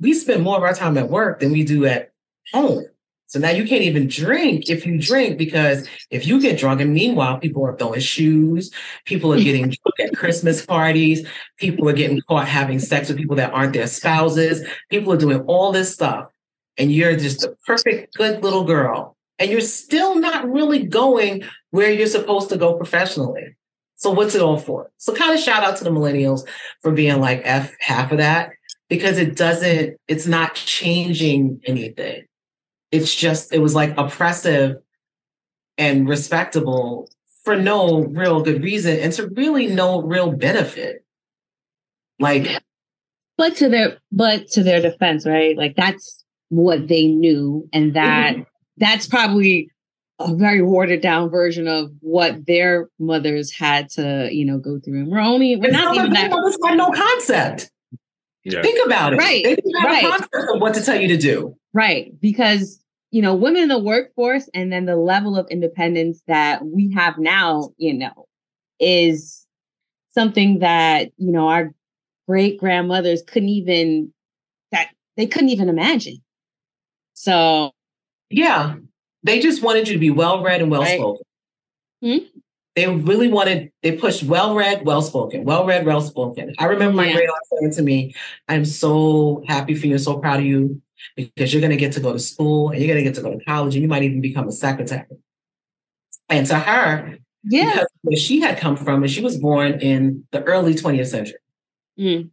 we 0.00 0.14
spend 0.14 0.42
more 0.42 0.56
of 0.56 0.62
our 0.62 0.74
time 0.74 0.96
at 0.98 1.10
work 1.10 1.40
than 1.40 1.52
we 1.52 1.64
do 1.64 1.86
at 1.86 2.12
home. 2.52 2.84
So 3.26 3.38
now 3.38 3.50
you 3.50 3.64
can't 3.64 3.82
even 3.82 4.08
drink 4.08 4.68
if 4.68 4.84
you 4.84 5.00
drink 5.00 5.38
because 5.38 5.88
if 6.10 6.26
you 6.26 6.40
get 6.40 6.58
drunk, 6.58 6.80
and 6.80 6.92
meanwhile, 6.92 7.38
people 7.38 7.64
are 7.64 7.76
throwing 7.76 8.00
shoes, 8.00 8.72
people 9.04 9.32
are 9.32 9.40
getting 9.40 9.66
drunk 9.66 10.00
at 10.00 10.16
Christmas 10.16 10.66
parties, 10.66 11.24
people 11.56 11.88
are 11.88 11.92
getting 11.92 12.20
caught 12.22 12.48
having 12.48 12.80
sex 12.80 13.08
with 13.08 13.18
people 13.18 13.36
that 13.36 13.52
aren't 13.52 13.72
their 13.72 13.86
spouses, 13.86 14.66
people 14.88 15.12
are 15.12 15.16
doing 15.16 15.42
all 15.42 15.70
this 15.70 15.94
stuff. 15.94 16.26
And 16.80 16.92
you're 16.92 17.16
just 17.16 17.44
a 17.44 17.54
perfect, 17.66 18.14
good 18.14 18.42
little 18.42 18.64
girl. 18.64 19.16
And 19.38 19.50
you're 19.50 19.60
still 19.60 20.16
not 20.16 20.50
really 20.50 20.84
going 20.84 21.44
where 21.70 21.90
you're 21.90 22.06
supposed 22.06 22.48
to 22.48 22.56
go 22.56 22.74
professionally. 22.74 23.56
So 23.94 24.10
what's 24.10 24.34
it 24.34 24.42
all 24.42 24.58
for? 24.58 24.90
So 24.96 25.14
kind 25.14 25.32
of 25.32 25.40
shout 25.40 25.62
out 25.62 25.76
to 25.76 25.84
the 25.84 25.90
millennials 25.90 26.46
for 26.82 26.90
being 26.90 27.20
like 27.20 27.42
F 27.44 27.72
half 27.80 28.10
of 28.12 28.18
that 28.18 28.50
because 28.88 29.18
it 29.18 29.36
doesn't, 29.36 29.96
it's 30.08 30.26
not 30.26 30.54
changing 30.54 31.60
anything 31.66 32.24
it's 32.90 33.14
just 33.14 33.52
it 33.52 33.58
was 33.58 33.74
like 33.74 33.96
oppressive 33.96 34.76
and 35.78 36.08
respectable 36.08 37.08
for 37.44 37.56
no 37.56 38.04
real 38.04 38.42
good 38.42 38.62
reason 38.62 38.98
and 38.98 39.12
to 39.12 39.28
really 39.28 39.66
no 39.66 40.02
real 40.02 40.32
benefit 40.32 41.04
like 42.18 42.62
but 43.36 43.56
to 43.56 43.68
their 43.68 43.98
but 44.12 44.46
to 44.48 44.62
their 44.62 44.80
defense 44.80 45.26
right 45.26 45.56
like 45.56 45.74
that's 45.76 46.19
what 46.50 46.86
they 46.88 47.06
knew 47.06 47.68
and 47.72 47.94
that 47.94 48.34
mm-hmm. 48.34 48.42
that's 48.76 49.06
probably 49.06 49.70
a 50.18 50.34
very 50.34 50.62
watered 50.62 51.00
down 51.00 51.30
version 51.30 51.66
of 51.66 51.90
what 52.00 52.46
their 52.46 52.88
mothers 52.98 53.50
had 53.52 53.88
to 53.88 54.28
you 54.30 54.44
know 54.44 54.58
go 54.58 54.78
through 54.78 55.00
and 55.00 55.08
we're 55.08 55.18
only 55.18 55.56
we're 55.56 55.70
not 55.70 55.94
even 55.96 56.12
that 56.12 56.30
mothers 56.30 56.58
had 56.64 56.76
no 56.76 56.90
concept 56.90 57.70
yeah. 58.44 58.62
think 58.62 58.78
about 58.84 59.14
it 59.14 59.16
right 59.16 59.42
they 59.44 59.54
didn't 59.54 59.74
have 59.80 59.90
right. 59.90 60.04
a 60.04 60.08
concept 60.08 60.54
of 60.54 60.60
what 60.60 60.74
to 60.74 60.82
tell 60.82 61.00
you 61.00 61.08
to 61.08 61.16
do 61.16 61.56
right 61.72 62.12
because 62.20 62.80
you 63.10 63.22
know, 63.22 63.34
women 63.34 63.62
in 63.62 63.68
the 63.68 63.78
workforce 63.78 64.48
and 64.54 64.72
then 64.72 64.86
the 64.86 64.96
level 64.96 65.36
of 65.36 65.46
independence 65.50 66.22
that 66.28 66.64
we 66.64 66.92
have 66.92 67.18
now, 67.18 67.70
you 67.76 67.92
know, 67.92 68.26
is 68.78 69.46
something 70.12 70.60
that, 70.60 71.10
you 71.16 71.32
know, 71.32 71.48
our 71.48 71.74
great 72.28 72.58
grandmothers 72.58 73.22
couldn't 73.22 73.48
even 73.48 74.12
that 74.70 74.88
they 75.16 75.26
couldn't 75.26 75.48
even 75.48 75.68
imagine. 75.68 76.18
So 77.20 77.72
yeah, 78.30 78.76
they 79.24 79.40
just 79.40 79.62
wanted 79.62 79.88
you 79.88 79.92
to 79.92 80.00
be 80.00 80.08
well 80.08 80.42
read 80.42 80.62
and 80.62 80.70
well 80.70 80.86
spoken. 80.86 81.22
Right. 82.00 82.22
Hmm? 82.22 82.38
They 82.76 82.86
really 82.86 83.28
wanted, 83.28 83.72
they 83.82 83.92
pushed 83.92 84.22
well 84.22 84.54
read, 84.54 84.86
well 84.86 85.02
spoken, 85.02 85.44
well 85.44 85.66
read, 85.66 85.84
well 85.84 86.00
spoken. 86.00 86.54
I 86.58 86.64
remember 86.64 86.96
my 86.96 87.08
yeah. 87.08 87.16
great 87.16 87.28
aunt 87.28 87.60
saying 87.60 87.72
to 87.74 87.82
me, 87.82 88.14
I'm 88.48 88.64
so 88.64 89.44
happy 89.46 89.74
for 89.74 89.86
you, 89.86 89.98
so 89.98 90.18
proud 90.18 90.40
of 90.40 90.46
you 90.46 90.80
because 91.14 91.52
you're 91.52 91.60
going 91.60 91.72
to 91.72 91.76
get 91.76 91.92
to 91.92 92.00
go 92.00 92.14
to 92.14 92.18
school 92.18 92.70
and 92.70 92.78
you're 92.78 92.88
going 92.88 93.04
to 93.04 93.10
get 93.10 93.16
to 93.16 93.22
go 93.22 93.36
to 93.36 93.44
college 93.44 93.74
and 93.74 93.82
you 93.82 93.88
might 93.88 94.02
even 94.02 94.22
become 94.22 94.48
a 94.48 94.52
secretary. 94.52 95.04
And 96.30 96.46
to 96.46 96.58
her, 96.58 97.18
yeah, 97.44 97.84
where 98.00 98.16
she 98.16 98.40
had 98.40 98.58
come 98.58 98.76
from, 98.76 99.02
and 99.02 99.10
she 99.10 99.20
was 99.20 99.36
born 99.36 99.80
in 99.80 100.24
the 100.30 100.42
early 100.44 100.74
20th 100.74 101.08
century. 101.08 101.38
Mm. 101.98 102.30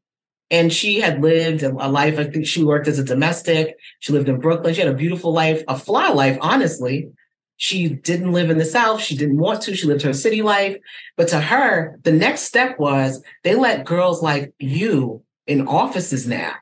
And 0.49 0.71
she 0.71 1.01
had 1.01 1.21
lived 1.21 1.63
a 1.63 1.71
life, 1.71 2.17
I 2.17 2.23
think 2.23 2.47
she 2.47 2.63
worked 2.63 2.87
as 2.87 2.99
a 2.99 3.03
domestic. 3.03 3.75
She 3.99 4.13
lived 4.13 4.29
in 4.29 4.39
Brooklyn. 4.39 4.73
She 4.73 4.81
had 4.81 4.89
a 4.89 4.95
beautiful 4.95 5.33
life, 5.33 5.61
a 5.67 5.77
fly 5.77 6.09
life, 6.09 6.37
honestly. 6.41 7.09
She 7.57 7.89
didn't 7.89 8.31
live 8.31 8.49
in 8.49 8.57
the 8.57 8.65
South. 8.65 9.01
She 9.01 9.17
didn't 9.17 9.37
want 9.37 9.61
to. 9.63 9.75
She 9.75 9.87
lived 9.87 10.03
her 10.03 10.13
city 10.13 10.41
life. 10.41 10.77
But 11.17 11.27
to 11.29 11.41
her, 11.41 11.99
the 12.03 12.11
next 12.11 12.41
step 12.43 12.79
was 12.79 13.21
they 13.43 13.55
let 13.55 13.85
girls 13.85 14.21
like 14.23 14.53
you 14.59 15.23
in 15.47 15.67
offices 15.67 16.27
now 16.27 16.53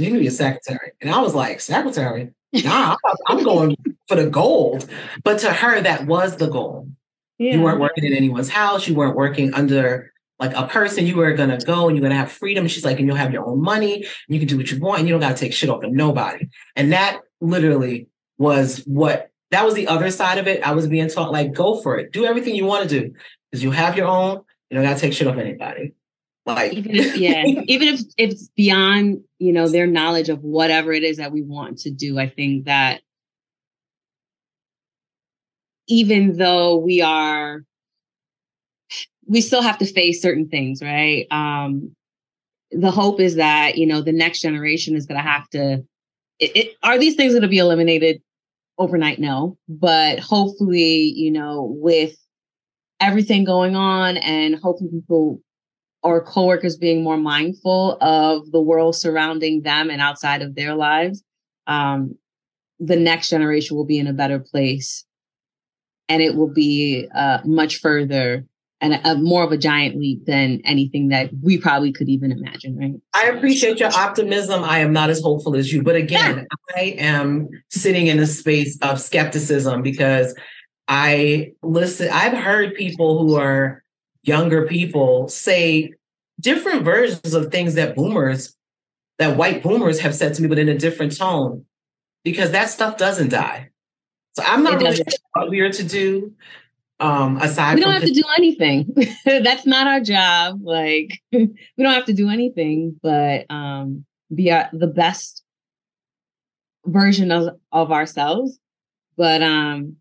you 0.00 0.10
can 0.10 0.18
be 0.18 0.26
a 0.26 0.30
secretary. 0.30 0.92
And 1.00 1.10
I 1.10 1.20
was 1.20 1.34
like, 1.34 1.60
secretary? 1.60 2.30
Nah, 2.52 2.96
I'm 3.28 3.44
going 3.44 3.76
for 4.08 4.16
the 4.16 4.28
gold. 4.28 4.88
But 5.22 5.38
to 5.40 5.52
her, 5.52 5.80
that 5.82 6.06
was 6.06 6.36
the 6.36 6.48
goal. 6.48 6.88
Yeah. 7.38 7.54
You 7.54 7.62
weren't 7.62 7.80
working 7.80 8.04
in 8.04 8.12
anyone's 8.12 8.48
house. 8.48 8.88
You 8.88 8.94
weren't 8.94 9.16
working 9.16 9.54
under 9.54 10.09
like 10.40 10.54
a 10.54 10.66
person. 10.66 11.06
You 11.06 11.20
are 11.20 11.34
gonna 11.34 11.58
go 11.58 11.88
and 11.88 11.96
you're 11.96 12.02
gonna 12.02 12.18
have 12.18 12.32
freedom. 12.32 12.66
She's 12.66 12.84
like, 12.84 12.98
and 12.98 13.06
you'll 13.06 13.16
have 13.16 13.32
your 13.32 13.46
own 13.46 13.62
money. 13.62 14.06
you 14.26 14.38
can 14.38 14.48
do 14.48 14.56
what 14.56 14.70
you 14.70 14.80
want. 14.80 15.00
And 15.00 15.08
you 15.08 15.14
don't 15.14 15.20
gotta 15.20 15.36
take 15.36 15.52
shit 15.52 15.68
off 15.68 15.84
of 15.84 15.92
nobody. 15.92 16.48
And 16.74 16.92
that 16.92 17.20
literally 17.40 18.08
was 18.38 18.78
what 18.86 19.30
that 19.50 19.64
was 19.64 19.74
the 19.74 19.86
other 19.86 20.10
side 20.10 20.38
of 20.38 20.48
it. 20.48 20.62
I 20.66 20.72
was 20.72 20.86
being 20.86 21.08
taught 21.08 21.30
like, 21.30 21.52
go 21.52 21.80
for 21.80 21.98
it. 21.98 22.12
Do 22.12 22.24
everything 22.24 22.54
you 22.54 22.64
want 22.64 22.88
to 22.88 23.00
do. 23.00 23.12
Because 23.50 23.62
you 23.62 23.70
have 23.70 23.96
your 23.96 24.06
own. 24.06 24.42
You 24.70 24.76
don't 24.76 24.84
gotta 24.84 24.98
take 24.98 25.12
shit 25.12 25.26
off 25.26 25.36
anybody. 25.36 25.94
Like 26.46 26.72
even 26.72 26.96
if, 26.96 27.16
yeah, 27.16 27.44
even 27.66 27.88
if, 27.88 28.00
if 28.16 28.30
it's 28.30 28.48
beyond, 28.56 29.22
you 29.38 29.52
know, 29.52 29.68
their 29.68 29.86
knowledge 29.86 30.30
of 30.30 30.42
whatever 30.42 30.92
it 30.92 31.02
is 31.02 31.18
that 31.18 31.32
we 31.32 31.42
want 31.42 31.78
to 31.80 31.90
do, 31.90 32.18
I 32.18 32.28
think 32.28 32.64
that 32.64 33.02
even 35.86 36.36
though 36.36 36.76
we 36.76 37.02
are 37.02 37.64
we 39.30 39.40
still 39.40 39.62
have 39.62 39.78
to 39.78 39.86
face 39.86 40.20
certain 40.20 40.48
things, 40.48 40.82
right? 40.82 41.24
Um, 41.30 41.94
the 42.72 42.90
hope 42.90 43.20
is 43.20 43.36
that 43.36 43.78
you 43.78 43.86
know 43.86 44.02
the 44.02 44.12
next 44.12 44.40
generation 44.40 44.96
is 44.96 45.06
going 45.06 45.22
to 45.22 45.26
have 45.26 45.48
to. 45.50 45.84
It, 46.40 46.56
it, 46.56 46.76
are 46.82 46.98
these 46.98 47.14
things 47.14 47.32
going 47.32 47.42
to 47.42 47.48
be 47.48 47.58
eliminated 47.58 48.22
overnight? 48.76 49.20
No, 49.20 49.56
but 49.68 50.18
hopefully, 50.18 51.12
you 51.14 51.30
know, 51.30 51.72
with 51.78 52.16
everything 52.98 53.44
going 53.44 53.76
on, 53.76 54.16
and 54.16 54.56
hopefully 54.56 54.90
people 54.90 55.40
or 56.02 56.24
coworkers 56.24 56.76
being 56.76 57.04
more 57.04 57.18
mindful 57.18 57.98
of 58.00 58.50
the 58.50 58.60
world 58.60 58.96
surrounding 58.96 59.62
them 59.62 59.90
and 59.90 60.00
outside 60.00 60.42
of 60.42 60.56
their 60.56 60.74
lives, 60.74 61.22
um, 61.68 62.16
the 62.80 62.96
next 62.96 63.28
generation 63.28 63.76
will 63.76 63.84
be 63.84 63.98
in 63.98 64.08
a 64.08 64.12
better 64.12 64.40
place, 64.40 65.04
and 66.08 66.20
it 66.20 66.34
will 66.34 66.52
be 66.52 67.06
uh, 67.14 67.38
much 67.44 67.76
further 67.76 68.44
and 68.80 69.00
a, 69.04 69.16
more 69.16 69.44
of 69.44 69.52
a 69.52 69.58
giant 69.58 69.98
leap 69.98 70.24
than 70.26 70.60
anything 70.64 71.08
that 71.08 71.30
we 71.42 71.58
probably 71.58 71.92
could 71.92 72.08
even 72.08 72.32
imagine. 72.32 72.76
Right. 72.78 72.94
I 73.14 73.28
appreciate 73.28 73.78
your 73.78 73.92
optimism. 73.92 74.64
I 74.64 74.78
am 74.78 74.92
not 74.92 75.10
as 75.10 75.20
hopeful 75.20 75.54
as 75.54 75.72
you, 75.72 75.82
but 75.82 75.96
again, 75.96 76.46
I 76.76 76.96
am 76.98 77.48
sitting 77.68 78.06
in 78.06 78.18
a 78.18 78.26
space 78.26 78.78
of 78.80 79.00
skepticism 79.00 79.82
because 79.82 80.34
I 80.88 81.52
listen. 81.62 82.08
I've 82.10 82.36
heard 82.36 82.74
people 82.74 83.22
who 83.22 83.36
are 83.36 83.84
younger 84.22 84.66
people 84.66 85.28
say 85.28 85.92
different 86.40 86.82
versions 86.82 87.34
of 87.34 87.52
things 87.52 87.74
that 87.74 87.94
boomers, 87.94 88.56
that 89.18 89.36
white 89.36 89.62
boomers 89.62 90.00
have 90.00 90.14
said 90.14 90.34
to 90.34 90.42
me, 90.42 90.48
but 90.48 90.58
in 90.58 90.68
a 90.68 90.78
different 90.78 91.16
tone, 91.16 91.66
because 92.24 92.50
that 92.52 92.70
stuff 92.70 92.96
doesn't 92.96 93.28
die. 93.28 93.70
So 94.36 94.42
I'm 94.46 94.62
not 94.62 94.80
really 94.80 94.96
sure 94.96 95.04
what 95.34 95.50
we 95.50 95.60
are 95.60 95.72
to 95.72 95.82
do. 95.82 96.32
Um, 97.00 97.38
aside, 97.38 97.76
we 97.76 97.80
don't 97.80 97.92
have 97.92 98.04
to 98.04 98.12
do 98.12 98.24
anything. 98.36 98.94
That's 99.24 99.66
not 99.66 99.86
our 99.86 100.00
job. 100.00 100.60
Like 100.62 101.18
we 101.32 101.48
don't 101.78 101.94
have 101.94 102.04
to 102.06 102.12
do 102.12 102.28
anything, 102.28 102.98
but 103.02 103.46
um, 103.50 104.04
be 104.34 104.50
our, 104.52 104.68
the 104.72 104.86
best 104.86 105.42
version 106.84 107.32
of 107.32 107.56
of 107.72 107.90
ourselves. 107.90 108.58
But 109.16 109.42
um, 109.42 109.96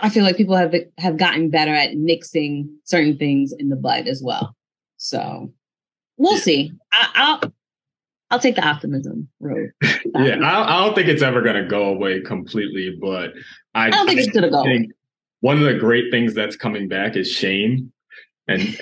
I 0.00 0.08
feel 0.08 0.24
like 0.24 0.36
people 0.36 0.56
have 0.56 0.74
have 0.98 1.16
gotten 1.16 1.50
better 1.50 1.72
at 1.72 1.94
mixing 1.94 2.68
certain 2.84 3.16
things 3.16 3.52
in 3.56 3.68
the 3.68 3.76
bud 3.76 4.08
as 4.08 4.22
well. 4.24 4.56
So 4.96 5.52
we'll 6.16 6.38
see. 6.38 6.72
I, 6.92 7.38
will 7.42 7.52
I'll 8.30 8.40
take 8.40 8.56
the 8.56 8.66
optimism 8.66 9.28
road. 9.40 9.70
yeah, 9.82 10.36
I, 10.42 10.80
I, 10.80 10.84
don't 10.84 10.94
think 10.94 11.08
it's 11.08 11.22
ever 11.22 11.42
going 11.42 11.62
to 11.62 11.68
go 11.68 11.84
away 11.84 12.20
completely, 12.22 12.96
but 13.00 13.30
I, 13.74 13.86
I 13.86 13.90
don't 13.90 14.06
think 14.06 14.18
I 14.18 14.22
it's 14.22 14.32
going 14.32 14.42
to 14.44 14.50
go. 14.50 14.60
Away. 14.62 14.88
One 15.46 15.58
of 15.58 15.62
the 15.62 15.74
great 15.74 16.10
things 16.10 16.34
that's 16.34 16.56
coming 16.56 16.88
back 16.88 17.14
is 17.14 17.30
shame 17.30 17.92
and, 18.48 18.76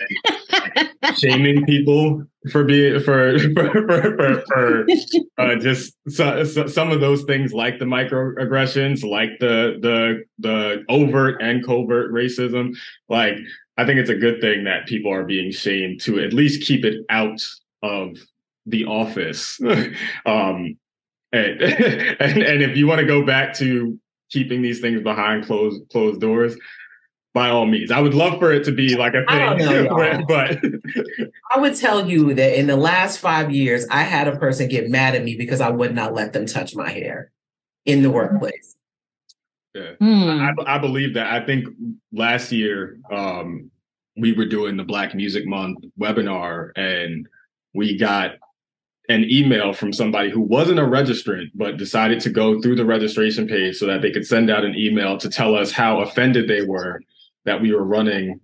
and 1.05 1.19
shaming 1.19 1.67
people 1.67 2.25
for 2.51 2.65
being 2.65 3.01
for 3.01 3.39
for 3.55 3.71
for, 3.71 4.17
for, 4.17 4.45
for 4.47 4.87
uh, 5.37 5.57
just 5.57 5.93
so, 6.09 6.43
so, 6.43 6.67
some 6.67 6.91
of 6.91 7.01
those 7.01 7.23
things 7.25 7.53
like 7.53 7.79
the 7.79 7.85
microaggressions, 7.85 9.05
like 9.05 9.29
the 9.41 9.77
the 9.83 10.25
the 10.39 10.85
overt 10.89 11.43
and 11.43 11.63
covert 11.67 12.11
racism. 12.15 12.75
Like 13.11 13.35
I 13.77 13.85
think 13.85 13.99
it's 13.99 14.09
a 14.09 14.15
good 14.15 14.41
thing 14.41 14.65
that 14.65 14.87
people 14.87 15.13
are 15.13 15.25
being 15.25 15.53
shamed 15.53 16.01
to 16.05 16.19
at 16.19 16.33
least 16.33 16.67
keep 16.67 16.87
it 16.87 17.05
out 17.11 17.47
of 17.83 18.17
The 18.65 18.87
Office. 18.87 19.61
um, 20.25 20.79
and, 21.31 21.61
and, 21.61 22.43
and 22.43 22.63
if 22.63 22.75
you 22.75 22.87
want 22.87 23.01
to 23.01 23.07
go 23.07 23.23
back 23.23 23.53
to 23.57 24.01
keeping 24.31 24.63
these 24.63 24.81
things 24.81 25.03
behind 25.03 25.45
closed 25.45 25.83
closed 25.91 26.21
doors, 26.21 26.57
by 27.35 27.51
all 27.51 27.67
means. 27.67 27.91
I 27.91 28.01
would 28.01 28.15
love 28.15 28.39
for 28.39 28.53
it 28.53 28.65
to 28.65 28.73
be 28.73 28.97
like 28.97 29.13
a 29.15 29.25
thing, 29.27 29.59
know, 29.59 30.25
but 30.29 30.59
I 31.51 31.59
would 31.59 31.75
tell 31.75 32.09
you 32.09 32.33
that 32.33 32.59
in 32.59 32.69
the 32.69 32.77
last 32.77 33.19
five 33.19 33.51
years, 33.51 33.87
I 33.91 34.03
had 34.03 34.29
a 34.29 34.37
person 34.39 34.69
get 34.69 34.89
mad 34.89 35.17
at 35.17 35.25
me 35.25 35.37
because 35.37 35.61
I 35.61 35.69
would 35.69 35.95
not 35.95 36.15
let 36.15 36.33
them 36.33 36.47
touch 36.47 36.77
my 36.77 36.91
hair 36.91 37.33
in 37.85 38.03
the 38.03 38.11
workplace. 38.11 38.77
Yeah, 39.75 39.95
mm. 40.01 40.65
I, 40.67 40.77
I, 40.77 40.79
believe 40.79 41.15
that. 41.15 41.33
I 41.33 41.45
think 41.45 41.67
last 42.13 42.53
year 42.53 42.99
um, 43.11 43.73
we 44.17 44.33
were 44.33 44.47
doing 44.47 44.77
the 44.77 44.85
Black 44.85 45.17
Music 45.17 45.45
Month 45.45 45.79
webinar, 45.99 46.71
and 46.77 47.27
we 47.75 47.99
got 47.99 48.37
an 49.09 49.25
email 49.31 49.73
from 49.73 49.93
somebody 49.93 50.31
who 50.31 50.41
wasn't 50.41 50.79
a 50.79 50.83
registrant 50.83 51.51
but 51.55 51.77
decided 51.77 52.21
to 52.21 52.31
go 52.31 52.61
through 52.61 52.75
the 52.75 52.85
registration 52.85 53.47
page 53.47 53.77
so 53.77 53.87
that 53.87 54.01
they 54.01 54.11
could 54.11 54.27
send 54.27 54.51
out 54.51 54.65
an 54.65 54.75
email 54.75 55.19
to 55.19 55.29
tell 55.29 55.55
us 55.55 55.71
how 55.71 56.01
offended 56.01 56.49
they 56.49 56.63
were 56.63 57.01
that 57.45 57.61
we 57.61 57.75
were 57.75 57.85
running 57.85 58.41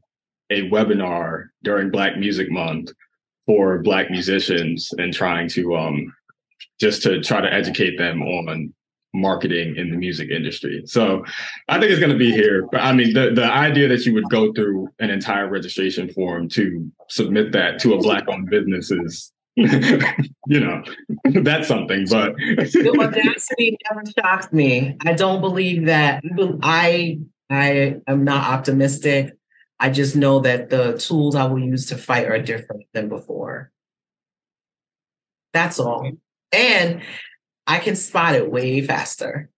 a 0.51 0.69
webinar 0.69 1.47
during 1.63 1.91
Black 1.91 2.19
Music 2.19 2.51
Month 2.51 2.93
for 3.47 3.79
Black 3.79 4.11
musicians 4.11 4.91
and 4.99 5.15
trying 5.15 5.49
to 5.49 5.77
um, 5.77 6.13
just 6.79 7.03
to 7.03 7.23
try 7.23 7.41
to 7.41 7.53
educate 7.53 7.97
them 7.97 8.23
on 8.23 8.73
marketing 9.13 9.77
in 9.77 9.91
the 9.91 9.97
music 9.97 10.31
industry. 10.31 10.83
So 10.87 11.25
I 11.69 11.79
think 11.79 11.91
it's 11.91 12.01
going 12.01 12.13
to 12.13 12.19
be 12.19 12.31
here. 12.31 12.67
But 12.71 12.83
I 12.83 12.93
mean, 12.93 13.13
the, 13.13 13.33
the 13.35 13.45
idea 13.45 13.89
that 13.89 14.07
you 14.07 14.15
would 14.15 14.29
go 14.31 14.53
through 14.53 14.89
an 14.99 15.11
entire 15.11 15.49
registration 15.49 16.13
form 16.13 16.49
to 16.51 16.91
submit 17.09 17.53
that 17.53 17.81
to 17.81 17.95
a 17.95 17.99
black 17.99 18.25
owned 18.29 18.51
business 18.51 18.91
is, 18.91 19.33
you 19.57 20.61
know, 20.61 20.83
that's 21.43 21.69
something. 21.69 22.07
But 22.09 22.37
the 22.37 22.97
audacity 23.01 23.77
never 23.91 24.03
shocks 24.19 24.53
me. 24.53 24.97
I 25.05 25.13
don't 25.13 25.41
believe 25.41 25.87
that. 25.87 26.23
I 26.63 27.19
I 27.51 27.97
am 28.07 28.25
not 28.25 28.49
optimistic. 28.53 29.37
I 29.79 29.91
just 29.91 30.15
know 30.15 30.41
that 30.41 30.71
the 30.71 30.99
tools 30.99 31.35
I 31.35 31.47
will 31.47 31.59
use 31.59 31.87
to 31.87 31.97
fight 31.97 32.27
are 32.29 32.41
different 32.41 32.85
than 32.93 33.09
before. 33.09 33.73
That's 35.53 35.81
all. 35.81 36.11
And 36.53 37.03
I 37.67 37.79
can 37.79 37.97
spot 37.97 38.35
it 38.35 38.51
way 38.51 38.83
faster. 38.83 39.51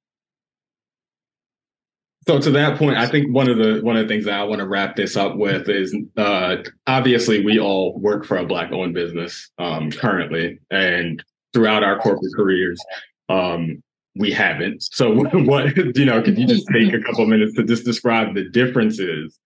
So 2.26 2.38
to 2.38 2.50
that 2.52 2.78
point, 2.78 2.96
I 2.96 3.06
think 3.06 3.34
one 3.34 3.48
of 3.48 3.58
the 3.58 3.80
one 3.82 3.96
of 3.96 4.06
the 4.06 4.14
things 4.14 4.26
that 4.26 4.38
I 4.38 4.44
want 4.44 4.60
to 4.60 4.66
wrap 4.66 4.94
this 4.94 5.16
up 5.16 5.36
with 5.36 5.68
is 5.68 5.94
uh, 6.16 6.56
obviously 6.86 7.44
we 7.44 7.58
all 7.58 7.98
work 7.98 8.24
for 8.24 8.36
a 8.36 8.46
black 8.46 8.70
owned 8.70 8.94
business 8.94 9.50
um, 9.58 9.90
currently, 9.90 10.60
and 10.70 11.22
throughout 11.52 11.82
our 11.82 11.98
corporate 11.98 12.32
careers, 12.34 12.80
um, 13.28 13.82
we 14.14 14.30
haven't. 14.30 14.82
So 14.82 15.14
what 15.32 15.76
you 15.76 16.04
know, 16.04 16.22
could 16.22 16.38
you 16.38 16.46
just 16.46 16.66
take 16.72 16.92
a 16.92 17.00
couple 17.00 17.26
minutes 17.26 17.56
to 17.56 17.64
just 17.64 17.84
describe 17.84 18.34
the 18.34 18.48
differences 18.50 19.38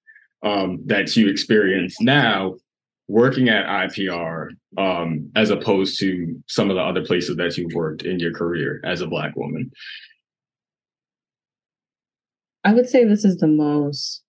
um, 0.42 0.80
that 0.86 1.16
you 1.16 1.28
experience 1.28 2.00
now 2.00 2.56
working 3.08 3.48
at 3.48 3.66
IPR 3.66 4.50
um, 4.76 5.30
as 5.36 5.50
opposed 5.50 5.98
to 6.00 6.42
some 6.46 6.70
of 6.70 6.76
the 6.76 6.82
other 6.82 7.04
places 7.04 7.36
that 7.36 7.56
you've 7.56 7.72
worked 7.72 8.02
in 8.02 8.18
your 8.18 8.32
career 8.32 8.80
as 8.84 9.00
a 9.00 9.06
black 9.06 9.34
woman? 9.36 9.70
I 12.66 12.74
would 12.74 12.88
say 12.88 13.04
this 13.04 13.24
is 13.24 13.38
the 13.38 13.46
most 13.46 14.22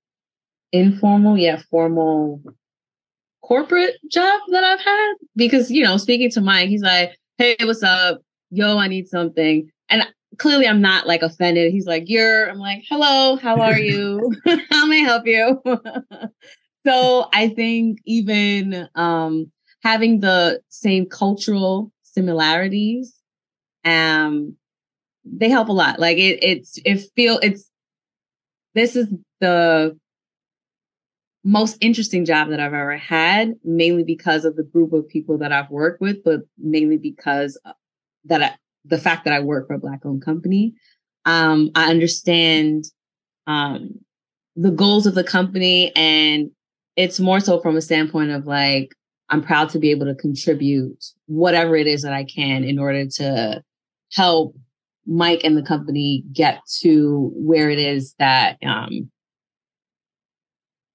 informal 0.72 1.38
yet 1.38 1.64
formal 1.72 2.42
corporate 3.42 3.96
job 4.12 4.42
that 4.52 4.64
I've 4.64 4.80
had 4.80 5.14
because 5.36 5.72
you 5.72 5.84
know, 5.84 5.98
speaking 5.98 6.30
to 6.32 6.42
Mike, 6.42 6.70
he's 6.70 6.84
like, 6.84 7.18
"Hey, 7.38 7.56
what's 7.62 7.84
up? 7.84 8.22
Yo, 8.52 8.78
I 8.78 8.88
need 8.88 9.08
something." 9.08 9.70
And 9.90 10.04
clearly 10.38 10.68
I'm 10.68 10.82
not 10.82 11.08
like 11.08 11.22
offended. 11.22 11.72
He's 11.72 11.88
like, 11.88 12.04
You're, 12.08 12.50
I'm 12.50 12.60
like, 12.60 12.84
Hello, 12.90 13.38
how 13.38 13.60
are 13.62 13.78
you? 13.78 14.34
how 14.72 14.86
may 14.86 15.02
I 15.02 15.06
help 15.06 15.26
you? 15.26 15.62
so 16.88 17.28
I 17.34 17.50
think 17.50 18.00
even 18.06 18.88
um, 18.96 19.52
having 19.84 20.20
the 20.20 20.62
same 20.70 21.06
cultural 21.06 21.92
similarities, 22.04 23.16
um, 23.86 24.56
they 25.26 25.50
help 25.50 25.70
a 25.70 25.74
lot. 25.74 26.00
Like 26.00 26.18
it, 26.18 26.44
it's, 26.44 26.80
it 26.86 27.02
feel, 27.16 27.40
it's, 27.42 27.67
this 28.78 28.96
is 28.96 29.08
the 29.40 29.98
most 31.44 31.78
interesting 31.80 32.26
job 32.26 32.50
that 32.50 32.60
I've 32.60 32.74
ever 32.74 32.98
had, 32.98 33.54
mainly 33.64 34.04
because 34.04 34.46
of 34.46 34.56
the 34.56 34.64
group 34.64 34.94
of 34.94 35.08
people 35.08 35.38
that 35.40 35.52
I've 35.52 35.70
worked 35.70 36.02
with, 36.02 36.24
but 36.24 36.42
mainly 36.58 36.98
because 36.98 37.60
that 38.26 38.44
I, 38.44 38.56
the 38.84 38.98
fact 38.98 39.26
that 39.26 39.34
I 39.34 39.40
work 39.40 39.68
for 39.68 39.76
a 39.76 39.80
black 39.80 40.06
owned 40.06 40.24
company. 40.24 40.74
Um, 41.26 41.72
I 41.76 41.90
understand 41.90 42.86
um, 43.48 44.00
the 44.56 44.72
goals 44.72 45.06
of 45.06 45.16
the 45.16 45.24
company, 45.24 45.96
and 45.96 46.52
it's 46.96 47.20
more 47.20 47.40
so 47.40 47.60
from 47.60 47.78
a 47.78 47.82
standpoint 47.82 48.32
of 48.32 48.46
like, 48.46 48.94
I'm 49.30 49.44
proud 49.44 49.70
to 49.70 49.80
be 49.80 49.92
able 49.92 50.06
to 50.06 50.16
contribute 50.16 51.04
whatever 51.26 51.76
it 51.76 51.88
is 51.88 52.02
that 52.04 52.14
I 52.14 52.24
can 52.24 52.64
in 52.64 52.80
order 52.80 53.08
to 53.08 53.62
help 54.14 54.56
Mike 55.08 55.42
and 55.44 55.56
the 55.56 55.64
company 55.64 56.24
get 56.34 56.60
to 56.82 57.32
where 57.34 57.70
it 57.70 57.80
is 57.80 58.14
that 58.20 58.58
um, 58.66 59.10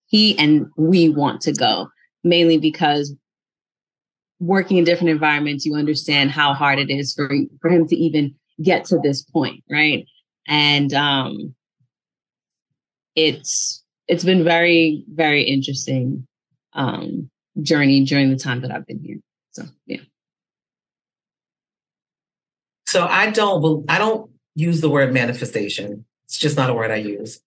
he 0.06 0.38
and 0.38 0.66
we 0.76 1.08
want 1.08 1.40
to 1.42 1.52
go, 1.52 1.88
mainly 2.22 2.58
because 2.58 3.14
working 4.38 4.76
in 4.76 4.84
different 4.84 5.10
environments, 5.10 5.64
you 5.64 5.74
understand 5.74 6.30
how 6.30 6.52
hard 6.52 6.78
it 6.78 6.90
is 6.90 7.14
for 7.14 7.30
for 7.60 7.70
him 7.70 7.86
to 7.88 7.96
even 7.96 8.34
get 8.62 8.84
to 8.86 8.98
this 9.02 9.22
point, 9.22 9.64
right? 9.70 10.04
And 10.46 10.92
um, 10.92 11.54
it's 13.16 13.82
it's 14.08 14.24
been 14.24 14.44
very 14.44 15.04
very 15.08 15.42
interesting 15.42 16.26
um, 16.74 17.30
journey 17.62 18.04
during 18.04 18.30
the 18.30 18.36
time 18.36 18.60
that 18.60 18.70
I've 18.70 18.86
been 18.86 19.00
here. 19.02 19.18
So 19.52 19.64
yeah. 19.86 20.00
So 22.92 23.06
I 23.06 23.30
don't 23.30 23.86
I 23.88 23.96
don't 23.96 24.30
use 24.54 24.82
the 24.82 24.90
word 24.90 25.14
manifestation. 25.14 26.04
It's 26.26 26.36
just 26.36 26.58
not 26.58 26.68
a 26.68 26.74
word 26.74 26.90
I 26.90 26.96
use. 26.96 27.40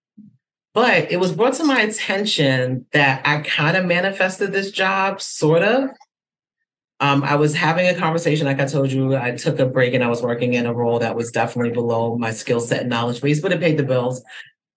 But 0.74 1.12
it 1.12 1.18
was 1.20 1.34
brought 1.34 1.54
to 1.56 1.64
my 1.64 1.82
attention 1.82 2.88
that 2.94 3.22
I 3.28 3.42
kind 3.42 3.78
of 3.78 3.86
manifested 3.86 4.52
this 4.52 4.72
job, 4.72 5.22
sort 5.22 5.62
of, 5.62 5.92
um, 7.00 7.24
I 7.24 7.36
was 7.36 7.54
having 7.54 7.88
a 7.88 7.94
conversation, 7.94 8.48
like 8.48 8.60
I 8.60 8.66
told 8.66 8.92
you, 8.92 9.16
I 9.16 9.32
took 9.32 9.60
a 9.60 9.68
break 9.68 9.94
and 9.94 10.04
I 10.04 10.08
was 10.08 10.24
working 10.24 10.56
in 10.56 10.66
a 10.66 10.74
role 10.74 10.98
that 10.98 11.16
was 11.16 11.32
definitely 11.32 11.74
below 11.74 12.18
my 12.18 12.32
skill 12.32 12.60
set 12.60 12.82
and 12.82 12.90
knowledge 12.90 13.22
base, 13.22 13.40
but 13.40 13.52
it 13.52 13.60
paid 13.60 13.78
the 13.78 13.84
bills. 13.84 14.24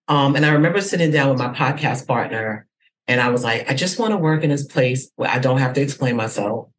Um, 0.07 0.35
and 0.35 0.45
I 0.45 0.49
remember 0.49 0.81
sitting 0.81 1.09
down 1.09 1.29
with 1.29 1.39
my 1.39 1.49
podcast 1.49 2.05
partner 2.07 2.67
and 3.07 3.19
I 3.19 3.29
was 3.29 3.43
like, 3.43 3.69
I 3.71 3.73
just 3.73 3.97
want 3.97 4.11
to 4.11 4.17
work 4.17 4.43
in 4.43 4.51
this 4.51 4.67
place 4.67 5.09
where 5.15 5.29
I 5.29 5.39
don't 5.39 5.57
have 5.57 5.73
to 5.73 5.81
explain 5.81 6.15
myself. 6.15 6.69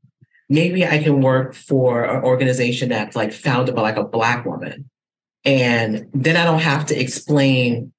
Maybe 0.50 0.84
I 0.84 1.02
can 1.02 1.22
work 1.22 1.54
for 1.54 2.04
an 2.04 2.24
organization 2.24 2.90
that's 2.90 3.16
like 3.16 3.32
founded 3.32 3.74
by 3.74 3.82
like 3.82 3.96
a 3.96 4.04
black 4.04 4.44
woman. 4.44 4.90
And 5.44 6.08
then 6.12 6.36
I 6.36 6.44
don't 6.44 6.60
have 6.60 6.86
to 6.86 7.00
explain 7.00 7.92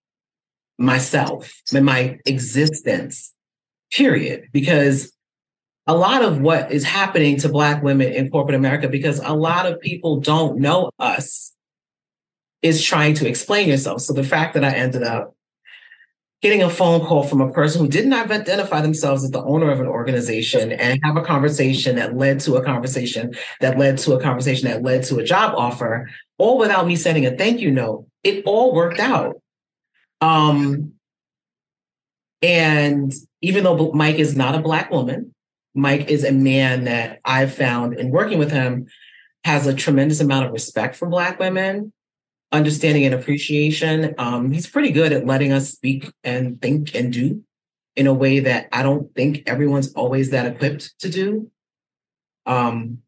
myself 0.78 1.52
and 1.74 1.86
my 1.86 2.20
existence, 2.26 3.34
period. 3.92 4.50
Because 4.52 5.12
a 5.88 5.96
lot 5.96 6.24
of 6.24 6.42
what 6.42 6.72
is 6.72 6.84
happening 6.84 7.38
to 7.40 7.50
Black 7.50 7.82
women 7.82 8.12
in 8.12 8.30
corporate 8.30 8.56
America, 8.56 8.88
because 8.88 9.20
a 9.20 9.34
lot 9.34 9.66
of 9.66 9.80
people 9.80 10.20
don't 10.20 10.60
know 10.60 10.92
us, 11.00 11.56
is 12.62 12.84
trying 12.84 13.16
to 13.16 13.28
explain 13.28 13.68
yourself. 13.68 14.02
So 14.02 14.14
the 14.14 14.24
fact 14.24 14.54
that 14.54 14.64
I 14.64 14.72
ended 14.72 15.04
up 15.04 15.36
getting 16.42 16.64
a 16.64 16.70
phone 16.70 17.02
call 17.06 17.24
from 17.24 17.40
a 17.40 17.52
person 17.52 17.82
who 17.82 17.88
did 17.88 18.08
not 18.08 18.32
identify 18.32 18.82
themselves 18.82 19.24
as 19.24 19.30
the 19.30 19.44
owner 19.44 19.70
of 19.70 19.80
an 19.80 19.88
organization 19.88 20.72
and 20.72 21.00
have 21.04 21.16
a 21.16 21.22
conversation 21.22 21.96
that 21.98 22.18
led 22.18 22.40
to 22.40 22.56
a 22.56 22.64
conversation 22.64 23.32
that 23.60 23.78
led 23.78 23.98
to 24.00 24.14
a 24.14 24.22
conversation 24.22 24.68
that 24.68 24.82
led 24.82 25.04
to 25.04 25.18
a 25.18 25.24
job 25.24 25.54
offer, 25.56 26.10
all 26.40 26.58
without 26.58 26.88
me 26.88 26.96
sending 26.96 27.26
a 27.28 27.36
thank 27.38 27.60
you 27.62 27.70
note, 27.70 28.08
it 28.24 28.44
all 28.46 28.74
worked 28.74 29.00
out. 29.00 29.40
Um, 30.20 30.94
and 32.42 33.14
even 33.42 33.64
though 33.64 33.92
Mike 33.92 34.18
is 34.18 34.36
not 34.36 34.56
a 34.56 34.60
Black 34.60 34.90
woman, 34.90 35.34
Mike 35.76 36.10
is 36.10 36.24
a 36.24 36.32
man 36.32 36.86
that 36.86 37.20
I've 37.24 37.54
found 37.54 37.94
in 37.94 38.10
working 38.10 38.40
with 38.40 38.52
him 38.52 38.88
has 39.44 39.68
a 39.68 39.74
tremendous 39.74 40.20
amount 40.20 40.46
of 40.46 40.52
respect 40.52 40.96
for 40.96 41.08
Black 41.08 41.40
women, 41.40 41.94
understanding 42.52 43.06
and 43.06 43.16
appreciation. 43.16 44.14
Um, 44.18 44.52
he's 44.52 44.68
pretty 44.68 44.92
good 44.92 45.14
at 45.14 45.26
letting 45.26 45.52
us 45.52 45.70
speak 45.70 46.12
and 46.24 46.62
think 46.62 46.96
and 46.96 47.12
do 47.12 47.44
in 47.96 48.08
a 48.08 48.14
way 48.14 48.40
that 48.40 48.68
I 48.72 48.84
don't 48.84 49.14
think 49.16 49.44
everyone's 49.48 49.94
always 49.94 50.32
that 50.32 50.46
equipped 50.46 50.98
to 51.00 51.10
do. 51.10 51.52
Um, 52.46 53.00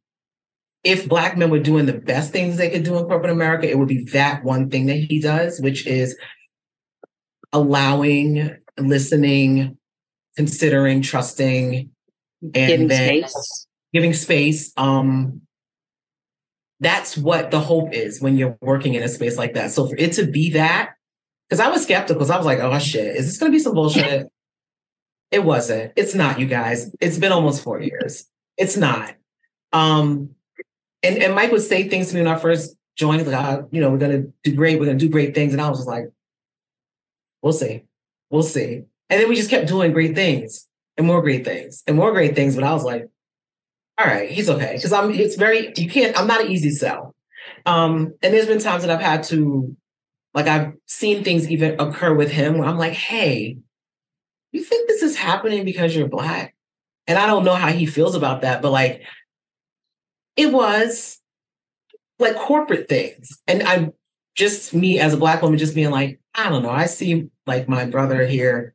if 0.83 1.07
Black 1.07 1.37
men 1.37 1.49
were 1.49 1.59
doing 1.59 1.85
the 1.85 1.93
best 1.93 2.31
things 2.31 2.57
they 2.57 2.69
could 2.69 2.83
do 2.83 2.97
in 2.97 3.05
corporate 3.05 3.31
America, 3.31 3.69
it 3.69 3.77
would 3.77 3.87
be 3.87 4.03
that 4.05 4.43
one 4.43 4.69
thing 4.69 4.87
that 4.87 4.97
he 4.97 5.19
does, 5.19 5.61
which 5.61 5.87
is 5.87 6.17
allowing, 7.53 8.57
listening, 8.77 9.77
considering, 10.35 11.01
trusting, 11.01 11.89
and 12.41 12.53
giving 12.53 12.87
then 12.87 13.27
space. 13.27 13.67
giving 13.93 14.13
space. 14.13 14.73
Um, 14.75 15.41
that's 16.83 17.17
what 17.17 17.51
the 17.51 17.59
hope 17.59 17.93
is 17.93 18.21
when 18.21 18.37
you're 18.37 18.57
working 18.61 18.93
in 18.93 19.03
a 19.03 19.07
space 19.07 19.37
like 19.37 19.53
that. 19.53 19.71
So 19.71 19.87
for 19.87 19.95
it 19.95 20.13
to 20.13 20.25
be 20.25 20.51
that, 20.51 20.95
because 21.49 21.59
I 21.59 21.69
was 21.69 21.83
skeptical, 21.83 22.15
because 22.15 22.29
I 22.29 22.37
was 22.37 22.45
like, 22.45 22.59
oh 22.59 22.77
shit, 22.79 23.15
is 23.15 23.27
this 23.27 23.37
gonna 23.37 23.51
be 23.51 23.59
some 23.59 23.73
bullshit? 23.73 24.27
it 25.31 25.43
wasn't. 25.43 25.93
It's 25.95 26.15
not, 26.15 26.39
you 26.39 26.45
guys. 26.45 26.93
It's 26.99 27.17
been 27.17 27.31
almost 27.31 27.63
four 27.63 27.81
years. 27.81 28.25
It's 28.57 28.77
not. 28.77 29.15
Um, 29.71 30.35
and, 31.01 31.17
and 31.17 31.35
Mike 31.35 31.51
would 31.51 31.61
say 31.61 31.87
things 31.87 32.09
to 32.09 32.15
me 32.15 32.21
when 32.21 32.31
I 32.31 32.39
first 32.39 32.75
joined, 32.95 33.25
like, 33.27 33.35
uh, 33.35 33.63
you 33.71 33.81
know, 33.81 33.89
we're 33.89 33.97
gonna 33.97 34.25
do 34.43 34.55
great, 34.55 34.79
we're 34.79 34.85
gonna 34.85 34.97
do 34.97 35.09
great 35.09 35.33
things. 35.33 35.53
And 35.53 35.61
I 35.61 35.69
was 35.69 35.79
just 35.79 35.87
like, 35.87 36.11
we'll 37.41 37.53
see. 37.53 37.83
We'll 38.29 38.43
see. 38.43 38.83
And 39.09 39.21
then 39.21 39.29
we 39.29 39.35
just 39.35 39.49
kept 39.49 39.67
doing 39.67 39.91
great 39.91 40.15
things 40.15 40.67
and 40.97 41.05
more 41.05 41.21
great 41.21 41.45
things 41.45 41.83
and 41.87 41.97
more 41.97 42.11
great 42.11 42.35
things. 42.35 42.55
But 42.55 42.63
I 42.63 42.73
was 42.73 42.83
like, 42.83 43.09
all 43.97 44.07
right, 44.07 44.29
he's 44.29 44.49
okay. 44.49 44.73
Because 44.75 44.93
I'm 44.93 45.11
it's 45.11 45.35
very 45.35 45.71
you 45.77 45.89
can't, 45.89 46.17
I'm 46.17 46.27
not 46.27 46.41
an 46.41 46.51
easy 46.51 46.71
sell. 46.71 47.15
Um, 47.65 48.13
and 48.21 48.33
there's 48.33 48.47
been 48.47 48.59
times 48.59 48.83
that 48.83 48.91
I've 48.91 49.01
had 49.01 49.23
to 49.25 49.75
like 50.33 50.47
I've 50.47 50.73
seen 50.87 51.23
things 51.23 51.49
even 51.49 51.79
occur 51.79 52.13
with 52.13 52.31
him 52.31 52.57
where 52.57 52.67
I'm 52.67 52.77
like, 52.77 52.93
hey, 52.93 53.57
you 54.51 54.63
think 54.63 54.87
this 54.87 55.03
is 55.03 55.15
happening 55.15 55.65
because 55.65 55.95
you're 55.95 56.07
black? 56.07 56.55
And 57.07 57.17
I 57.19 57.27
don't 57.27 57.43
know 57.43 57.55
how 57.55 57.71
he 57.71 57.85
feels 57.85 58.15
about 58.15 58.41
that, 58.41 58.61
but 58.61 58.71
like 58.71 59.03
it 60.35 60.51
was 60.51 61.19
like 62.19 62.35
corporate 62.35 62.89
things. 62.89 63.41
And 63.47 63.63
I'm 63.63 63.93
just 64.35 64.73
me 64.73 64.99
as 64.99 65.13
a 65.13 65.17
black 65.17 65.41
woman 65.41 65.59
just 65.59 65.75
being 65.75 65.91
like, 65.91 66.19
I 66.33 66.49
don't 66.49 66.63
know, 66.63 66.71
I 66.71 66.87
see 66.87 67.29
like 67.45 67.69
my 67.69 67.85
brother 67.85 68.25
here 68.25 68.73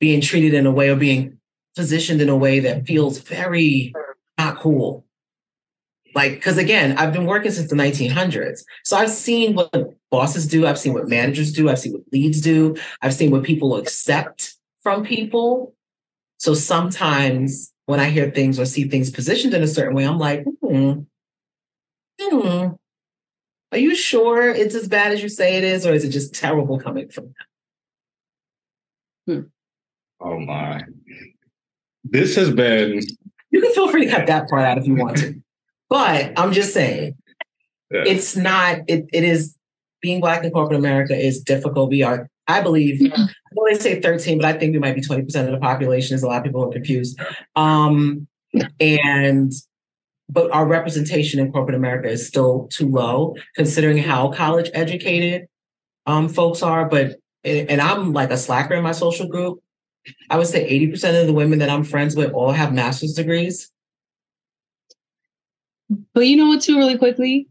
being 0.00 0.20
treated 0.20 0.54
in 0.54 0.66
a 0.66 0.72
way 0.72 0.88
or 0.88 0.96
being 0.96 1.38
positioned 1.76 2.20
in 2.20 2.28
a 2.28 2.36
way 2.36 2.60
that 2.60 2.86
feels 2.86 3.18
very 3.18 3.92
not 4.42 4.58
cool. 4.58 5.04
Like, 6.14 6.34
because 6.34 6.58
again, 6.58 6.98
I've 6.98 7.12
been 7.12 7.26
working 7.26 7.52
since 7.52 7.70
the 7.70 7.76
1900s. 7.76 8.64
So 8.84 8.96
I've 8.96 9.10
seen 9.10 9.54
what 9.54 9.72
bosses 10.10 10.46
do, 10.46 10.66
I've 10.66 10.78
seen 10.78 10.92
what 10.92 11.08
managers 11.08 11.52
do, 11.52 11.70
I've 11.70 11.78
seen 11.78 11.92
what 11.92 12.02
leads 12.12 12.40
do, 12.40 12.76
I've 13.00 13.14
seen 13.14 13.30
what 13.30 13.44
people 13.44 13.76
accept 13.76 14.54
from 14.82 15.04
people. 15.04 15.74
So 16.36 16.54
sometimes 16.54 17.72
when 17.86 17.98
I 17.98 18.10
hear 18.10 18.30
things 18.30 18.58
or 18.58 18.66
see 18.66 18.84
things 18.84 19.10
positioned 19.10 19.54
in 19.54 19.62
a 19.62 19.68
certain 19.68 19.94
way, 19.94 20.04
I'm 20.04 20.18
like, 20.18 20.44
hmm, 20.62 21.00
hmm, 22.20 22.68
are 23.70 23.78
you 23.78 23.94
sure 23.94 24.50
it's 24.50 24.74
as 24.74 24.88
bad 24.88 25.12
as 25.12 25.22
you 25.22 25.30
say 25.30 25.56
it 25.56 25.64
is, 25.64 25.86
or 25.86 25.94
is 25.94 26.04
it 26.04 26.10
just 26.10 26.34
terrible 26.34 26.78
coming 26.78 27.08
from 27.08 27.32
them? 29.26 29.50
Hmm. 30.20 30.26
Oh 30.26 30.38
my. 30.40 30.82
This 32.04 32.36
has 32.36 32.50
been 32.50 33.00
you 33.52 33.60
can 33.60 33.72
feel 33.72 33.88
free 33.88 34.06
to 34.06 34.10
cut 34.10 34.26
that 34.26 34.48
part 34.48 34.64
out 34.64 34.78
if 34.78 34.86
you 34.86 34.96
want 34.96 35.18
to. 35.18 35.40
But 35.88 36.32
I'm 36.38 36.52
just 36.52 36.72
saying, 36.72 37.16
yeah. 37.90 38.04
it's 38.06 38.34
not, 38.34 38.78
it, 38.88 39.04
it 39.12 39.24
is 39.24 39.56
being 40.00 40.20
Black 40.20 40.42
in 40.42 40.50
corporate 40.50 40.78
America 40.78 41.14
is 41.14 41.40
difficult. 41.42 41.90
We 41.90 42.02
are, 42.02 42.28
I 42.48 42.62
believe, 42.62 43.00
yeah. 43.00 43.12
I 43.14 43.28
know 43.54 43.66
they 43.68 43.78
say 43.78 44.00
13, 44.00 44.38
but 44.38 44.46
I 44.46 44.58
think 44.58 44.72
we 44.72 44.78
might 44.78 44.94
be 44.94 45.02
20% 45.02 45.22
of 45.44 45.52
the 45.52 45.58
population, 45.58 46.14
Is 46.14 46.22
a 46.22 46.26
lot 46.26 46.38
of 46.38 46.44
people 46.44 46.64
are 46.64 46.72
confused. 46.72 47.20
Um, 47.54 48.26
and, 48.80 49.52
but 50.30 50.50
our 50.50 50.66
representation 50.66 51.38
in 51.38 51.52
corporate 51.52 51.76
America 51.76 52.08
is 52.08 52.26
still 52.26 52.68
too 52.72 52.88
low, 52.88 53.36
considering 53.54 53.98
how 53.98 54.32
college 54.32 54.70
educated 54.72 55.46
um, 56.06 56.30
folks 56.30 56.62
are. 56.62 56.88
But, 56.88 57.16
and 57.44 57.82
I'm 57.82 58.14
like 58.14 58.30
a 58.30 58.38
slacker 58.38 58.74
in 58.74 58.82
my 58.82 58.92
social 58.92 59.28
group. 59.28 59.61
I 60.30 60.38
would 60.38 60.46
say 60.46 60.68
80% 60.68 61.20
of 61.20 61.26
the 61.26 61.32
women 61.32 61.58
that 61.60 61.70
I'm 61.70 61.84
friends 61.84 62.16
with 62.16 62.32
all 62.32 62.52
have 62.52 62.72
master's 62.72 63.14
degrees. 63.14 63.70
But 66.14 66.26
you 66.26 66.36
know 66.36 66.48
what, 66.48 66.62
too, 66.62 66.78
really 66.78 66.98
quickly? 66.98 67.48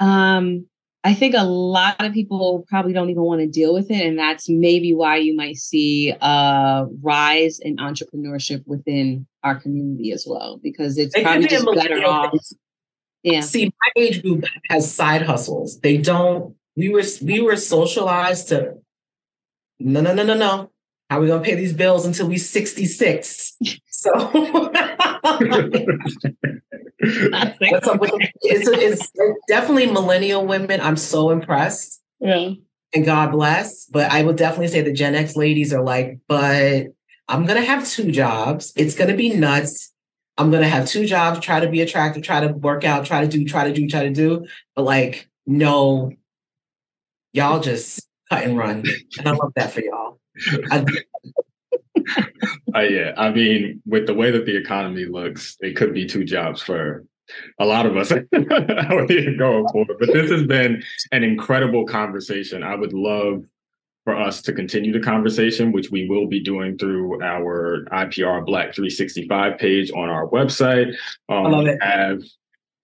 Um, 0.00 0.66
I 1.04 1.14
think 1.14 1.34
a 1.36 1.44
lot 1.44 1.96
of 2.00 2.12
people 2.12 2.64
probably 2.68 2.92
don't 2.92 3.10
even 3.10 3.22
want 3.22 3.40
to 3.40 3.46
deal 3.46 3.74
with 3.74 3.90
it. 3.90 4.06
And 4.06 4.18
that's 4.18 4.48
maybe 4.48 4.94
why 4.94 5.16
you 5.16 5.36
might 5.36 5.56
see 5.56 6.14
a 6.20 6.86
rise 7.02 7.58
in 7.60 7.76
entrepreneurship 7.76 8.62
within 8.66 9.26
our 9.42 9.56
community 9.56 10.12
as 10.12 10.24
well, 10.26 10.58
because 10.62 10.98
it's 10.98 11.14
it 11.14 11.24
probably 11.24 11.48
just 11.48 11.66
better 11.74 12.04
off. 12.04 12.32
Yeah. 13.22 13.40
See, 13.40 13.66
my 13.66 14.02
age 14.02 14.22
group 14.22 14.44
has 14.70 14.92
side 14.92 15.22
hustles. 15.22 15.80
They 15.80 15.96
don't, 15.96 16.56
we 16.76 16.88
were 16.88 17.02
we 17.22 17.40
were 17.40 17.56
socialized 17.56 18.48
to 18.48 18.74
no, 19.78 20.00
no, 20.00 20.14
no, 20.14 20.22
no, 20.22 20.34
no 20.34 20.72
how 21.12 21.18
are 21.18 21.20
we 21.20 21.26
going 21.26 21.42
to 21.42 21.46
pay 21.46 21.56
these 21.56 21.74
bills 21.74 22.06
until 22.06 22.26
we 22.26 22.38
66? 22.38 23.58
So 23.90 24.30
it's, 28.40 28.68
it's 28.68 29.12
definitely 29.46 29.86
millennial 29.86 30.46
women. 30.46 30.80
I'm 30.80 30.96
so 30.96 31.28
impressed. 31.28 32.00
Yeah. 32.18 32.52
And 32.94 33.04
God 33.04 33.30
bless. 33.30 33.84
But 33.84 34.10
I 34.10 34.22
would 34.22 34.36
definitely 34.36 34.68
say 34.68 34.80
the 34.80 34.94
Gen 34.94 35.14
X 35.14 35.36
ladies 35.36 35.74
are 35.74 35.82
like, 35.82 36.18
but 36.26 36.86
I'm 37.28 37.44
going 37.44 37.60
to 37.60 37.66
have 37.66 37.86
two 37.86 38.10
jobs. 38.10 38.72
It's 38.74 38.94
going 38.94 39.10
to 39.10 39.16
be 39.16 39.34
nuts. 39.34 39.92
I'm 40.38 40.50
going 40.50 40.62
to 40.62 40.68
have 40.68 40.88
two 40.88 41.04
jobs, 41.04 41.40
try 41.40 41.60
to 41.60 41.68
be 41.68 41.82
attractive, 41.82 42.22
try 42.22 42.40
to 42.40 42.54
work 42.54 42.84
out, 42.84 43.04
try 43.04 43.20
to 43.20 43.28
do, 43.28 43.44
try 43.44 43.64
to 43.68 43.74
do, 43.74 43.86
try 43.86 44.04
to 44.04 44.10
do. 44.10 44.46
But 44.74 44.84
like, 44.84 45.28
no, 45.44 46.12
y'all 47.34 47.60
just 47.60 48.08
cut 48.30 48.44
and 48.44 48.56
run. 48.56 48.84
And 49.18 49.28
I 49.28 49.32
love 49.32 49.52
that 49.56 49.72
for 49.72 49.82
y'all 49.82 50.21
uh, 52.74 52.80
yeah, 52.80 53.12
I 53.16 53.30
mean, 53.30 53.82
with 53.86 54.06
the 54.06 54.14
way 54.14 54.30
that 54.30 54.46
the 54.46 54.56
economy 54.56 55.04
looks, 55.04 55.56
it 55.60 55.76
could 55.76 55.94
be 55.94 56.06
two 56.06 56.24
jobs 56.24 56.62
for 56.62 57.04
a 57.58 57.64
lot 57.64 57.86
of 57.86 57.96
us 57.96 58.12
out 58.12 59.10
here 59.10 59.36
going 59.36 59.68
forward. 59.68 59.96
But 59.98 60.12
this 60.12 60.30
has 60.30 60.44
been 60.46 60.82
an 61.12 61.22
incredible 61.22 61.86
conversation. 61.86 62.62
I 62.62 62.74
would 62.74 62.92
love 62.92 63.44
for 64.04 64.16
us 64.16 64.42
to 64.42 64.52
continue 64.52 64.92
the 64.92 65.00
conversation, 65.00 65.72
which 65.72 65.90
we 65.90 66.08
will 66.08 66.26
be 66.26 66.42
doing 66.42 66.76
through 66.76 67.22
our 67.22 67.86
IPR 67.92 68.44
Black 68.44 68.74
365 68.74 69.58
page 69.58 69.92
on 69.92 70.08
our 70.08 70.28
website. 70.28 70.94
Um, 71.28 71.46
I 71.46 71.48
love 71.48 71.66
it. 71.66 71.82
have 71.82 72.22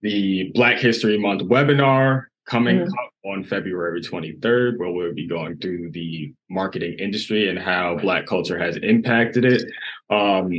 the 0.02 0.52
Black 0.54 0.78
History 0.78 1.18
Month 1.18 1.42
webinar 1.42 2.26
coming 2.46 2.78
mm-hmm. 2.78 2.92
up 2.92 3.10
on 3.24 3.44
February 3.44 4.00
23rd, 4.00 4.78
where 4.78 4.90
we'll 4.90 5.14
be 5.14 5.26
going 5.26 5.58
through 5.58 5.90
the 5.90 6.32
marketing 6.48 6.96
industry 6.98 7.48
and 7.48 7.58
how 7.58 7.96
Black 7.96 8.26
culture 8.26 8.58
has 8.58 8.76
impacted 8.78 9.44
it. 9.44 9.62
Um, 10.10 10.52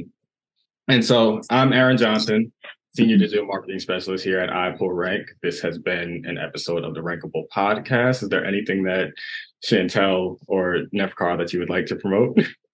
and 0.87 1.03
so 1.03 1.41
I'm 1.49 1.71
Aaron 1.71 1.97
Johnson, 1.97 2.51
Senior 2.95 3.15
mm-hmm. 3.15 3.21
Digital 3.21 3.45
Marketing 3.45 3.79
Specialist 3.79 4.23
here 4.23 4.39
at 4.39 4.49
iPullRank. 4.49 5.25
This 5.41 5.61
has 5.61 5.77
been 5.77 6.23
an 6.25 6.37
episode 6.37 6.83
of 6.83 6.93
the 6.93 7.01
Rankable 7.01 7.45
Podcast. 7.55 8.23
Is 8.23 8.29
there 8.29 8.45
anything 8.45 8.83
that 8.83 9.09
Chantel 9.63 10.37
or 10.47 10.83
Nefkar 10.93 11.37
that 11.37 11.53
you 11.53 11.59
would 11.59 11.69
like 11.69 11.85
to 11.87 11.95
promote? 11.95 12.39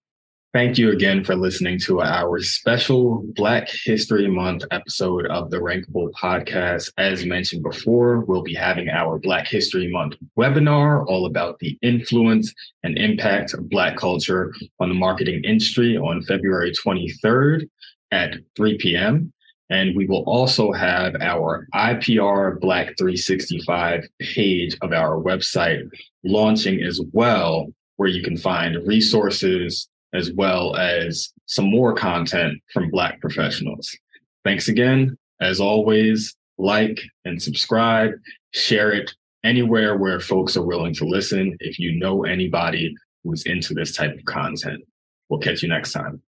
Thank 0.56 0.78
you 0.78 0.90
again 0.90 1.22
for 1.22 1.36
listening 1.36 1.78
to 1.80 2.00
our 2.00 2.40
special 2.40 3.22
Black 3.34 3.68
History 3.68 4.26
Month 4.26 4.64
episode 4.70 5.26
of 5.26 5.50
the 5.50 5.58
Rankable 5.58 6.10
podcast. 6.12 6.90
As 6.96 7.26
mentioned 7.26 7.62
before, 7.62 8.20
we'll 8.20 8.42
be 8.42 8.54
having 8.54 8.88
our 8.88 9.18
Black 9.18 9.46
History 9.46 9.86
Month 9.92 10.14
webinar 10.38 11.04
all 11.08 11.26
about 11.26 11.58
the 11.58 11.78
influence 11.82 12.54
and 12.84 12.96
impact 12.96 13.52
of 13.52 13.68
Black 13.68 13.98
culture 13.98 14.50
on 14.80 14.88
the 14.88 14.94
marketing 14.94 15.44
industry 15.44 15.98
on 15.98 16.22
February 16.22 16.72
23rd 16.72 17.68
at 18.10 18.36
3 18.56 18.78
p.m. 18.78 19.34
And 19.68 19.94
we 19.94 20.06
will 20.06 20.24
also 20.24 20.72
have 20.72 21.16
our 21.20 21.68
IPR 21.74 22.58
Black 22.60 22.96
365 22.96 24.08
page 24.20 24.74
of 24.80 24.94
our 24.94 25.22
website 25.22 25.86
launching 26.24 26.82
as 26.82 26.98
well, 27.12 27.66
where 27.96 28.08
you 28.08 28.22
can 28.22 28.38
find 28.38 28.86
resources 28.86 29.90
as 30.16 30.32
well 30.32 30.74
as 30.76 31.32
some 31.46 31.70
more 31.70 31.94
content 31.94 32.60
from 32.72 32.90
Black 32.90 33.20
professionals. 33.20 33.96
Thanks 34.44 34.68
again. 34.68 35.16
As 35.40 35.60
always, 35.60 36.34
like 36.58 37.00
and 37.24 37.40
subscribe, 37.40 38.12
share 38.52 38.92
it 38.92 39.12
anywhere 39.44 39.96
where 39.96 40.18
folks 40.18 40.56
are 40.56 40.64
willing 40.64 40.94
to 40.94 41.04
listen. 41.04 41.56
If 41.60 41.78
you 41.78 41.98
know 41.98 42.24
anybody 42.24 42.94
who's 43.22 43.44
into 43.44 43.74
this 43.74 43.94
type 43.94 44.14
of 44.14 44.24
content, 44.24 44.82
we'll 45.28 45.40
catch 45.40 45.62
you 45.62 45.68
next 45.68 45.92
time. 45.92 46.22